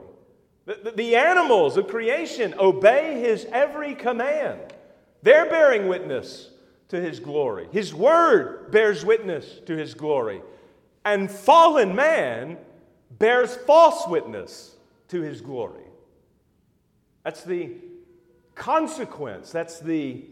The, 0.66 0.78
the, 0.84 0.90
the, 0.90 1.16
animals 1.16 1.78
of 1.78 1.88
creation 1.88 2.54
obey 2.58 3.22
his 3.22 3.46
every 3.50 3.94
command. 3.94 4.60
They're 5.22 5.48
bearing 5.48 5.88
witness 5.88 6.50
to 6.88 7.00
his 7.00 7.20
glory. 7.20 7.68
His 7.72 7.94
word 7.94 8.70
bears 8.70 9.02
witness 9.02 9.60
to 9.64 9.74
his 9.74 9.94
glory. 9.94 10.42
And 11.06 11.30
fallen 11.30 11.96
man 11.96 12.58
bears 13.10 13.54
false 13.54 14.06
witness 14.06 14.74
to 15.08 15.20
his 15.20 15.40
glory. 15.40 15.84
That's 17.24 17.42
the 17.42 17.72
consequence, 18.54 19.52
that's 19.52 19.80
the 19.80 20.24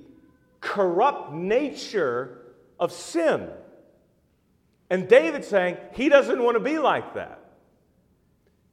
corrupt 0.60 1.32
nature 1.32 2.38
of 2.78 2.92
sin. 2.92 3.48
And 4.90 5.08
David's 5.08 5.48
saying 5.48 5.76
he 5.92 6.08
doesn't 6.08 6.42
want 6.42 6.56
to 6.56 6.60
be 6.60 6.78
like 6.78 7.14
that. 7.14 7.40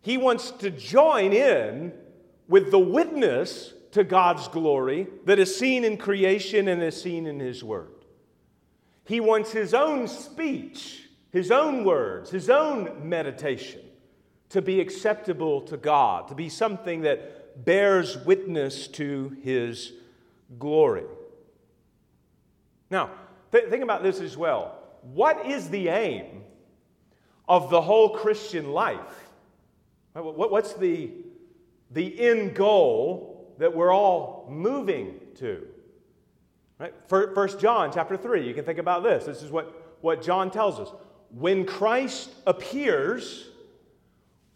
He 0.02 0.18
wants 0.18 0.52
to 0.52 0.70
join 0.70 1.34
in 1.34 1.94
with 2.48 2.72
the 2.72 2.80
witness 2.80 3.74
to 3.92 4.04
God's 4.04 4.48
glory 4.50 5.08
that 5.26 5.40
is 5.40 5.56
seen 5.56 5.84
in 5.86 5.98
creation 5.98 6.68
and 6.68 6.84
is 6.84 7.02
seen 7.02 7.26
in 7.26 7.40
His 7.40 7.64
Word. 7.64 7.90
He 9.06 9.20
wants 9.20 9.52
his 9.52 9.74
own 9.74 10.08
speech, 10.08 11.10
his 11.32 11.52
own 11.52 11.84
words, 11.84 12.30
his 12.30 12.50
own 12.50 13.08
meditation 13.08 13.82
to 14.54 14.62
be 14.62 14.80
acceptable 14.80 15.62
to 15.62 15.76
God, 15.78 16.28
to 16.28 16.36
be 16.36 16.48
something 16.48 17.02
that 17.02 17.66
bears 17.66 18.18
witness 18.24 18.88
to 18.88 19.36
His 19.44 19.94
glory. 20.60 21.06
Now, 22.92 23.10
th- 23.52 23.70
think 23.70 23.84
about 23.84 24.04
this 24.04 24.20
as 24.20 24.38
well 24.38 24.80
what 25.02 25.48
is 25.48 25.70
the 25.70 25.90
aim 25.90 26.44
of 27.50 27.72
the 27.72 27.82
whole 27.82 28.10
Christian 28.10 28.72
life? 28.72 29.00
What's 30.14 30.74
the, 30.74 31.10
the 31.90 32.22
end 32.22 32.56
goal 32.56 33.56
that 33.58 33.76
we're 33.76 33.92
all 33.92 34.48
moving 34.50 35.20
to? 35.40 35.68
Right? 36.78 36.94
First 37.08 37.60
John 37.60 37.92
chapter 37.92 38.16
3, 38.16 38.48
you 38.48 38.54
can 38.54 38.64
think 38.64 38.78
about 38.78 39.02
this. 39.02 39.26
This 39.26 39.42
is 39.42 39.50
what, 39.50 39.98
what 40.02 40.22
John 40.22 40.52
tells 40.52 40.80
us. 40.80 40.90
When 41.32 41.66
Christ 41.66 42.30
appears, 42.46 43.50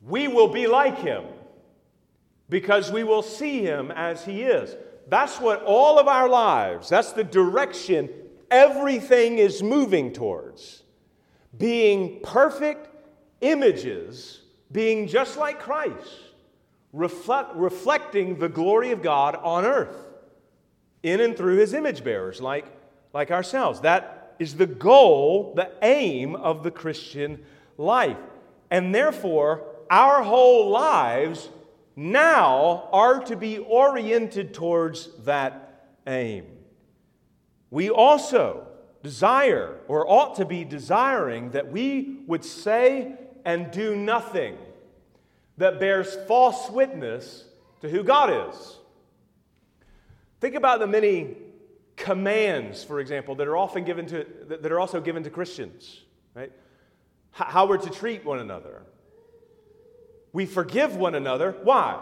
we 0.08 0.28
will 0.28 0.48
be 0.48 0.68
like 0.68 1.00
him 1.00 1.26
because 2.50 2.92
we 2.92 3.04
will 3.04 3.22
see 3.22 3.62
him 3.62 3.92
as 3.92 4.24
he 4.24 4.44
is. 4.44 4.76
That's 5.10 5.40
what 5.40 5.64
all 5.64 6.00
of 6.00 6.08
our 6.08 6.30
lives, 6.30 6.90
that's 6.90 7.12
the 7.12 7.24
direction 7.24 8.10
everything 8.50 9.38
is 9.38 9.62
moving 9.62 10.14
towards 10.14 10.84
being 11.58 12.20
perfect 12.22 12.88
images, 13.42 14.42
being 14.72 15.08
just 15.08 15.38
like 15.38 15.60
Christ, 15.60 16.12
reflect, 16.94 17.56
reflecting 17.56 18.38
the 18.38 18.50
glory 18.50 18.92
of 18.92 19.02
God 19.02 19.36
on 19.36 19.66
earth 19.66 19.96
in 21.04 21.20
and 21.22 21.36
through 21.36 21.58
his 21.58 21.74
image 21.74 22.04
bearers, 22.04 22.42
like, 22.42 22.66
like 23.14 23.32
ourselves. 23.32 23.82
That 23.82 24.36
is 24.40 24.56
the 24.56 24.66
goal, 24.66 25.54
the 25.56 25.72
aim 25.82 26.36
of 26.36 26.64
the 26.64 26.72
Christian 26.72 27.44
life. 27.78 28.18
And 28.70 28.94
therefore, 28.94 29.67
our 29.90 30.24
whole 30.24 30.70
lives 30.70 31.50
now 31.96 32.90
are 32.92 33.20
to 33.26 33.36
be 33.36 33.58
oriented 33.58 34.54
towards 34.54 35.10
that 35.26 35.90
aim. 36.06 36.46
We 37.70 37.90
also 37.90 38.68
desire, 39.04 39.80
or 39.88 40.10
ought 40.10 40.36
to 40.36 40.46
be 40.46 40.64
desiring, 40.64 41.52
that 41.52 41.72
we 41.72 42.20
would 42.28 42.46
say 42.46 43.14
and 43.46 43.72
do 43.72 43.96
nothing 43.96 44.58
that 45.58 45.80
bears 45.80 46.16
false 46.28 46.70
witness 46.70 47.46
to 47.82 47.90
who 47.90 48.04
God 48.04 48.50
is. 48.50 48.78
Think 50.40 50.56
about 50.56 50.80
the 50.80 50.88
many 50.88 51.36
commands, 51.96 52.84
for 52.84 53.00
example, 53.00 53.36
that 53.36 53.48
are 53.48 53.58
often 53.58 53.84
given 53.84 54.06
to 54.08 54.26
that 54.48 54.72
are 54.72 54.80
also 54.80 55.02
given 55.02 55.24
to 55.24 55.30
Christians, 55.30 56.04
right? 56.36 56.52
How 57.32 57.66
we're 57.66 57.78
to 57.78 57.90
treat 57.90 58.24
one 58.24 58.40
another. 58.40 58.84
We 60.34 60.46
forgive 60.46 60.96
one 60.96 61.16
another. 61.16 61.56
Why? 61.64 62.00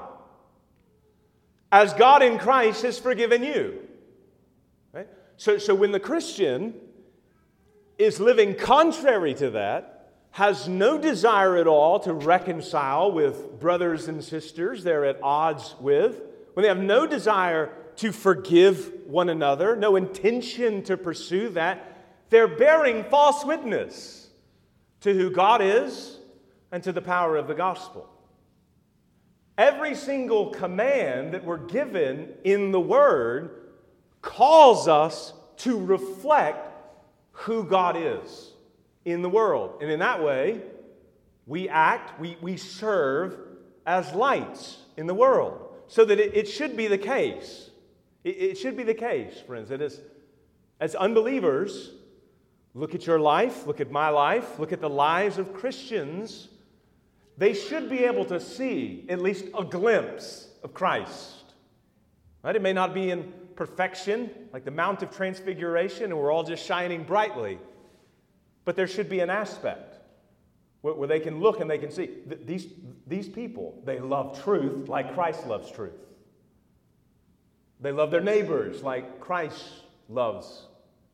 As 1.71 1.93
God 1.93 2.21
in 2.21 2.37
Christ 2.37 2.83
has 2.83 2.99
forgiven 2.99 3.43
you. 3.43 3.81
Right? 4.93 5.07
So, 5.37 5.57
so 5.57 5.75
when 5.75 5.91
the 5.91 5.99
Christian 5.99 6.73
is 7.97 8.19
living 8.19 8.55
contrary 8.55 9.33
to 9.35 9.51
that, 9.51 9.95
has 10.31 10.67
no 10.67 10.97
desire 10.97 11.55
at 11.55 11.65
all 11.65 11.97
to 11.97 12.11
reconcile 12.11 13.09
with 13.09 13.57
brothers 13.57 14.09
and 14.09 14.21
sisters 14.21 14.83
they're 14.83 15.05
at 15.05 15.17
odds 15.23 15.75
with, 15.79 16.21
when 16.53 16.63
they 16.63 16.67
have 16.67 16.77
no 16.77 17.07
desire 17.07 17.71
to 17.95 18.11
forgive 18.11 18.91
one 19.07 19.29
another, 19.29 19.77
no 19.77 19.95
intention 19.95 20.83
to 20.83 20.97
pursue 20.97 21.47
that, 21.49 22.05
they're 22.29 22.49
bearing 22.49 23.05
false 23.05 23.45
witness 23.45 24.29
to 24.99 25.13
who 25.13 25.29
God 25.29 25.61
is 25.61 26.17
and 26.69 26.83
to 26.83 26.91
the 26.91 27.01
power 27.01 27.37
of 27.37 27.47
the 27.47 27.53
gospel. 27.53 28.09
Every 29.57 29.95
single 29.95 30.49
command 30.49 31.33
that 31.33 31.45
we're 31.45 31.57
given 31.57 32.33
in 32.43 32.71
the 32.71 32.79
Word 32.79 33.51
calls 34.21 34.87
us 34.87 35.33
to 35.57 35.83
reflect 35.83 36.71
who 37.31 37.63
God 37.63 37.95
is 37.97 38.51
in 39.05 39.21
the 39.21 39.29
world. 39.29 39.81
And 39.81 39.89
in 39.89 39.99
that 39.99 40.23
way, 40.23 40.61
we 41.45 41.69
act, 41.69 42.19
we, 42.19 42.37
we 42.41 42.57
serve 42.57 43.37
as 43.85 44.13
lights 44.13 44.77
in 44.97 45.05
the 45.07 45.13
world. 45.13 45.61
So 45.87 46.03
that 46.05 46.19
it, 46.19 46.35
it 46.35 46.47
should 46.47 46.75
be 46.75 46.87
the 46.87 46.97
case 46.97 47.69
it, 48.25 48.29
it 48.29 48.57
should 48.57 48.75
be 48.75 48.83
the 48.83 48.93
case, 48.93 49.39
friends, 49.47 49.69
that 49.69 49.81
as, 49.81 50.01
as 50.81 50.95
unbelievers, 50.95 51.91
look 52.73 52.93
at 52.93 53.07
your 53.07 53.19
life, 53.19 53.65
look 53.65 53.79
at 53.79 53.91
my 53.91 54.09
life, 54.09 54.59
look 54.59 54.73
at 54.73 54.81
the 54.81 54.89
lives 54.89 55.37
of 55.37 55.53
Christians, 55.53 56.49
they 57.37 57.53
should 57.53 57.89
be 57.89 57.99
able 58.05 58.25
to 58.25 58.39
see 58.39 59.05
at 59.09 59.21
least 59.21 59.45
a 59.57 59.63
glimpse 59.63 60.47
of 60.63 60.73
Christ. 60.73 61.53
Right? 62.43 62.55
It 62.55 62.61
may 62.61 62.73
not 62.73 62.93
be 62.93 63.11
in 63.11 63.33
perfection, 63.55 64.29
like 64.53 64.65
the 64.65 64.71
Mount 64.71 65.01
of 65.01 65.15
Transfiguration, 65.15 66.05
and 66.05 66.17
we're 66.17 66.31
all 66.31 66.43
just 66.43 66.65
shining 66.65 67.03
brightly. 67.03 67.57
But 68.63 68.75
there 68.75 68.87
should 68.87 69.09
be 69.09 69.19
an 69.19 69.29
aspect 69.29 69.97
where, 70.81 70.93
where 70.93 71.07
they 71.07 71.19
can 71.19 71.39
look 71.39 71.59
and 71.59 71.69
they 71.69 71.77
can 71.77 71.91
see 71.91 72.07
th- 72.07 72.41
these, 72.45 72.67
these 73.07 73.27
people, 73.27 73.81
they 73.85 73.99
love 73.99 74.43
truth 74.43 74.87
like 74.87 75.13
Christ 75.13 75.45
loves 75.47 75.71
truth. 75.71 75.93
They 77.81 77.91
love 77.91 78.11
their 78.11 78.21
neighbors 78.21 78.81
like 78.81 79.19
Christ 79.19 79.65
loves 80.09 80.67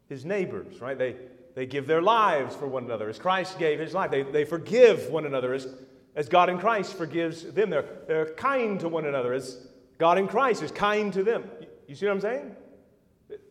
his 0.09 0.25
neighbors, 0.25 0.81
right? 0.81 0.97
They, 0.97 1.15
they 1.55 1.65
give 1.65 1.87
their 1.87 2.01
lives 2.01 2.55
for 2.55 2.67
one 2.67 2.85
another 2.85 3.09
as 3.09 3.17
Christ 3.17 3.57
gave 3.57 3.79
his 3.79 3.93
life. 3.93 4.11
They, 4.11 4.23
they 4.23 4.45
forgive 4.45 5.09
one 5.09 5.25
another 5.25 5.53
as, 5.53 5.67
as 6.15 6.27
God 6.27 6.49
in 6.49 6.57
Christ 6.57 6.95
forgives 6.95 7.43
them. 7.43 7.69
They're, 7.69 7.85
they're 8.07 8.33
kind 8.33 8.79
to 8.81 8.89
one 8.89 9.05
another 9.05 9.33
as 9.33 9.67
God 9.97 10.17
in 10.17 10.27
Christ 10.27 10.63
is 10.63 10.71
kind 10.71 11.13
to 11.13 11.23
them. 11.23 11.49
You 11.87 11.95
see 11.95 12.05
what 12.05 12.13
I'm 12.13 12.21
saying? 12.21 12.55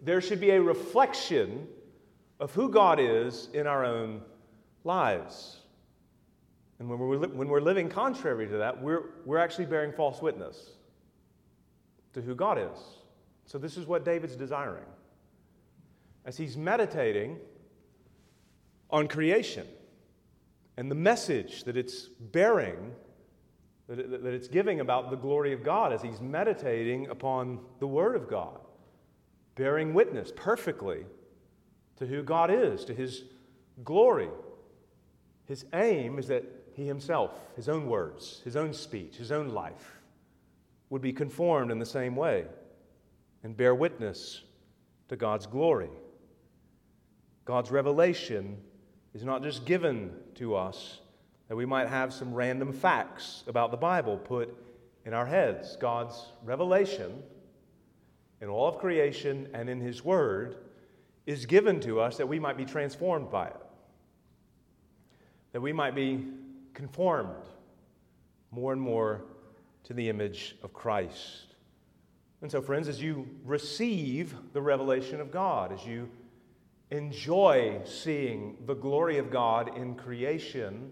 There 0.03 0.21
should 0.21 0.41
be 0.41 0.51
a 0.51 0.61
reflection 0.61 1.67
of 2.39 2.53
who 2.53 2.71
God 2.71 2.99
is 3.01 3.49
in 3.55 3.67
our 3.67 3.85
own 3.85 4.23
lives. 4.85 5.59
And 6.79 6.89
when 6.89 6.99
we're, 6.99 7.19
when 7.19 7.49
we're 7.49 7.61
living 7.61 7.89
contrary 7.89 8.47
to 8.49 8.57
that, 8.59 8.83
we're, 8.83 9.11
we're 9.25 9.39
actually 9.39 9.67
bearing 9.67 9.93
false 9.93 10.23
witness 10.23 10.71
to 12.15 12.23
who 12.23 12.35
God 12.35 12.59
is. 12.59 12.79
So, 13.45 13.59
this 13.59 13.77
is 13.77 13.87
what 13.87 14.05
David's 14.05 14.37
desiring. 14.37 14.85
As 16.25 16.37
he's 16.37 16.57
meditating 16.57 17.39
on 18.91 19.09
creation 19.09 19.67
and 20.81 20.91
the 20.91 20.95
message 20.95 21.65
that 21.65 21.77
it's 21.77 22.09
bearing, 22.33 22.93
that, 23.87 24.23
that 24.23 24.33
it's 24.33 24.49
giving 24.49 24.81
about 24.81 25.11
the 25.11 25.17
glory 25.17 25.53
of 25.53 25.63
God, 25.63 25.93
as 25.93 26.01
he's 26.01 26.23
meditating 26.23 27.09
upon 27.09 27.59
the 27.81 27.87
Word 27.87 28.17
of 28.17 28.31
God, 28.31 28.59
bearing 29.57 29.93
witness 29.93 30.33
perfectly 30.35 31.05
to 31.97 32.07
who 32.07 32.23
God 32.23 32.51
is, 32.51 32.87
to 32.87 32.95
his 32.95 33.25
glory. 33.85 34.31
His 35.45 35.67
aim 35.75 36.19
is 36.19 36.29
that 36.29 36.45
he 36.73 36.87
himself, 36.87 37.39
his 37.57 37.69
own 37.69 37.87
words, 37.87 38.41
his 38.43 38.57
own 38.57 38.73
speech, 38.73 39.17
his 39.17 39.31
own 39.31 39.51
life, 39.51 40.01
would 40.89 41.03
be 41.03 41.13
conformed 41.13 41.71
in 41.71 41.79
the 41.79 41.85
same 41.85 42.17
way 42.17 42.47
and 43.43 43.55
bear 43.55 43.75
witness 43.75 44.45
to 45.11 45.17
God's 45.17 45.47
glory. 45.47 45.91
God's 47.45 47.71
revelation 47.71 48.57
is 49.15 49.25
not 49.25 49.43
just 49.43 49.65
given 49.65 50.13
to 50.37 50.55
us 50.55 51.01
that 51.49 51.57
we 51.57 51.67
might 51.67 51.89
have 51.89 52.13
some 52.13 52.33
random 52.33 52.73
facts 52.73 53.43
about 53.49 53.71
the 53.71 53.77
Bible 53.77 54.17
put 54.17 54.57
in 55.05 55.13
our 55.13 55.27
heads. 55.27 55.77
God's 55.77 56.33
revelation 56.45 57.23
in 58.41 58.49
all 58.49 58.69
of 58.69 58.79
creation 58.79 59.49
and 59.53 59.69
in 59.69 59.81
His 59.81 60.05
Word 60.05 60.57
is 61.27 61.47
given 61.47 61.81
to 61.81 62.01
us 62.01 62.17
that 62.17 62.29
we 62.29 62.39
might 62.39 62.57
be 62.57 62.65
transformed 62.65 63.31
by 63.31 63.49
it, 63.49 63.57
that 65.53 65.61
we 65.61 65.73
might 65.73 65.95
be 65.95 66.25
conformed 66.73 67.45
more 68.51 68.73
and 68.73 68.81
more 68.81 69.23
to 69.85 69.93
the 69.93 70.09
image 70.09 70.57
of 70.63 70.73
Christ. 70.73 71.55
And 72.43 72.51
so, 72.51 72.63
friends, 72.63 72.89
as 72.89 73.03
you 73.03 73.29
receive 73.45 74.35
the 74.53 74.63
revelation 74.63 75.21
of 75.21 75.31
God, 75.31 75.73
as 75.73 75.85
you 75.85 76.09
enjoy 76.91 77.81
seeing 77.85 78.57
the 78.67 78.75
glory 78.75 79.19
of 79.19 79.31
God 79.31 79.77
in 79.77 79.95
creation, 79.95 80.91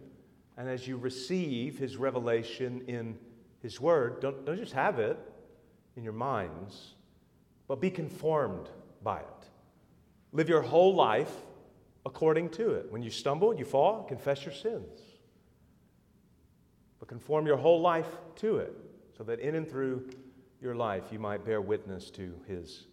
and 0.56 0.68
as 0.68 0.86
you 0.86 0.96
receive 0.96 1.78
His 1.78 1.96
revelation 1.96 2.82
in 2.86 3.18
His 3.60 3.80
Word, 3.80 4.20
don't, 4.20 4.44
don't 4.44 4.58
just 4.58 4.72
have 4.72 4.98
it 4.98 5.18
in 5.96 6.04
your 6.04 6.12
minds, 6.12 6.94
but 7.66 7.80
be 7.80 7.90
conformed 7.90 8.68
by 9.02 9.18
it. 9.18 9.48
Live 10.32 10.48
your 10.48 10.62
whole 10.62 10.94
life 10.94 11.32
according 12.06 12.50
to 12.50 12.70
it. 12.70 12.90
When 12.90 13.02
you 13.02 13.10
stumble, 13.10 13.54
you 13.54 13.64
fall, 13.64 14.04
confess 14.04 14.44
your 14.44 14.54
sins. 14.54 15.00
But 16.98 17.08
conform 17.08 17.46
your 17.46 17.56
whole 17.56 17.80
life 17.80 18.08
to 18.36 18.58
it 18.58 18.72
so 19.16 19.24
that 19.24 19.40
in 19.40 19.54
and 19.54 19.68
through 19.68 20.10
your 20.60 20.74
life 20.74 21.04
you 21.10 21.18
might 21.18 21.44
bear 21.44 21.60
witness 21.60 22.10
to 22.12 22.34
His 22.46 22.86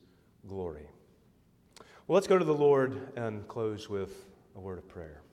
glory. 0.48 0.88
Well, 2.08 2.14
let's 2.14 2.28
go 2.28 2.38
to 2.38 2.46
the 2.46 2.54
Lord 2.54 3.18
and 3.18 3.48
close 3.48 3.90
with 3.90 4.28
a 4.56 4.60
word 4.60 4.78
of 4.78 4.88
prayer. 4.88 5.24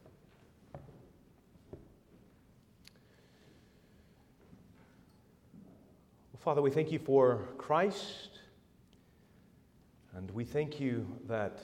Well, 6.32 6.38
Father, 6.38 6.62
we 6.62 6.70
thank 6.70 6.90
you 6.90 6.98
for 6.98 7.46
Christ, 7.58 8.38
and 10.16 10.30
we 10.30 10.44
thank 10.44 10.80
you 10.80 11.06
that 11.28 11.60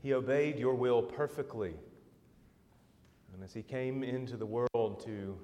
he 0.00 0.14
obeyed 0.14 0.56
your 0.56 0.76
will 0.76 1.02
perfectly. 1.02 1.74
And 3.34 3.42
as 3.42 3.52
he 3.52 3.64
came 3.64 4.04
into 4.04 4.36
the 4.36 4.46
world 4.46 5.02
to 5.04 5.36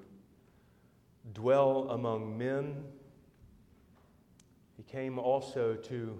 dwell 1.33 1.89
among 1.89 2.37
men, 2.37 2.81
he 4.77 4.83
came 4.83 5.19
also 5.19 5.75
to 5.75 6.17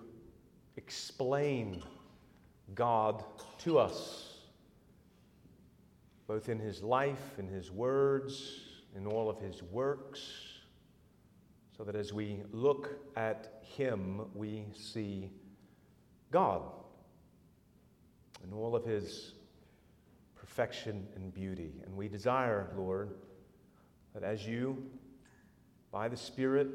explain 0.75 1.81
God 2.74 3.24
to 3.59 3.78
us, 3.78 4.38
both 6.28 6.49
in 6.49 6.59
his 6.59 6.82
life, 6.82 7.38
in 7.38 7.47
his 7.47 7.72
words, 7.72 8.59
in 8.95 9.05
all 9.05 9.30
of 9.30 9.39
his 9.39 9.61
works, 9.64 10.22
so 11.78 11.84
that 11.84 11.95
as 11.95 12.14
we 12.14 12.41
look 12.51 12.99
at 13.16 13.61
him, 13.61 14.22
we 14.34 14.66
see 14.76 15.30
God 16.32 16.61
in 18.43 18.53
all 18.53 18.76
of 18.76 18.84
his 18.84 19.34
perfection 20.36 21.07
and 21.16 21.34
beauty. 21.34 21.82
And 21.86 21.95
we 21.95 22.07
desire, 22.07 22.72
Lord, 22.78 23.16
that 24.14 24.24
as 24.24 24.45
you, 24.45 24.84
by 25.91 26.07
the 26.07 26.18
Spirit, 26.18 26.68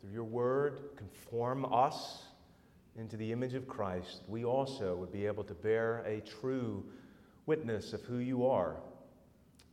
through 0.00 0.12
your 0.12 0.24
word, 0.24 0.80
conform 0.96 1.64
us 1.72 2.23
into 2.96 3.16
the 3.16 3.32
image 3.32 3.54
of 3.54 3.66
Christ, 3.66 4.22
we 4.28 4.44
also 4.44 4.94
would 4.96 5.12
be 5.12 5.26
able 5.26 5.44
to 5.44 5.54
bear 5.54 5.98
a 6.06 6.20
true 6.20 6.84
witness 7.46 7.92
of 7.92 8.02
who 8.02 8.18
you 8.18 8.46
are 8.46 8.76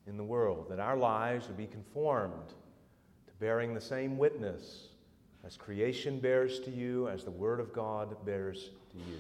in 0.08 0.18
the 0.18 0.24
world, 0.24 0.68
that 0.70 0.80
our 0.80 0.98
lives 0.98 1.48
would 1.48 1.58
be 1.58 1.68
conformed 1.68 2.50
to 3.28 3.34
bearing 3.40 3.74
the 3.74 3.82
same 3.82 4.18
witness 4.18 4.88
as 5.44 5.58
creation 5.58 6.20
bears 6.20 6.60
to 6.60 6.72
you, 6.72 7.08
as 7.10 7.24
the 7.24 7.32
Word 7.32 7.60
of 7.60 7.74
God 7.74 8.16
bears 8.26 8.70
to 8.92 8.98
you. 8.98 9.18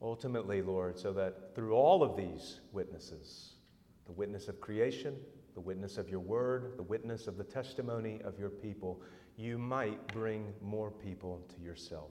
Ultimately, 0.00 0.62
Lord, 0.62 0.98
so 0.98 1.12
that 1.12 1.54
through 1.54 1.74
all 1.74 2.02
of 2.02 2.16
these 2.16 2.60
witnesses, 2.72 3.54
the 4.06 4.12
witness 4.12 4.48
of 4.48 4.60
creation, 4.60 5.16
the 5.54 5.60
witness 5.60 5.98
of 5.98 6.08
your 6.08 6.20
Word, 6.20 6.72
the 6.76 6.82
witness 6.82 7.26
of 7.26 7.36
the 7.36 7.44
testimony 7.44 8.20
of 8.24 8.38
your 8.38 8.48
people, 8.50 9.00
you 9.36 9.58
might 9.58 10.04
bring 10.08 10.52
more 10.60 10.90
people 10.90 11.40
to 11.54 11.62
yourself. 11.62 12.10